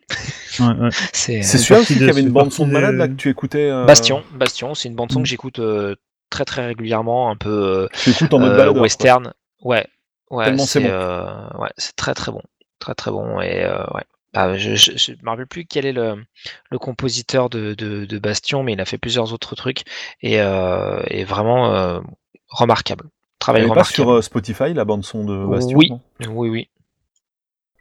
[0.59, 0.89] ouais, ouais.
[1.13, 2.73] C'est C'est euh, celui-là partie aussi qui de- avait une c'est bande partie son de
[2.73, 3.71] malade là que tu écoutais.
[3.71, 5.23] euh, Bastion, Bastion, c'est une bande son Mm.
[5.23, 5.95] que j'écoute euh,
[6.31, 8.83] très très régulièrement, un peu euh, Tu écoutes en mode euh, quoi.
[8.83, 9.33] western.
[9.63, 9.87] Ouais,
[10.31, 10.89] ouais, Tellement c'est bon.
[10.89, 12.43] euh, ouais, c'est très très bon,
[12.81, 14.03] très très bon et euh, ouais.
[14.35, 16.25] Ah, je, je me rappelle plus quel est le,
[16.71, 19.83] le compositeur de, de, de Bastion, mais il a fait plusieurs autres trucs
[20.23, 22.01] et, euh, et vraiment euh,
[22.49, 23.05] remarquable.
[23.43, 25.91] Travail pas sur euh, Spotify la bande son de Bastion Oui.
[26.29, 26.69] Oui, oui.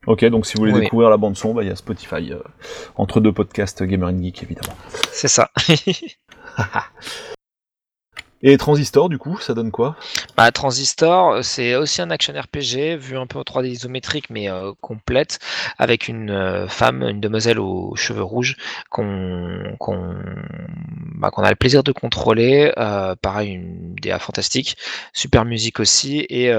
[0.07, 0.81] Ok, donc si vous voulez Oui.
[0.81, 2.39] découvrir la bande son, bah, il y a Spotify euh,
[2.95, 4.73] entre deux podcasts Gamer and Geek évidemment.
[5.11, 5.51] C'est ça.
[8.43, 9.95] Et Transistor, du coup, ça donne quoi?
[10.35, 14.71] Bah, Transistor, c'est aussi un action RPG vu un peu en 3D isométrique mais euh,
[14.81, 15.39] complète
[15.77, 18.57] avec une euh, femme, une demoiselle aux cheveux rouges
[18.89, 19.77] qu'on
[21.15, 22.71] bah, a le plaisir de contrôler.
[22.77, 24.77] Euh, pareil, une DA fantastique,
[25.13, 26.51] super musique aussi et,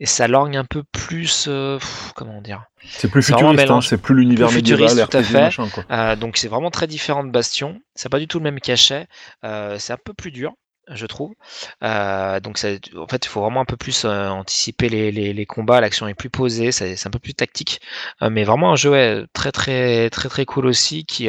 [0.00, 2.64] et ça lorgne un peu plus, pff, comment dire?
[2.84, 5.40] C'est plus futuriste, hein, c'est plus l'univers médiéval, tout à fait.
[5.40, 5.84] machin quoi.
[5.90, 7.80] Euh, donc c'est vraiment très différent de Bastion.
[7.94, 9.06] C'est pas du tout le même cachet.
[9.44, 10.52] Euh, c'est un peu plus dur,
[10.94, 11.34] je trouve.
[11.82, 12.58] Euh, donc
[12.96, 15.80] en fait, il faut vraiment un peu plus euh, anticiper les, combats.
[15.80, 17.80] L'action est plus posée, c'est un peu plus tactique.
[18.22, 21.28] Euh, mais vraiment un jeu très très très très cool aussi qui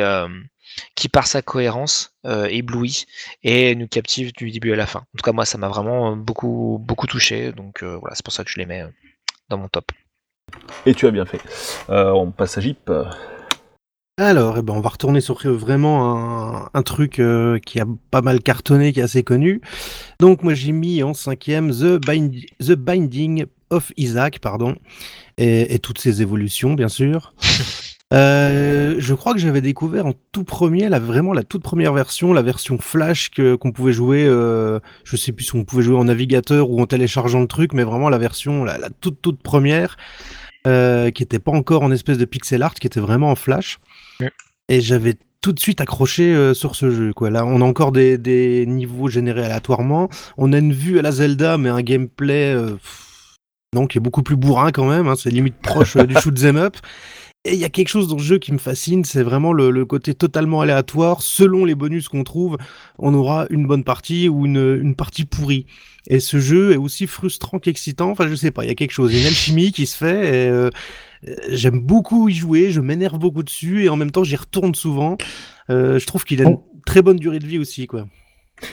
[0.96, 3.06] qui par sa cohérence éblouit
[3.44, 5.00] et nous captive du début à la fin.
[5.00, 7.52] En tout cas, moi, ça m'a vraiment beaucoup beaucoup touché.
[7.52, 8.84] Donc voilà, c'est pour ça que je les mets
[9.50, 9.92] dans mon top.
[10.86, 11.40] Et tu as bien fait.
[11.90, 12.92] On passe à Jeep.
[14.20, 16.16] Alors, eh ben, on va retourner sur vraiment
[16.66, 19.60] un, un truc euh, qui a pas mal cartonné, qui est assez connu.
[20.20, 24.76] Donc, moi, j'ai mis en cinquième The, Bind- The Binding of Isaac, pardon,
[25.38, 27.34] et, et toutes ses évolutions, bien sûr.
[28.14, 32.32] Euh, je crois que j'avais découvert en tout premier, la, vraiment la toute première version,
[32.32, 34.26] la version Flash que qu'on pouvait jouer.
[34.28, 37.74] Euh, je sais plus si on pouvait jouer en navigateur ou en téléchargeant le truc,
[37.74, 39.98] mais vraiment la version, la, la toute toute première,
[40.68, 43.80] euh, qui était pas encore en espèce de pixel art, qui était vraiment en Flash.
[44.20, 44.32] Ouais.
[44.70, 47.14] Et j'avais tout de suite accroché euh, sur ce jeu.
[47.14, 47.30] Quoi.
[47.30, 50.10] Là, on a encore des, des niveaux générés aléatoirement.
[50.38, 53.36] On a une vue à la Zelda, mais un gameplay euh, pff,
[53.76, 55.08] non, qui est beaucoup plus bourrin quand même.
[55.08, 55.16] hein.
[55.18, 56.78] C'est limite proche euh, du shoot 'em up.
[57.46, 59.70] Et il y a quelque chose dans le jeu qui me fascine, c'est vraiment le,
[59.70, 61.22] le côté totalement aléatoire.
[61.22, 62.58] Selon les bonus qu'on trouve,
[62.98, 65.66] on aura une bonne partie ou une, une partie pourrie.
[66.08, 68.12] Et ce jeu est aussi frustrant qu'excitant.
[68.12, 69.86] Enfin, je sais pas, il y a quelque chose, il y a une alchimie qui
[69.88, 70.46] se fait.
[70.46, 70.70] Et, euh,
[71.28, 74.74] euh, J'aime beaucoup y jouer, je m'énerve beaucoup dessus et en même temps j'y retourne
[74.74, 75.18] souvent.
[75.70, 78.06] Euh, je trouve qu'il a une très bonne durée de vie aussi, quoi.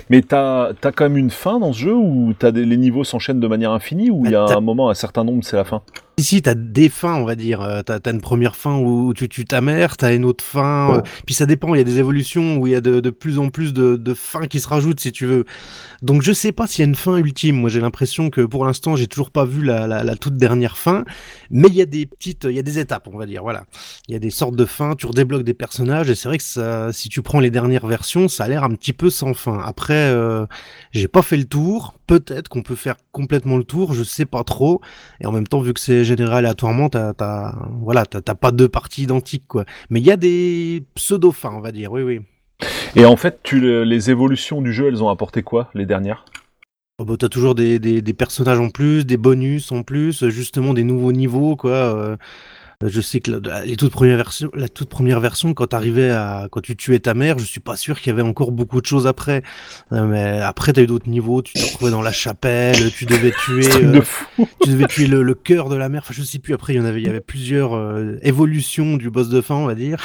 [0.09, 3.40] Mais t'as as quand même une fin dans ce jeu où des, les niveaux s'enchaînent
[3.40, 5.65] de manière infinie ou il y a Bah, un moment, un certain nombre, c'est la
[5.65, 5.82] fin?
[6.16, 7.62] Ici, t'as des fins, on va dire.
[7.62, 10.98] Euh, T'as as une première fin où tu tues ta mère, t'as une autre fin.
[10.98, 13.09] euh, puis ça dépend, il y a des évolutions où il y a de, de
[13.11, 15.47] plus en plus de, de fins qui se rajoutent, si tu veux.
[16.02, 17.57] Donc je sais pas s'il y a une fin ultime.
[17.57, 20.77] Moi, j'ai l'impression que pour l'instant, j'ai toujours pas vu la, la, la toute dernière
[20.77, 21.05] fin.
[21.51, 23.43] Mais il y a des petites, il y a des étapes, on va dire.
[23.43, 23.65] Voilà.
[24.07, 26.11] Il y a des sortes de fins, tu redébloques des personnages.
[26.11, 28.70] Et c'est vrai que ça, si tu prends les dernières versions, ça a l'air un
[28.74, 29.59] petit peu sans fin.
[29.70, 30.47] Après, euh,
[30.90, 31.94] j'ai pas fait le tour.
[32.06, 34.80] Peut-être qu'on peut faire complètement le tour, je sais pas trop.
[35.20, 38.51] Et en même temps, vu que c'est généré aléatoirement, t'as, t'as, voilà, t'as, t'as pas
[38.51, 39.64] deux parties identiques, quoi.
[39.88, 42.20] Mais il y a des pseudo-fins, on va dire, oui, oui.
[42.97, 46.24] Et en fait, tu, les évolutions du jeu, elles ont apporté quoi, les dernières?
[46.98, 50.74] Oh, bah, t'as toujours des, des, des personnages en plus, des bonus en plus, justement
[50.74, 51.70] des nouveaux niveaux, quoi.
[51.70, 52.16] euh,
[52.89, 56.48] je sais que la, les toutes premières versions, la toute première version, quand t'arrivais à,
[56.51, 58.86] quand tu tuais ta mère, je suis pas sûr qu'il y avait encore beaucoup de
[58.86, 59.43] choses après.
[59.93, 63.32] Euh, mais après, t'as eu d'autres niveaux, tu te retrouvais dans la chapelle, tu devais
[63.44, 64.01] tuer, euh,
[64.62, 66.02] tu devais tuer le, le cœur de la mère.
[66.05, 66.55] Enfin, je sais plus.
[66.55, 69.57] Après, il y en avait, il y avait plusieurs euh, évolutions du boss de fin,
[69.57, 70.02] on va dire.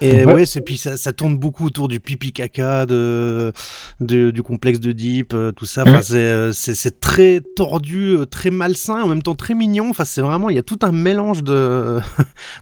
[0.00, 0.32] Et Ouais.
[0.34, 3.52] ouais, c'est puis ça, ça tourne beaucoup autour du pipi caca, de,
[4.00, 5.82] de- du complexe de Deep, euh, tout ça.
[5.82, 6.02] Enfin, Mhm.
[6.02, 9.90] c'est, euh, c'est c'est très tordu, euh, très malsain, en même temps très mignon.
[9.90, 12.00] Enfin, c'est vraiment, il y a tout un mélange de,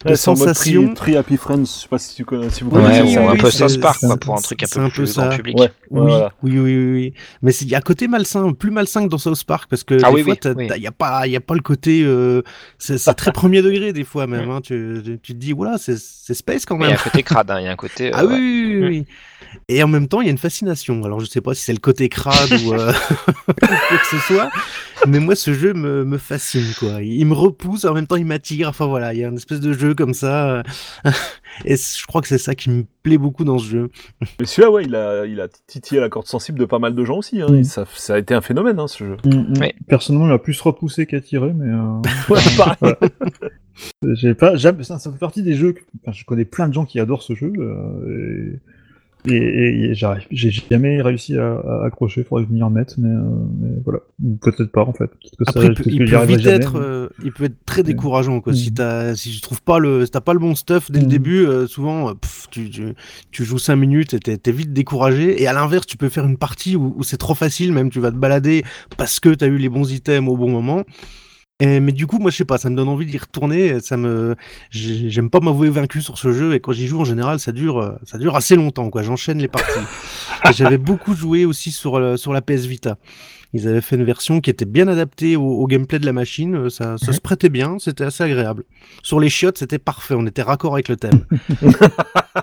[0.04, 0.84] de Ouais, c'est en mode sensations.
[0.86, 3.26] Tri, Tri Happy Friends, je sais pas si tu connais, si vous connaissez Ouais, oui,
[3.28, 5.28] un peu South Park, quoi, pour un truc un peu un peu plus ça.
[5.28, 5.56] grand public.
[5.58, 6.32] Ouais, ouais, Oui, voilà.
[6.42, 7.14] oui, oui, oui, oui.
[7.42, 9.94] Mais il y a un côté malsain, plus malsain que dans South Park, parce que
[10.02, 10.34] Ah des oui, fois,
[10.76, 12.42] il y a pas, il y a pas le côté, euh,
[12.78, 14.50] c'est c'est très premier degré des fois même.
[14.50, 16.96] Hein, tu, tu- tu te dis, voilà, c'est c'est space quand même.
[17.30, 18.08] A crade, hein, il y a un côté.
[18.08, 18.36] euh, Ah oui, ouais.
[18.38, 19.04] oui, oui, oui.
[19.70, 21.02] Et en même temps, il y a une fascination.
[21.04, 22.92] Alors, je sais pas si c'est le côté crade ou euh,
[23.46, 23.54] quoi
[23.98, 24.50] que ce soit,
[25.06, 27.02] mais moi, ce jeu me, me fascine, quoi.
[27.02, 28.68] Il me repousse, en même temps, il m'attire.
[28.68, 30.50] Enfin, voilà, il y a une espèce de jeu comme ça.
[30.50, 30.62] euh,
[31.64, 33.90] Et je crois que c'est ça qui me plaît beaucoup dans ce jeu.
[34.38, 37.04] Mais celui-là, ouais, il a, il a titillé la corde sensible de pas mal de
[37.04, 37.40] gens aussi.
[37.40, 37.48] Hein.
[37.50, 37.64] Mm.
[37.64, 39.16] Ça, ça a été un phénomène, hein, ce jeu.
[39.24, 39.54] Mm, mm.
[39.60, 39.72] Oui.
[39.88, 41.72] Personnellement, il m'a plus repoussé qu'attiré, mais.
[41.72, 42.94] euh, Ouais, pareil.
[44.14, 45.72] J'ai pas, jamais, ça, ça fait partie des jeux.
[45.72, 47.52] que- enfin, je connais plein de gens qui adorent ce jeu.
[47.58, 48.58] euh,
[49.26, 52.22] et, et, et j'arrive, j'ai jamais réussi à, à accrocher.
[52.22, 53.20] Faudrait que je m'y remette, mais, euh,
[53.60, 53.98] mais voilà.
[54.40, 55.10] Peut-être pas en fait.
[55.24, 58.40] Ça, Après, il peut, il vite jamais, être, mais- euh, il peut être très décourageant,
[58.40, 58.54] quoi.
[58.54, 58.74] Si Mm.
[58.74, 61.08] t'as, si tu trouves pas le, si t'as pas le bon stuff dès le Mm.
[61.08, 62.94] début, euh, souvent, pff, tu, tu,
[63.32, 65.42] tu joues 5 minutes et t'es, t'es vite découragé.
[65.42, 67.98] Et à l'inverse, tu peux faire une partie où, où c'est trop facile, même tu
[67.98, 68.62] vas te balader
[68.96, 70.84] parce que t'as eu les bons items au bon moment.
[71.60, 73.80] Et, mais du coup, moi, je sais pas, ça me donne envie d'y retourner.
[73.80, 74.36] Ça me,
[74.70, 76.54] j'ai- j'aime pas m'avouer vaincu sur ce jeu.
[76.54, 79.02] Et quand j'y joue, en général, ça dure, euh, ça dure assez longtemps, quoi.
[79.02, 79.80] J'enchaîne les parties.
[80.56, 82.96] J'avais beaucoup joué aussi sur, euh, sur la PS Vita.
[83.54, 86.54] Ils avaient fait une version qui était bien adaptée au, au gameplay de la machine.
[86.54, 88.64] euh, Ça, se prêtait bien, c'était assez agréable.
[89.02, 90.14] Sur les chiottes, c'était parfait.
[90.14, 91.24] On était raccord avec le thème.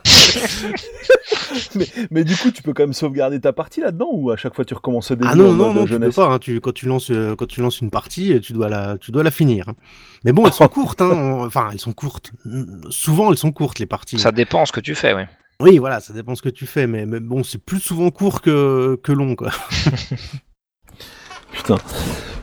[1.76, 4.56] mais, mais du coup, tu peux quand même sauvegarder ta partie là-dedans ou à chaque
[4.56, 6.28] fois tu recommences au début Ah non, non, non, tu peux jeunesse pas.
[6.34, 6.40] hein.
[6.40, 9.24] Tu, quand tu lances, euh, quand tu lances une partie, tu dois la, tu dois
[9.24, 9.72] la finir.
[10.24, 11.02] Mais bon, elles sont courtes.
[11.02, 11.12] Hein.
[11.12, 12.32] On- Enfin, elles sont courtes.
[12.90, 14.18] Souvent, elles sont courtes les parties.
[14.20, 15.28] Ça dépend ce que tu fais, ouais.
[15.62, 16.88] Oui, voilà, ça dépend ce que tu fais.
[16.88, 19.52] Mais, mais bon, c'est plus souvent court que, que long, quoi.
[21.56, 21.78] Putain.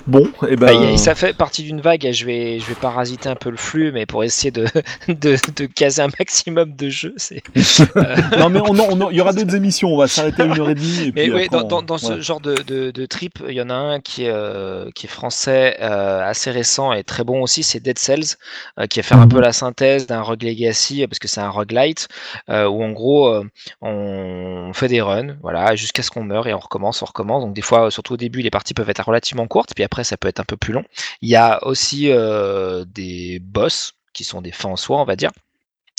[0.07, 0.66] Bon, et ben.
[0.66, 3.93] Bah, ça fait partie d'une vague je vais, je vais parasiter un peu le flux,
[3.93, 4.66] mais pour essayer de,
[5.09, 7.43] de, de caser un maximum de jeux, c'est.
[8.37, 9.89] non, mais on, on- il y aura d'autres émissions.
[9.91, 11.03] On va s'arrêter à une heure et demie.
[11.03, 13.39] Et Mais puis oui, après, dans, on- dans, dans ce genre de, de, de trip,
[13.49, 17.05] il y en a un qui est, euh, qui est français, euh, assez récent et
[17.05, 18.37] très bon aussi, c'est Dead Cells,
[18.81, 21.41] euh, qui va faire un peu la synthèse d'un Rogue Legacy, euh, parce que c'est
[21.41, 22.09] un roguelite,
[22.51, 23.45] euh, où en gros, euh,
[23.83, 27.45] on fait des runs, voilà, jusqu'à ce qu'on meure et on recommence, on recommence.
[27.45, 30.16] Donc des fois, surtout au début, les parties peuvent être relativement courtes, puis après, ça
[30.16, 30.85] peut être un peu plus long.
[31.23, 35.16] Il y a aussi euh, des boss qui sont des fins en soi, on va
[35.16, 35.31] dire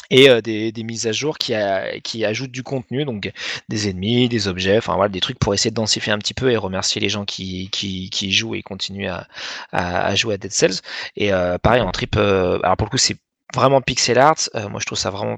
[0.10, 3.32] et euh, des, des mises à jour qui, a- qui ajoutent du contenu, donc
[3.70, 6.52] des ennemis, des objets, enfin voilà, des trucs pour essayer de densifier un petit peu
[6.52, 9.28] et remercier les gens qui, qui, jouent et continuent à,
[9.72, 10.82] à, jouer à Dead Cells.
[11.16, 13.18] Et euh, pareil, en trip, alors pour le coup, c'est
[13.56, 14.36] vraiment pixel art,
[14.70, 15.38] moi je trouve ça vraiment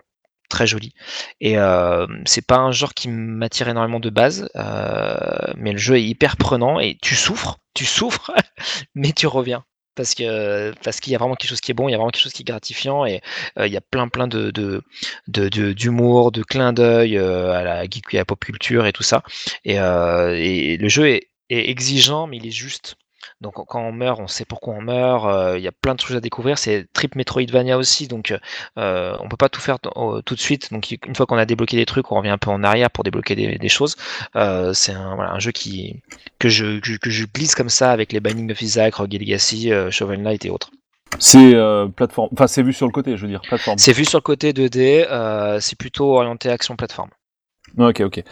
[0.56, 0.94] très joli.
[1.41, 5.15] Et euh, c'est pas un genre qui m'attire énormément de base, euh,
[5.57, 8.32] mais le jeu est hyper prenant et tu souffres, tu souffres,
[8.95, 9.65] mais tu reviens.
[9.95, 11.98] Parce que parce qu'il y a vraiment quelque chose qui est bon, il y a
[11.98, 13.22] vraiment quelque chose qui est gratifiant et
[13.60, 14.82] euh, il y a plein plein de de
[15.27, 19.03] de- de- d'humour, de, clins d'œil euh, à la geek à pop culture et tout
[19.03, 19.23] ça.
[19.64, 22.95] Et, et le jeu est exigeant, mais il est juste.
[23.41, 25.26] Donc quand on meurt, on sait pourquoi on meurt.
[25.26, 26.57] euh, Il y a plein de choses à découvrir.
[26.57, 28.34] C'est trip Metroidvania aussi, donc
[28.78, 30.72] euh, on peut pas tout faire tout de suite.
[30.72, 33.03] Donc une fois qu'on a débloqué des trucs, on revient un peu en arrière pour
[33.03, 33.95] débloquer des, des choses.
[34.36, 36.02] Euh, c'est un, voilà, un jeu qui
[36.40, 39.72] que je, que, que je glisse comme ça avec les Binding of Isaac, Rogue Legacy,
[39.72, 40.72] euh, Shovel Knight et autres.
[41.20, 42.30] C'est euh, plateforme.
[42.34, 43.78] Enfin, c'est vu sur le côté, je veux dire, plateforme.
[43.78, 47.10] C'est vu sur le côté 2D, euh, c'est plutôt orienté action plateforme.
[47.78, 48.24] Ok, ok.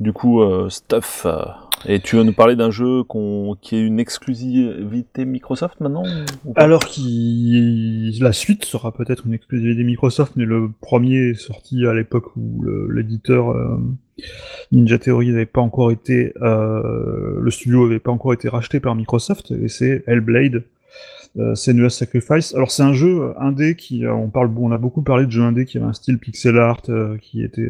[0.00, 1.22] Du coup, euh, stuff.
[1.24, 1.44] euh,
[1.86, 3.02] Et tu vas nous parler d'un jeu
[3.62, 6.02] qui est une exclusivité Microsoft maintenant
[6.56, 6.82] Alors
[8.20, 12.64] la suite sera peut-être une exclusivité Microsoft, mais le premier est sorti à l'époque où
[12.90, 13.78] l'éditeur euh,
[14.72, 19.50] Ninja Theory n'avait pas encore été, le studio avait pas encore été racheté par Microsoft,
[19.52, 20.64] et c'est Hellblade.
[21.36, 21.56] Euh,
[21.88, 22.54] Sacrifice.
[22.54, 25.64] Alors c'est un jeu indé qui, on parle, on a beaucoup parlé de jeux indé
[25.64, 26.80] qui avait un style pixel art,
[27.20, 27.68] qui était,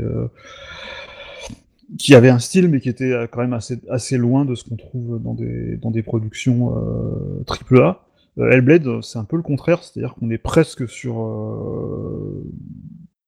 [1.99, 4.65] qui avait un style mais qui était euh, quand même assez, assez loin de ce
[4.65, 8.05] qu'on trouve dans des, dans des productions euh, AAA.
[8.39, 11.17] Euh, Hellblade, c'est un peu le contraire, c'est-à-dire qu'on est presque sur.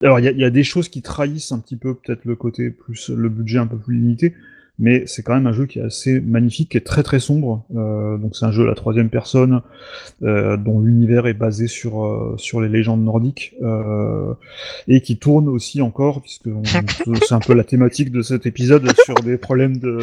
[0.03, 2.37] Alors, il y, a- y a des choses qui trahissent un petit peu peut-être le
[2.37, 4.35] côté plus le budget un peu plus limité,
[4.79, 7.65] mais c'est quand même un jeu qui est assez magnifique, qui est très très sombre.
[7.75, 9.63] Euh, donc c'est un jeu à la troisième personne
[10.23, 14.35] euh, dont l'univers est basé sur euh, sur les légendes nordiques euh,
[14.89, 16.51] et qui tourne aussi encore, puisque
[17.27, 20.01] c'est un peu la thématique de cet épisode sur des problèmes de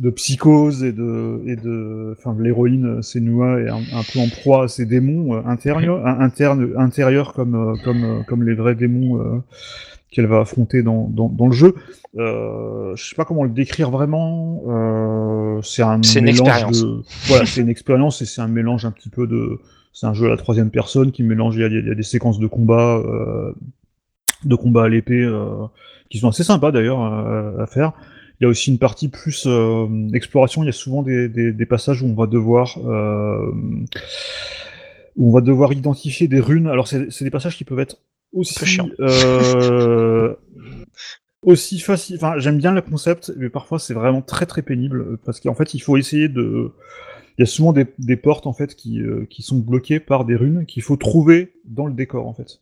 [0.00, 4.28] de psychose et de et de enfin l'héroïne euh, Senua est un, un peu en
[4.28, 9.38] proie à ses démons euh, intérieurs internes intérieurs comme comme comme les vrais démons euh,
[10.10, 11.74] qu'elle va affronter dans, dans, dans le jeu.
[12.18, 14.62] Euh, je sais pas comment le décrire vraiment.
[14.68, 16.82] Euh, c'est un C'est une mélange expérience.
[16.82, 17.02] de.
[17.28, 19.60] Voilà, c'est une expérience et c'est un mélange un petit peu de.
[19.92, 21.56] C'est un jeu à la troisième personne qui mélange.
[21.56, 23.52] Il y a, il y a des séquences de combat, euh,
[24.44, 25.66] de combat à l'épée euh,
[26.08, 27.92] qui sont assez sympas d'ailleurs euh, à faire.
[28.40, 30.62] Il y a aussi une partie plus euh, exploration.
[30.62, 33.50] Il y a souvent des, des, des passages où on va devoir euh,
[35.16, 36.66] où on va devoir identifier des runes.
[36.66, 37.98] Alors c'est c'est des passages qui peuvent être
[38.32, 40.34] aussi euh,
[41.42, 42.16] aussi facile.
[42.16, 45.54] Enfin, j'aime bien le concept, mais parfois c'est vraiment très très pénible euh, parce qu'en
[45.54, 46.72] fait il faut essayer de.
[47.38, 50.24] Il y a souvent des, des portes en fait qui, euh, qui sont bloquées par
[50.26, 52.60] des runes qu'il faut trouver dans le décor en fait.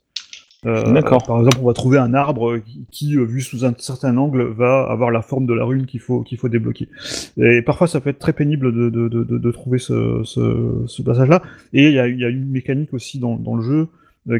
[0.66, 1.24] Euh, D'accord.
[1.24, 2.58] Par exemple, on va trouver un arbre
[2.90, 6.22] qui, vu sous un certain angle, va avoir la forme de la rune qu'il faut,
[6.22, 6.88] qu'il faut débloquer.
[7.36, 11.02] Et parfois, ça peut être très pénible de, de, de, de- trouver ce, ce, ce
[11.02, 11.42] passage-là.
[11.72, 13.88] Et il y a, y a une mécanique aussi dans, dans le jeu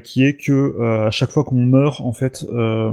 [0.05, 2.93] qui est que euh, à chaque fois qu'on meurt, en fait, euh,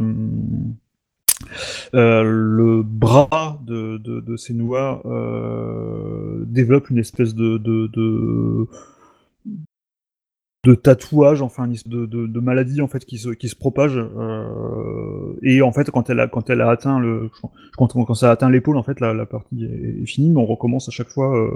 [1.93, 4.35] euh, le bras de, de, de
[5.05, 7.57] euh, développe une espèce de,
[10.81, 13.97] tatouage, enfin de, maladie en fait qui se, propage.
[13.97, 17.29] euh, et en fait, quand elle a, atteint le,
[17.77, 20.45] quand, quand ça a atteint l'épaule, en fait, la, partie est, est finie, mais on
[20.45, 21.37] recommence à chaque fois.
[21.37, 21.51] euh,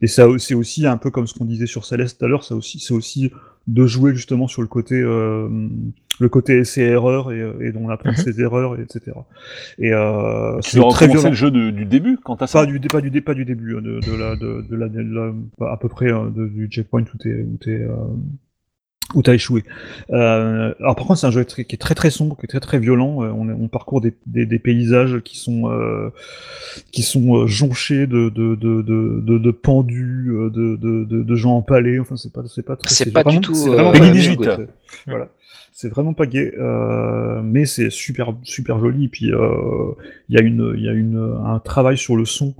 [0.00, 2.44] et ça, c'est aussi un peu comme ce qu'on disait sur Céleste tout à l'heure,
[2.44, 3.32] ça aussi, c'est aussi
[3.66, 5.48] de jouer justement sur le côté, euh,
[6.20, 8.16] le côté essai erreur et, et dont on apprend Mhm.
[8.16, 9.16] ses erreurs, et etc.
[9.78, 11.28] Et euh, Tu c'est très violent.
[11.30, 13.74] le jeu de- du début quand t'as ça Pas du, pas du, pas du début,
[13.74, 15.00] euh, de, de la, de, de la, de
[15.60, 17.86] la- à peu près euh, de- du checkpoint où t'es,
[19.14, 19.62] où t'as échoué.
[20.10, 22.60] Euh, alors par contre, c'est un jeu qui est très très sombre, qui est très
[22.60, 23.22] très violent.
[23.22, 26.10] Euh, on, on parcourt des, des, des paysages qui sont euh,
[26.92, 31.34] qui sont euh, jonchés de de, de, de, de, pendus, euh, de, de, de, de
[31.36, 32.00] gens empalés.
[32.00, 34.40] Enfin, c'est pas c'est pas très- C'est pas du tout, c'est euh, vraiment pas- 18.
[34.44, 34.68] c'est-
[35.06, 35.28] Voilà.
[35.78, 39.04] C'est vraiment pas gay, euh, mais c'est super super joli.
[39.04, 39.92] Et puis euh,
[40.30, 42.54] il y a une il y a une un travail sur le son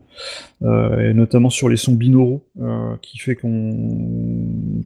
[0.62, 3.72] euh, et notamment sur les sons binauraux euh, qui fait qu'on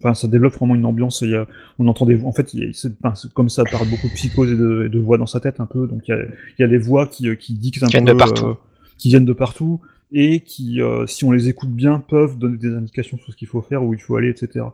[0.02, 1.46] enfin ça développe vraiment une ambiance il y a,
[1.78, 2.72] on entend des voix en fait il
[3.04, 5.60] enfin, comme ça parle beaucoup de psychose et de, et de voix dans sa tête
[5.60, 5.86] un peu.
[5.86, 7.92] Donc il y a, il y a des voix qui, euh, qui dictent un Qui
[7.92, 8.46] viennent peu de partout.
[8.46, 8.54] euh,
[8.98, 9.80] qui viennent de partout
[10.12, 13.48] et qui euh, si on les écoute bien peuvent donner des indications sur ce qu'il
[13.48, 14.66] faut faire où il faut aller etc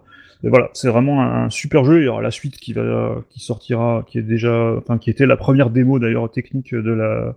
[0.44, 2.00] et voilà c'est vraiment un, un super jeu.
[2.00, 5.26] Il y aura la suite qui va qui sortira qui est déjà enfin qui était
[5.26, 7.34] la première démo d'ailleurs technique de la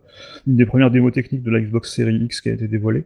[0.48, 3.06] une des premières démos techniques de la Xbox Series X qui a été dévoilée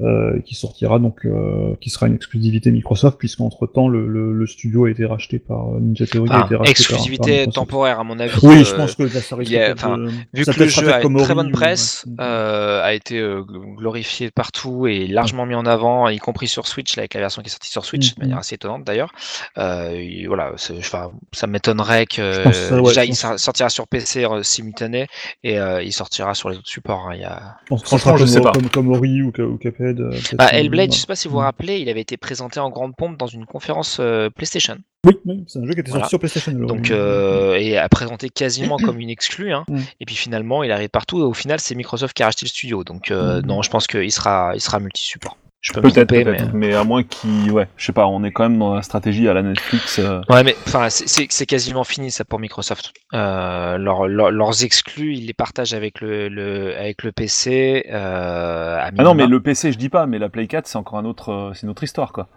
[0.00, 4.46] euh, qui sortira donc, euh, qui sera une exclusivité Microsoft, puisqu'entre temps le, le, le
[4.46, 6.28] studio a été racheté par euh, Ninja Theory.
[6.30, 8.32] a Enfin, été racheté par- par exclusivité temporaire, à mon avis.
[8.42, 9.02] Oui, euh, je pense que
[9.42, 12.04] il y a- de- Vu ça que le jeu a une très bonne ou- presse,
[12.06, 12.14] ouais.
[12.20, 16.66] euh, a été euh, gl- glorifié partout et largement mis en avant, y compris sur
[16.66, 19.10] Switch, là, avec la version qui est sortie sur Switch, de manière assez étonnante d'ailleurs.
[19.58, 25.06] Euh, voilà, ça m'étonnerait que ça, ouais, déjà il sortira sur PC euh, simultané
[25.42, 27.08] et euh, il sortira sur les autres supports.
[27.10, 27.56] hein, y a...
[27.64, 28.68] Je pense que Franchement, ça je sera sais comme, pas.
[28.70, 30.00] Comme, comme Ori ou, Ca- Cuphead.
[30.00, 31.44] euh, Bah, Hellblade, je sais pas si vous vous Mhm.
[31.44, 34.78] rappelez, il avait été présenté en grande pompe dans une conférence euh, PlayStation.
[35.06, 36.04] Oui, oui, c'est un jeu qui était Voilà.
[36.04, 36.52] sorti sur PlayStation.
[36.56, 36.88] alors, Donc, oui.
[36.92, 39.52] euh, et a présenté quasiment comme une exclue.
[39.52, 39.64] hein.
[39.68, 39.78] Mm.
[40.00, 41.20] Et puis finalement, il arrive partout.
[41.20, 42.84] Et au final, c'est Microsoft qui a racheté le studio.
[42.84, 43.40] Donc, Mm.
[43.46, 45.36] non, je pense qu'il sera, il sera multi-support.
[45.60, 46.52] Je peux Peut-être, peut-être.
[46.54, 46.68] mais.
[46.68, 46.74] Mais...
[46.74, 47.50] à moins qu'il.
[47.50, 49.98] Ouais, je sais pas, on est quand même dans la stratégie à la Netflix.
[49.98, 52.92] euh, Ouais, mais enfin, c'est- c'est c'est quasiment fini ça pour Microsoft.
[53.12, 57.84] Euh, leur- leur- leurs exclus, ils les partagent avec le, le avec le PC.
[57.90, 60.78] Euh, à Ah non, mais le PC, je dis pas, mais la Play 4, c'est
[60.78, 62.28] encore un autre, euh, c'est une autre histoire, quoi.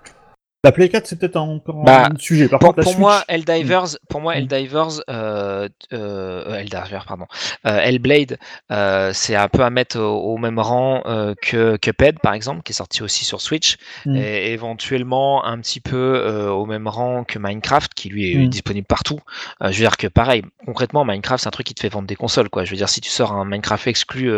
[0.63, 2.47] La Play 4, c'est peut-être encore Bah, un sujet.
[2.47, 4.37] Par pour, contre, la pour Switch, moi, Helldivers, pour moi, Mm.
[4.37, 7.25] Helldivers, euh, euh, euh, Helldivers, pardon,
[7.65, 8.37] euh, Hellblade,
[8.71, 12.61] euh, c'est un peu à mettre au, au même rang euh, que Cuphead, par exemple,
[12.61, 14.15] qui est sorti aussi sur Switch, Mm.
[14.17, 18.49] et éventuellement un petit peu au même rang que Minecraft, qui lui est Mm.
[18.49, 19.19] disponible partout.
[19.61, 22.15] Je veux dire que pareil, concrètement, Minecraft, c'est un truc qui te fait vendre des
[22.15, 22.65] consoles, quoi.
[22.65, 24.29] Je veux dire, si tu sors un Minecraft exclu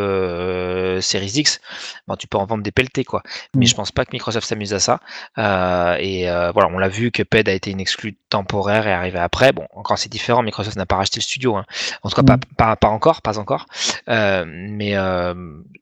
[1.01, 1.59] Series X,
[2.07, 3.23] ben, tu peux en vendre des pelletés, quoi.
[3.55, 3.67] Mais Mm.
[3.67, 4.99] je pense pas que Microsoft s'amuse à ça.
[5.37, 8.89] Euh, et euh, voilà, on l'a vu que PED a été une exclue temporaire et
[8.91, 9.51] est arrivé après.
[9.51, 10.41] Bon, encore c'est différent.
[10.43, 11.65] Microsoft n'a pas racheté le studio, hein.
[12.03, 12.55] en tout cas pas, Mm.
[12.57, 13.65] pas, pas encore, pas encore.
[14.09, 15.33] Euh, mais euh,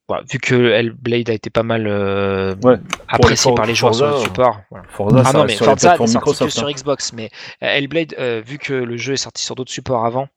[0.07, 2.75] voilà, vu que Hellblade a été pas mal euh, Ouais,
[3.07, 4.61] apprécié par les joueurs sur le support.
[4.69, 4.85] voilà.
[4.89, 6.71] Forza, Ah non, mais Forza plateformes sorti que sur hein.
[6.71, 7.29] Xbox, mais
[7.63, 10.27] euh, Hellblade, euh, vu que le jeu est sorti sur d'autres supports avant.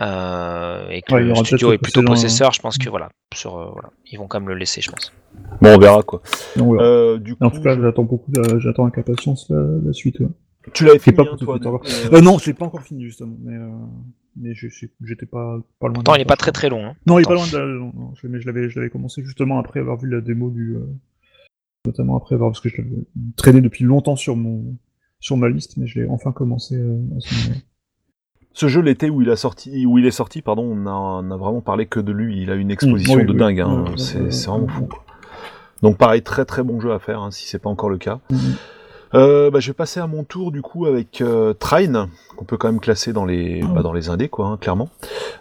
[0.00, 3.70] Euh, et que Ouais, le studio est plutôt possesseur, je pense que voilà, sur, euh,
[3.72, 5.12] voilà, ils vont quand même le laisser, je pense.
[5.60, 6.22] Bon, on verra, quoi.
[6.56, 6.78] non.
[6.80, 10.20] Euh, du coup, En tout cas, j'attends beaucoup, j'attends avec impatience la, la suite.
[10.20, 10.26] ouais.
[10.74, 12.66] tu l'avais fait pas pas pour tout toi, de euh, Euh, non, je l'ai pas
[12.66, 14.54] encore fini justement, mais, euh,
[15.02, 15.94] j'étais pas, pas loin.
[15.94, 16.84] Pourtant, il est pas très très long.
[16.84, 16.94] hein.
[17.06, 17.64] Non, il est pas loin de la...
[17.66, 20.50] non, non, je, mais je l'avais, je l'avais commencé justement après avoir vu la démo
[20.50, 20.86] du, euh,
[21.86, 22.96] notamment après avoir parce que je l'avais
[23.36, 24.76] traîné depuis longtemps sur mon,
[25.20, 27.60] sur ma liste, mais je l'ai enfin commencé euh, à ce moment-là.
[28.54, 31.30] Ce jeu, l'été où il a sorti, où il est sorti, pardon, on a, on
[31.30, 32.42] a vraiment parlé que de lui.
[32.42, 33.38] Il a une exposition oui, de oui.
[33.38, 33.60] dingue.
[33.60, 33.84] hein.
[33.96, 34.86] C'est vraiment fou.
[34.86, 35.04] quoi.
[35.82, 38.18] Donc pareil, très très bon jeu à faire, hein, si c'est pas encore le cas.
[38.30, 38.38] Mhm.
[39.14, 42.56] Euh, bah, je vais passer à mon tour du coup avec euh, Trine, qu'on peut
[42.56, 44.88] quand même classer dans les, bah, dans les indés, quoi, hein, clairement.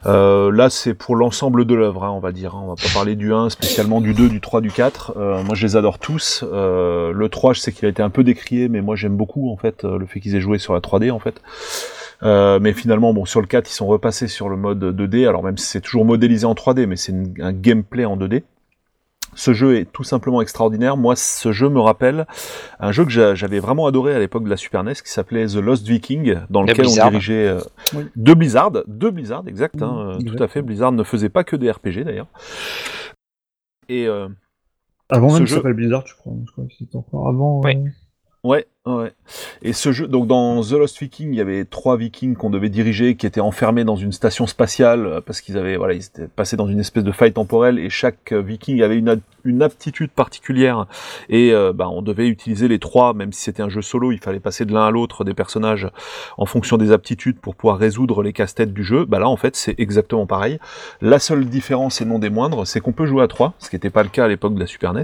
[0.07, 2.53] Euh, là, c'est pour l'ensemble de l'œuvre, hein, on va dire.
[2.55, 2.61] hein.
[2.63, 5.13] On va pas parler du 1, spécialement du 2, du 3, du 4.
[5.15, 6.43] Euh, moi, je les adore tous.
[6.51, 9.49] Euh, le 3, je sais qu'il a été un peu décrié, mais moi, j'aime beaucoup
[9.51, 11.41] en fait le fait qu'ils aient joué sur la 3D en fait.
[12.23, 15.27] Euh, mais finalement, bon, sur le 4, ils sont repassés sur le mode 2D.
[15.27, 18.43] Alors même si c'est toujours modélisé en 3D, mais c'est un gameplay en 2D.
[19.33, 20.97] Ce jeu est tout simplement extraordinaire.
[20.97, 22.27] Moi, ce jeu me rappelle
[22.81, 25.45] un jeu que j'a- j'avais vraiment adoré à l'époque de la Super NES, qui s'appelait
[25.47, 27.61] The Lost Viking, dans lequel on dirigeait euh,
[27.95, 28.03] Oui.
[28.17, 30.35] de Blizzard, de Blizzard, exact, hein, euh, exact.
[30.37, 30.61] tout à fait.
[30.61, 32.27] Blizzard ne faisait pas que des RPG d'ailleurs.
[33.89, 34.27] Et euh,
[35.09, 36.33] Avant même jeu- ça s'appelle Blizzard, je crois.
[36.45, 37.61] Je crois que c'était encore avant.
[37.63, 37.75] Oui.
[37.77, 37.89] euh,
[38.43, 39.13] Ouais, ouais.
[39.61, 42.69] Et ce jeu, donc dans The Lost Viking, il y avait trois Vikings qu'on devait
[42.69, 46.27] diriger, qui étaient enfermés dans une station spatiale euh, parce qu'ils avaient, voilà, ils étaient
[46.27, 50.85] passés dans une espèce de faille temporelle et chaque euh, Viking avait une, aptitude particulière
[51.29, 54.19] et euh, bah, on devait utiliser les trois, même si c'était un jeu solo, il
[54.19, 55.87] fallait passer de l'un à l'autre des personnages
[56.37, 59.05] en fonction des aptitudes pour pouvoir résoudre les casse-têtes du jeu.
[59.05, 60.59] Bah là, en fait, c'est exactement pareil.
[61.01, 63.75] La seule différence et non des moindres, c'est qu'on peut jouer à trois, ce qui
[63.75, 65.03] n'était pas le cas à l'époque de la Super NES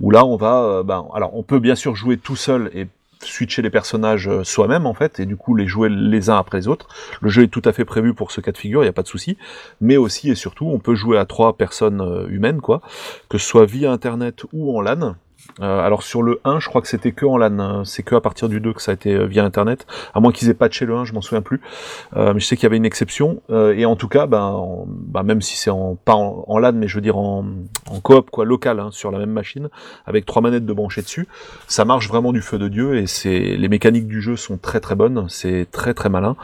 [0.00, 2.86] où là on va, euh, ben, alors on peut bien sûr jouer tout seul et
[3.24, 6.58] switcher les personnages euh, soi-même en fait et du coup les jouer les uns après
[6.58, 6.88] les autres.
[7.20, 8.92] Le jeu est tout à fait prévu pour ce cas de figure, il n'y a
[8.92, 9.36] pas de souci.
[9.80, 12.80] Mais aussi et surtout, on peut jouer à trois personnes euh, humaines quoi,
[13.28, 15.16] que ce soit via internet ou en LAN.
[15.60, 17.82] Euh, alors sur le 1, je crois que c'était que en LAN, hein.
[17.84, 20.32] c'est que à partir du 2 que ça a été euh, via internet, à moins
[20.32, 21.60] qu'ils aient patché le 1, je m'en souviens plus.
[22.16, 23.42] Euh, mais je sais qu'il y avait une exception.
[23.50, 24.84] Euh, et en tout cas, ben,
[25.24, 27.44] même si c'est en pas en, en LAN, mais je veux dire en,
[27.90, 29.68] en coop quoi, local, hein, sur la même machine,
[30.06, 31.28] avec trois manettes de brancher dessus,
[31.66, 32.96] ça marche vraiment du feu de dieu.
[32.96, 36.36] Et c'est les mécaniques du jeu sont très très bonnes, c'est très très malin.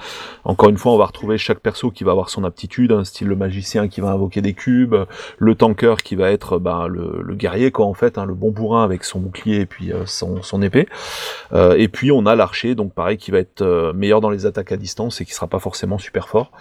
[0.44, 3.28] Encore une fois, on va retrouver chaque perso qui va avoir son aptitude, un style
[3.28, 4.96] le magicien qui va invoquer des cubes,
[5.38, 8.50] le tanker qui va être ben, le, le guerrier quoi en fait, hein, le bon
[8.50, 10.86] bourrin avec son bouclier et puis euh, son, épée.
[11.52, 14.46] Euh, et puis on a l'archer, donc pareil, qui va être euh, meilleur dans les
[14.46, 16.52] attaques à distance et qui sera pas forcément super fort.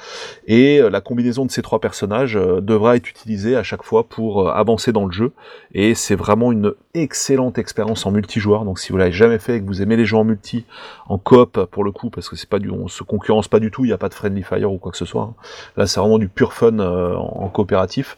[0.47, 4.91] Et la combinaison de ces trois personnages devra être utilisée à chaque fois pour avancer
[4.91, 5.31] dans le jeu.
[5.73, 8.65] Et c'est vraiment une excellente expérience en multijoueur.
[8.65, 10.65] Donc si vous l'avez jamais fait et que vous aimez les jeux en multi,
[11.07, 13.71] en coop pour le coup, parce que c'est pas du, on se concurrence pas du
[13.71, 15.23] tout, il n'y a pas de friendly fire ou quoi que ce soit.
[15.23, 15.33] hein.
[15.77, 18.17] Là c'est vraiment du pur fun en coopératif.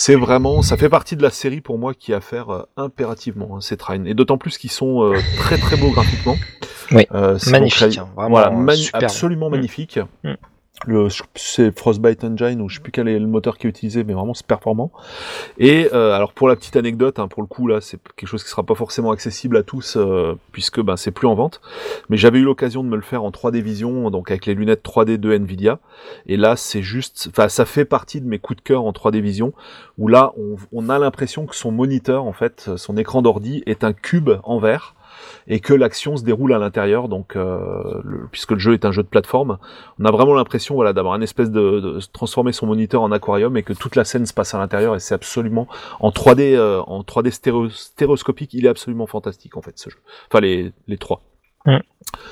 [0.00, 2.62] C'est vraiment, ça fait partie de la série pour moi qui a à faire euh,
[2.76, 4.04] impérativement hein, ces trains.
[4.04, 6.36] Et d'autant plus qu'ils sont euh, très très beaux graphiquement.
[6.92, 9.52] Oui, Euh, c'est Magnifique, hein, vraiment voilà, euh, mani- absolument Mm.
[9.52, 9.98] magnifique.
[10.22, 10.34] Mm.
[10.86, 14.04] Le, c'est Frostbite Engine ou je sais plus quel est le moteur qui est utilisé,
[14.04, 14.92] mais vraiment c'est performant.
[15.58, 18.44] Et euh, alors pour la petite anecdote, hein, pour le coup là, c'est quelque chose
[18.44, 21.60] qui sera pas forcément accessible à tous euh, puisque ben c'est plus en vente.
[22.10, 24.84] Mais j'avais eu l'occasion de me le faire en 3D Vision, donc avec les lunettes
[24.84, 25.80] 3D de Nvidia.
[26.26, 29.20] Et là c'est juste, enfin ça fait partie de mes coups de cœur en 3D
[29.20, 29.52] Vision,
[29.98, 33.82] où là on, on a l'impression que son moniteur en fait, son écran d'ordi est
[33.82, 34.94] un cube en verre
[35.46, 39.02] et que l'action se déroule à l'intérieur, donc euh, puisque le jeu est un jeu
[39.02, 39.58] de plateforme,
[39.98, 43.62] on a vraiment l'impression voilà d'avoir un espèce de, transformer son moniteur en aquarium et
[43.62, 45.66] que toute la scène se passe à l'intérieur et c'est absolument
[46.00, 49.98] en 3D euh, en 3D stéréo- stéréoscopique, il est absolument fantastique en fait ce jeu.
[50.30, 51.22] Enfin les les trois.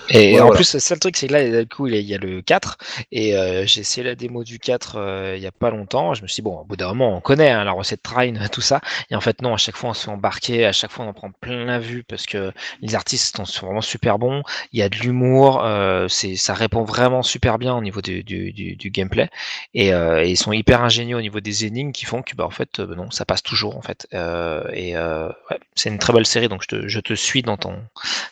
[0.09, 0.57] Et Ouais, en voilà.
[0.59, 2.79] plus, c'est le truc, c'est que là, du coup, il y a- le 4,
[3.11, 6.15] et euh, j'ai essayé la démo du 4 euh, il y a pas longtemps.
[6.15, 8.35] Je me suis dit, bon, au bout d'un moment, on connaît hein, la recette Train,
[8.53, 8.81] tout ça.
[9.11, 11.09] Et en fait, non, à chaque fois, on se fait embarquer, à chaque fois, on
[11.09, 12.53] en prend plein la vue parce que
[12.83, 14.43] les artistes sont- vraiment super bons.
[14.73, 18.53] Il y a de l'humour, euh, ça répond vraiment super bien au niveau du, du,
[18.53, 19.29] du, du gameplay.
[19.75, 22.47] Et, euh, et ils sont hyper ingénieux au niveau des énigmes qui font que, bah,
[22.47, 24.07] en fait, non, ça passe toujours, en fait.
[24.13, 27.75] Et ouais, c'est une très belle série, donc je te, je te suis dans ton,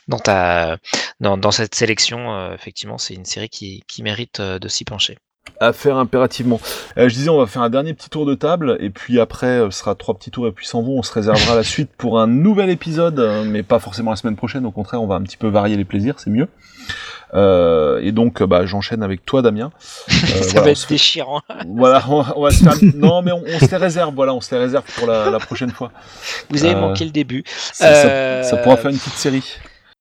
[0.09, 0.79] dans ta,
[1.21, 4.85] dans, dans cette sélection, euh, effectivement, c'est une série qui, qui mérite euh, de s'y
[4.85, 5.17] pencher.
[5.61, 6.61] à faire impérativement.
[6.99, 9.47] Euh, je disais, on va faire un dernier petit tour de table, et puis après,
[9.61, 10.99] euh, ce sera trois petits tours, et puis s'en vont.
[10.99, 14.37] On se réservera la suite pour un nouvel épisode, euh, mais pas forcément la semaine
[14.37, 14.65] prochaine.
[14.67, 16.49] Au contraire, on va un petit peu varier les plaisirs, c'est mieux.
[18.03, 19.73] Et donc, bah, j'enchaîne avec toi, Damien.
[20.09, 20.17] Ça
[20.53, 21.41] voilà, va être déchirant.
[21.67, 22.75] Voilà, on va, on va se faire...
[22.95, 25.39] Non, mais on, on se les réserve, voilà, on se les réserve pour la, la
[25.41, 25.91] prochaine fois.
[26.51, 27.43] Vous avez manqué le début.
[27.73, 29.43] Ça, ça- ça pourra faire une petite série.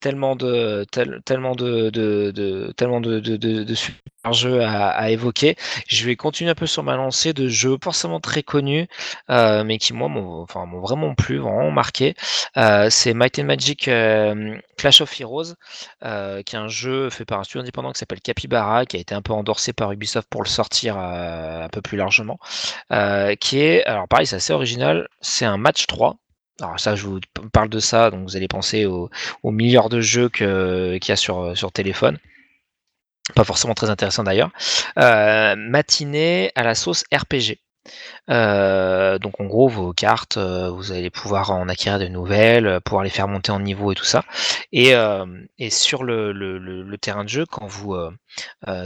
[0.04, 5.56] Tellement de tel- tellement de, de, tellement de, de, super jeux à, évoquer.
[5.88, 8.88] Je vais continuer un peu sur ma lancée de jeux forcément très connus,
[9.30, 10.44] euh, mais qui moi m'ont
[10.82, 12.16] vraiment plu, vraiment marqué.
[12.58, 15.54] Euh, c'est Might and Magic euh, Clash of Heroes,
[16.02, 19.16] qui est un jeu fait par un studio indépendant qui s'appelle Capybara, qui a été
[19.16, 22.40] un peu endorsé par Ubisoft pour le sortir un peu plus largement.
[23.40, 25.08] Qui est, alors pareil, c'est assez original.
[25.22, 26.18] C'est un match 3.
[26.64, 27.20] Alors ça, je vous
[27.52, 29.10] parle de ça, donc vous allez penser au,
[29.44, 32.18] aux milliards de jeux qu'il y a sur, sur téléphone.
[33.36, 34.52] pas forcément très intéressant d'ailleurs.
[34.98, 37.60] Euh, matinée à la sauce RPG.
[38.30, 42.80] Euh, donc en gros, vos cartes, euh, vous allez pouvoir en acquérir de nouvelles, euh,
[42.80, 44.24] pouvoir les faire monter en niveau et tout ça.
[44.72, 44.94] Et,
[45.70, 47.96] sur le, terrain de jeu, quand vous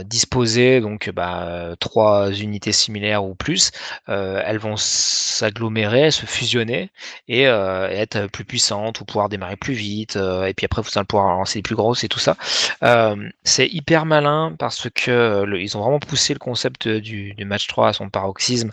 [0.04, 3.70] disposez donc bah, trois unités similaires ou plus,
[4.06, 6.90] elles vont s'agglomérer, se fusionner
[7.28, 10.16] et, être plus puissantes ou pouvoir démarrer plus vite.
[10.16, 12.36] et puis après, vous allez pouvoir lancer les plus grosses et tout ça.
[13.44, 17.92] c'est hyper malin parce que ils ont vraiment poussé le concept du, match 3 à
[17.92, 18.72] son paroxysme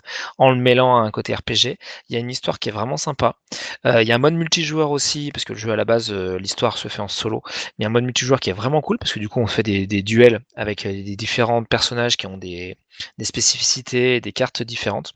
[0.60, 1.78] mêlant à un côté RPG.
[2.08, 3.36] Il y a une histoire qui est vraiment sympa.
[3.84, 6.12] Euh, il y a un mode multijoueur aussi, parce que le jeu à la base,
[6.12, 7.42] euh, l'histoire se fait en solo.
[7.78, 9.46] il y a un mode multijoueur qui est vraiment cool, parce que du coup, on
[9.46, 12.76] fait des, duels avec euh, des différents personnages qui ont des,
[13.18, 15.14] des spécificités, des cartes différentes.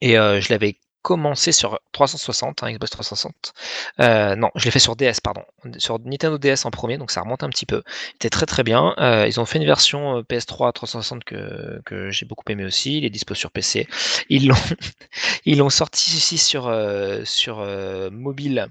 [0.00, 3.52] Et je l'avais commencé sur 360, hein, Xbox 360.
[4.00, 5.42] Euh, non, je l'ai fait sur DS, pardon.
[5.76, 7.82] Sur Nintendo DS en premier, donc ça remonte un petit peu.
[8.12, 8.94] C'était très très bien.
[8.96, 12.96] Euh, ils ont fait une version euh, PS3 360 que, j'ai beaucoup aimé aussi.
[12.96, 13.86] Il est dispo sur PC.
[14.30, 14.56] Ils l'ont
[15.44, 16.74] ils l'ont sorti ici sur,
[17.24, 17.58] sur
[18.10, 18.68] mobile.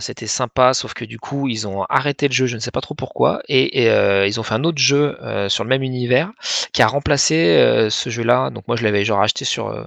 [0.00, 2.82] C'était sympa, sauf que du coup, ils ont arrêté le jeu, je ne sais pas
[2.82, 3.40] trop pourquoi.
[3.48, 5.16] Et, et ils ont fait un autre jeu
[5.48, 6.30] sur le même univers
[6.74, 8.50] qui a remplacé ce jeu-là.
[8.50, 9.86] Donc moi, je l'avais genre acheté sur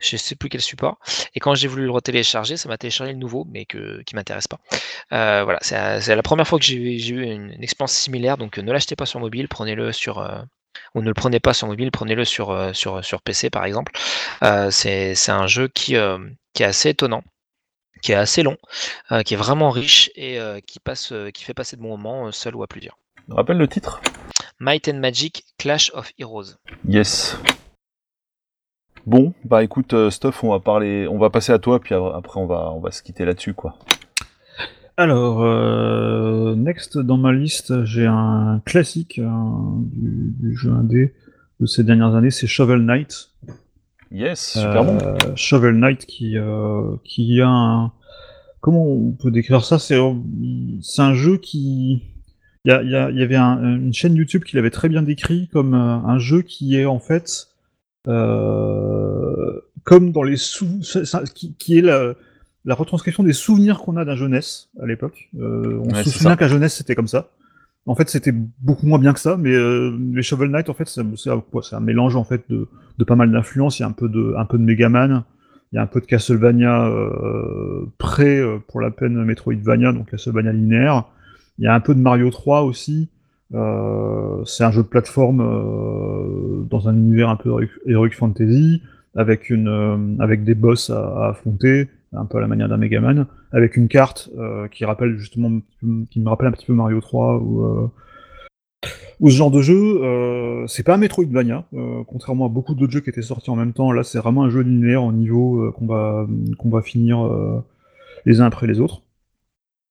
[0.00, 0.98] je sais plus quel support.
[1.34, 4.48] Et quand j'ai voulu le retélécharger, ça m'a téléchargé le nouveau, mais que, qui m'intéresse
[4.48, 4.58] pas.
[5.12, 8.72] Euh, voilà, c'est la première fois que j'ai eu une, expérience similaire, donc euh, ne
[8.72, 10.18] l'achetez pas sur mobile, prenez-le sur.
[10.18, 10.40] Euh,
[10.94, 13.92] ou ne le prenez pas sur mobile, prenez-le sur, sur, sur PC par exemple.
[14.70, 15.96] c'est un jeu qui,
[16.54, 17.22] qui est assez étonnant
[18.02, 18.56] qui est assez long,
[19.26, 22.62] qui est vraiment riche et qui, passe, qui fait passer de bons moments seul ou
[22.62, 22.96] à plusieurs.
[23.28, 24.00] Rappelle le titre?
[24.58, 26.56] Might and Magic Clash of Heroes.
[26.86, 27.36] Yes.
[29.06, 32.38] Bon, bah écoute, euh, Stuff, on va parler, on va passer à toi, puis après
[32.38, 33.76] on va, on va se quitter là-dessus, quoi.
[34.96, 41.14] Alors, euh, next dans ma liste, j'ai un classique du, jeu indé
[41.58, 43.30] de ces dernières années, c'est Shovel Knight.
[44.12, 44.98] Yes, super bon.
[45.02, 46.36] Euh, Shovel Knight qui,
[47.04, 47.92] qui a un...
[48.60, 49.78] Comment on peut décrire ça?
[49.78, 52.02] C'est un jeu qui...
[52.66, 56.42] Il y, y, avait une chaîne YouTube qui l'avait très bien décrit comme un jeu
[56.42, 57.49] qui est en fait
[58.04, 60.80] comme dans les sous,
[61.34, 62.14] qui, qui, est la,
[62.64, 65.28] la, retranscription des souvenirs qu'on a d'un jeunesse à l'époque.
[65.38, 67.30] Euh, on se souvient qu'à jeunesse c'était comme ça.
[67.86, 70.86] En fait, c'était beaucoup moins bien que ça, mais euh, les Shovel Knight, en fait,
[70.86, 72.68] c'est un mélange en fait de,
[72.98, 73.78] de pas mal d'influences.
[73.78, 75.24] Il y a un peu de, un peu de Megaman,
[75.72, 80.10] il y a un peu de Castlevania euh, près euh, pour la peine Metroidvania, donc
[80.10, 81.04] Castlevania linéaire.
[81.58, 83.08] Il y a un peu de Mario 3 aussi.
[83.54, 87.50] Euh, c'est un jeu de plateforme euh, dans un univers un peu
[87.86, 88.82] heroic fantasy,
[89.16, 93.26] avec une euh, avec des boss à, affronter, un peu à la manière d'un Megaman,
[93.52, 94.30] avec une carte
[94.70, 95.60] qui rappelle justement
[96.10, 97.90] qui me rappelle un petit peu Mario 3 ou
[99.20, 101.64] ou ce genre de jeu, c'est pas un Metroidvania,
[102.06, 103.92] contrairement à beaucoup d'autres jeux qui étaient sortis en même temps.
[103.92, 106.26] Là, c'est vraiment un jeu linéaire en niveau qu'on va
[106.58, 107.28] qu'on va finir
[108.24, 109.02] les uns après les autres.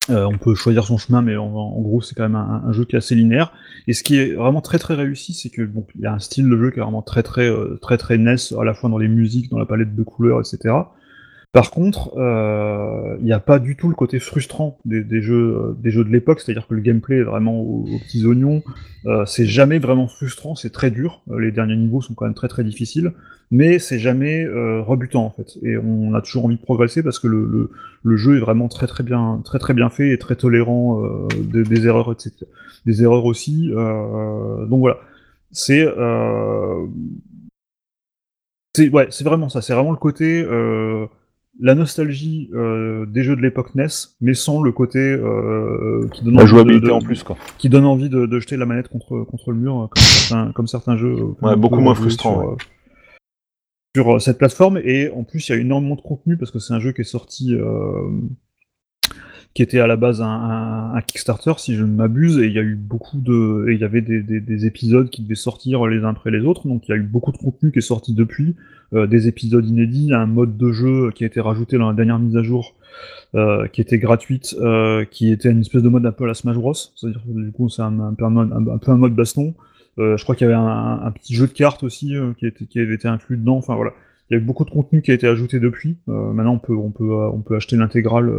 [0.10, 1.50] Euh, on peut choisir son chemin, mais en,
[1.82, 3.52] gros, c'est quand même un, jeu qui est assez linéaire.
[3.88, 6.20] Et ce qui est vraiment très très réussi, c'est que bon, il y a un
[6.20, 8.90] style de jeu qui est vraiment très très euh, très très NES, à la fois
[8.90, 10.74] dans les musiques, dans la palette de couleurs, etc.
[11.52, 15.76] Par contre, euh, il n'y a pas du tout le côté frustrant des, jeux, euh,
[15.80, 18.62] des jeux de l'époque, c'est-à-dire que le gameplay est vraiment aux, petits oignons.
[19.08, 21.24] Euh, c'est jamais vraiment frustrant, c'est très dur.
[21.40, 23.14] les derniers niveaux sont quand même très très difficiles,
[23.50, 25.58] mais c'est jamais rebutant en fait.
[25.64, 27.72] Et on a toujours envie de progresser parce que le,
[28.04, 31.02] le, jeu est vraiment très très bien, très très bien fait et très tolérant
[31.36, 32.46] des, des, erreurs, etc.
[32.86, 33.70] Des erreurs aussi.
[33.70, 34.98] donc voilà,
[35.52, 35.88] c'est
[38.76, 39.64] c'est ouais, c'est vraiment ça.
[39.64, 40.46] C'est vraiment le côté
[41.60, 43.88] la nostalgie euh, des jeux de l'époque NES,
[44.22, 47.38] mais sans le côté euh, qui donne la jouabilité en plus quoi.
[47.58, 49.90] Qui donne envie de, jeter la manette contre contre le mur,
[50.56, 51.16] comme certains, jeux.
[51.42, 52.58] Ouais, beaucoup moins frustrant.
[53.96, 56.60] Sur, sur, cette plateforme et en plus il y a énormément de contenu parce que
[56.60, 57.56] c'est un jeu qui est sorti
[59.54, 62.62] qui était à la base un, Kickstarter, si je ne m'abuse, et il y a
[62.62, 66.42] eu beaucoup de, il y avait des, épisodes qui devaient sortir les uns après les
[66.42, 68.56] autres, donc il y a eu beaucoup de contenu qui est sorti depuis,
[68.94, 72.20] euh, des épisodes inédits, un mode de jeu qui a été rajouté dans la dernière
[72.20, 72.76] mise à jour,
[73.36, 76.34] euh, qui était gratuite, euh, qui était une espèce de mode un peu à la
[76.34, 79.56] Smash Bros, c'est-à-dire que du coup c'est un, peu un, mode, baston.
[79.98, 82.96] je crois qu'il y avait un, petit jeu de cartes aussi qui, était, qui avait
[82.96, 83.58] été inclus dedans.
[83.58, 83.94] Enfin voilà,
[84.30, 85.98] il y a eu beaucoup de contenu qui a été ajouté depuis.
[86.08, 88.32] maintenant on peut on peut on peut acheter l'intégrale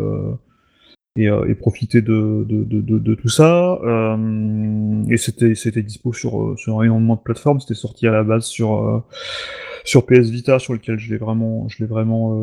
[1.24, 3.78] et, profiter de, tout ça.
[3.82, 7.60] Euh, et c'était dispo sur sur énormément de plateformes.
[7.60, 9.04] C'était sorti à la base sur
[9.84, 12.34] sur PS Vita, sur lequel je l'ai vraiment, je l'ai vraiment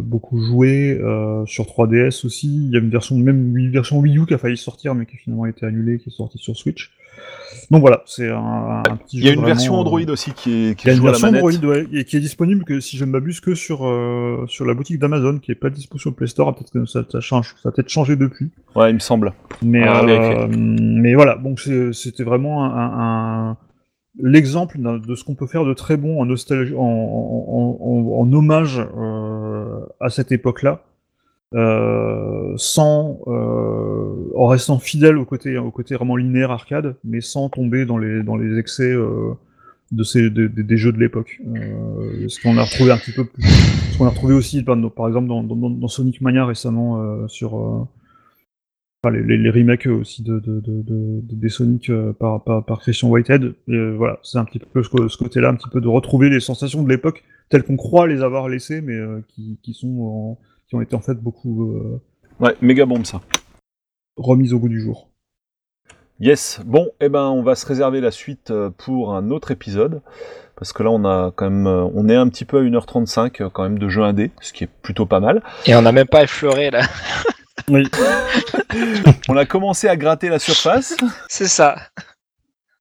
[0.00, 0.98] beaucoup joué,
[1.46, 2.48] sur 3DS aussi.
[2.48, 5.06] Il y a une version, même une version Wii U qui a failli sortir, mais
[5.06, 6.90] qui a finalement été annulée, qui est sortie sur Switch.
[7.70, 9.24] Donc voilà, c'est un, petit jeu.
[9.24, 11.28] Il y a une version Android aussi qui est qui Il y a une version.
[11.28, 14.64] Android ouais, et qui est disponible que si je ne m'abuse que sur euh, sur
[14.64, 16.54] la boutique d'Amazon, qui est pas dispo sur le Play Store.
[16.54, 18.50] Peut-être que ça, ça change, ça a peut-être changé depuis.
[18.74, 19.34] Ouais, il me semble.
[19.60, 21.60] Mais Ah, euh, mais voilà, donc
[21.92, 23.56] c'était vraiment un, un- un-
[24.20, 28.32] l'exemple de ce qu'on peut faire de très bon en nostalgie, en, en, en- en
[28.32, 30.80] hommage euh, à cette époque-là,
[31.54, 37.48] euh, sans euh, en restant fidèle au côté au côté vraiment linéaire arcade, mais sans
[37.48, 39.32] tomber dans les dans les excès euh,
[39.90, 41.40] de ces de- de- des jeux de l'époque.
[42.28, 44.76] Ce qu'on a retrouvé un petit peu ce qu'on a retrouvé aussi par,
[45.08, 47.88] exemple dans, Sonic Mania récemment sur
[49.10, 53.54] les, remakes aussi de, de, de, de- de- des Sonic par, par, Christian Whitehead.
[53.66, 56.90] Voilà, c'est un petit peu ce, côté-là, un petit peu de retrouver les sensations de
[56.90, 58.98] l'époque telles qu'on croit les avoir laissées, mais
[59.28, 60.36] qui, qui sont
[60.68, 62.00] qui ont été en fait beaucoup euh,
[62.40, 63.20] Ouais, méga bombe ça.
[64.16, 65.08] remises au goût du jour.
[66.20, 66.60] Yes.
[66.64, 70.02] Bon, eh ben, on va se réserver la suite euh, pour un autre épisode.
[70.56, 73.42] Parce que là, on a quand même, euh, on est un petit peu à 1h35
[73.42, 75.42] euh, quand même de jeu indé, ce qui est plutôt pas mal.
[75.66, 76.82] Et on n'a même pas effleuré là.
[77.68, 77.84] Oui.
[79.28, 80.96] On a commencé à gratter la surface.
[81.28, 81.76] C'est ça.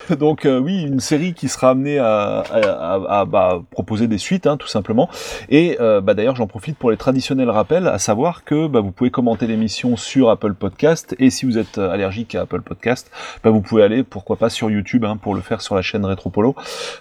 [0.20, 4.68] Donc euh, oui, une série qui sera amenée à, bah, proposer des suites, hein, tout
[4.68, 5.10] simplement.
[5.50, 8.92] Et euh, bah, d'ailleurs, j'en profite pour les traditionnels rappels, à savoir que bah, vous
[8.92, 13.12] pouvez commenter l'émission sur Apple Podcast, et si vous êtes allergique à Apple Podcast,
[13.44, 16.56] vous pouvez aller, pourquoi pas, sur YouTube, hein, pour le faire sur la chaîne Retropolo,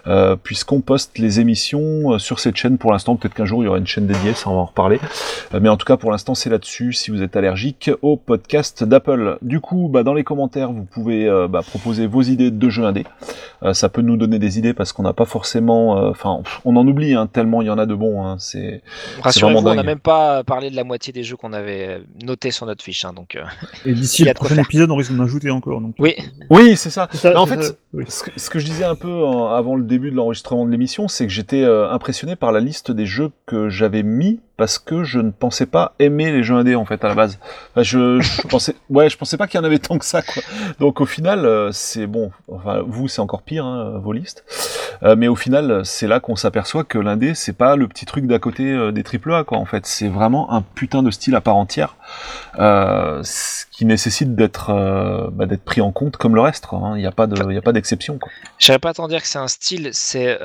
[0.07, 3.15] euh, puisqu'on poste les émissions sur cette chaîne pour l'instant.
[3.15, 4.99] Peut-être qu'un jour, il y aura une chaîne dédiée, ça on va en reparler.
[5.59, 9.37] Mais en tout cas, pour l'instant, c'est là-dessus, si vous êtes allergique au podcast d'Apple.
[9.41, 11.29] Du coup, dans les commentaires, vous pouvez
[11.67, 12.85] proposer vos idées de jeux
[13.63, 16.75] Euh, ça peut nous donner des idées parce qu'on n'a pas forcément, euh, enfin, on
[16.75, 18.23] en oublie hein, tellement il y en a de bons.
[18.25, 18.81] Hein, c'est
[19.21, 19.85] Rassurez-vous, vraiment on n'a dingue.
[19.87, 23.03] même pas parlé de la moitié des jeux qu'on avait notés sur notre fiche.
[23.05, 23.43] hein, donc, euh,
[23.85, 25.81] Et d'ici le prochain épisode, on risque d'en ajouter encore.
[25.81, 26.15] Donc, Oui,
[26.49, 27.07] oui, c'est ça.
[27.35, 28.05] En fait, ça, oui.
[28.07, 31.07] Ce que, ce que je disais un peu avant le début de l'enregistrement de l'émission,
[31.07, 35.03] c'est que j'étais euh, impressionné par la liste des jeux que j'avais mis parce que
[35.03, 37.39] je ne pensais pas aimer les jeux indés en fait à la base.
[37.71, 40.21] Enfin, je, je pensais, ouais, je pensais pas qu'il y en avait tant que ça
[40.21, 40.43] quoi.
[40.79, 42.31] Donc au final, euh, c'est bon.
[42.51, 44.43] Enfin, vous c'est encore pire hein, vos listes.
[45.03, 48.25] Euh, mais au final, c'est là qu'on s'aperçoit que l'indé c'est pas le petit truc
[48.25, 49.57] d'à côté euh, des triple A quoi.
[49.57, 51.95] En fait, c'est vraiment un putain de style à part entière
[52.59, 56.65] euh, ce qui nécessite d'être bah, d'être pris en compte comme le reste.
[56.71, 56.93] hein.
[56.95, 58.19] Il n'y a pas de, y a pas d'exception.
[58.57, 60.39] j'aimerais pas tant dire que c'est un style, c'est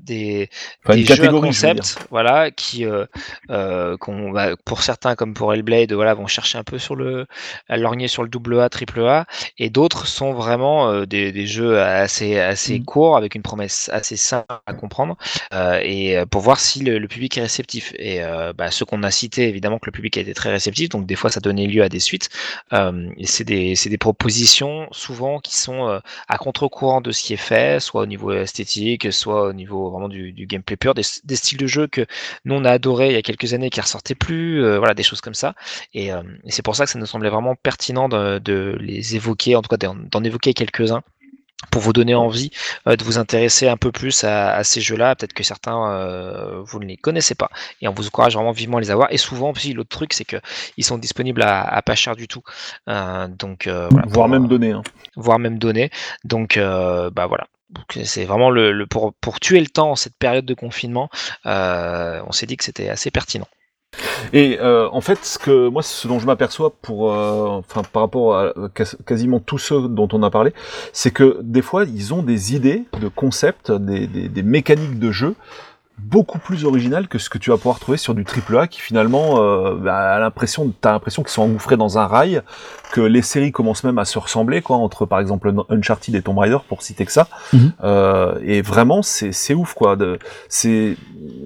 [0.00, 0.48] des,
[0.84, 2.86] Enfin, des jeux à je concept, voilà, qui,
[4.00, 4.32] qu'on
[4.64, 7.26] pour certains comme pour Hellblade, voilà, vont chercher un peu sur le,
[7.68, 9.26] à lorgner sur le double A, triple A,
[9.58, 12.84] et d'autres sont vraiment des, des jeux assez, assez Mm.
[12.84, 15.16] courts avec une promesse assez simple à comprendre,
[15.52, 17.92] euh, et euh, pour voir si le, public est réceptif.
[17.98, 20.88] Et euh, bah, ceux qu'on a cités, évidemment que le public a été très réceptif,
[20.88, 22.28] donc des fois ça donnait lieu à des suites.
[22.72, 25.98] Euh, c'est des, propositions souvent qui sont euh,
[26.28, 30.08] à contre-courant de ce qui est fait, soit au niveau esthétique, soit au niveau vraiment
[30.08, 32.06] du, gameplay pur, des, styles de jeu que
[32.44, 35.20] nous on a adoré il y a quelques années qui ressortaient plus, voilà des choses
[35.20, 35.54] comme ça.
[35.94, 36.10] Et,
[36.48, 39.76] c'est pour ça que ça nous semblait vraiment pertinent de, les évoquer, en tout cas
[39.76, 41.02] d'en évoquer quelques-uns
[41.70, 42.50] pour vous donner envie
[42.86, 45.16] euh, de vous intéresser un peu plus à, à ces jeux-là.
[45.16, 48.76] Peut-être que certains euh, vous ne les connaissez pas et on vous encourage vraiment vivement
[48.78, 49.12] à les avoir.
[49.12, 50.36] Et souvent aussi l'autre truc c'est que
[50.76, 52.42] ils sont disponibles à, à pas cher du tout,
[52.88, 54.70] Euh, donc voilà, voire pour, même donné.
[54.72, 54.82] Hein.
[55.16, 55.90] voire même donné.
[56.24, 57.46] Donc, bah voilà.
[58.04, 61.10] C'est vraiment le, le- pour, pour tuer le temps en cette période de confinement.
[61.44, 63.46] on s'est dit que c'était assez pertinent.
[64.32, 68.02] Et euh, en fait, ce que moi, ce dont je m'aperçois pour, euh, enfin, par
[68.02, 70.52] rapport à euh, quas- quasiment tous ceux dont on a parlé,
[70.92, 75.34] c'est que des fois, ils ont des idées de concepts, des, des mécaniques de jeu
[75.98, 78.80] beaucoup plus originales que ce que tu vas pouvoir trouver sur du triple A qui
[78.80, 82.40] finalement euh, bah, a l'impression t'as l'impression qu'ils sont engouffrés dans un rail
[82.92, 86.38] que les séries commencent même à se ressembler quoi entre par exemple Uncharted et Tomb
[86.38, 87.72] Raider pour citer que ça Mhm.
[87.84, 90.18] euh, et vraiment c'est c'est ouf quoi de
[90.48, 90.96] c'est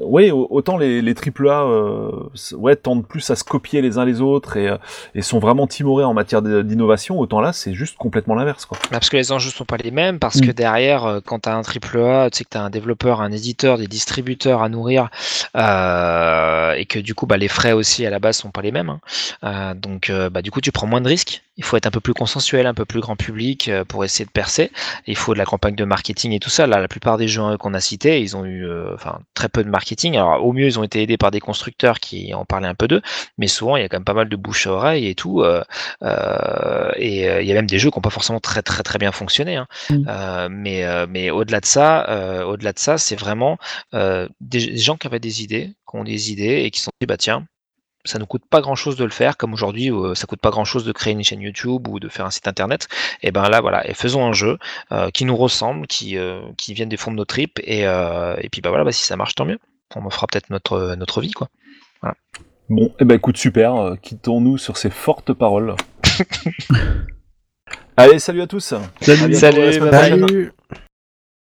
[0.01, 2.11] ouais au- autant les les triple A euh,
[2.53, 4.77] ouais tendent plus à se copier les uns les autres et euh,
[5.15, 9.09] et sont vraiment timorés en matière d'innovation autant là c'est juste complètement l'inverse quoi Parce
[9.09, 10.47] que les enjeux sont pas les mêmes, parce Mm.
[10.47, 12.71] que derrière, euh, quand tu as un triple A, tu sais que tu as un
[12.71, 15.09] développeur, un éditeur, des distributeurs à nourrir,
[15.57, 18.73] euh, et que du coup, bah, les frais aussi à la base sont pas les
[18.73, 18.91] mêmes.
[18.91, 19.01] hein.
[19.45, 21.43] Euh, donc, euh, bah, du coup, tu prends moins de risques.
[21.59, 24.31] Il faut être un peu plus consensuel, un peu plus grand public pour essayer de
[24.31, 24.73] percer.
[25.07, 26.67] Il faut de la campagne de marketing et tout ça.
[26.67, 29.69] Là, la plupart des jeux qu'on a cités, ils ont eu enfin très peu de
[29.69, 30.17] marketing.
[30.17, 32.89] Alors au mieux, ils ont été aidés par des constructeurs qui en parlaient un peu
[32.89, 33.03] d'eux,
[33.37, 35.45] mais souvent il y a quand même pas mal de bouche à oreille et tout.
[35.45, 39.13] Et il y a même des jeux qui n'ont pas forcément très très très bien
[39.13, 39.57] fonctionné.
[39.57, 39.67] Hein.
[39.91, 40.49] Mm.
[40.51, 43.59] mais mais au-delà de ça, au-delà de ça, c'est vraiment
[44.41, 47.07] des gens qui avaient des idées, qui ont des idées et qui se sont dit
[47.07, 47.47] bah tiens
[48.05, 50.51] ça ne coûte pas grand chose de le faire, comme aujourd'hui euh, ça coûte pas
[50.51, 52.89] grand chose de créer une chaîne YouTube ou de faire un site internet.
[53.23, 54.59] Et ben là voilà, et faisons un jeu
[54.91, 58.35] euh, qui nous ressemble, qui, euh, qui vienne des fonds de nos tripes, et, euh,
[58.41, 59.59] et puis bah voilà, bah, si ça marche tant mieux.
[59.95, 61.49] On fera peut-être notre, notre vie quoi.
[62.01, 62.17] Voilà.
[62.71, 65.77] Bon, et eh ben écoute super, euh, quittons-nous sur ces fortes paroles.
[67.97, 68.75] Allez, salut à tous.
[69.01, 69.37] Salut.
[69.37, 70.09] À.
[70.09, 70.53] Salut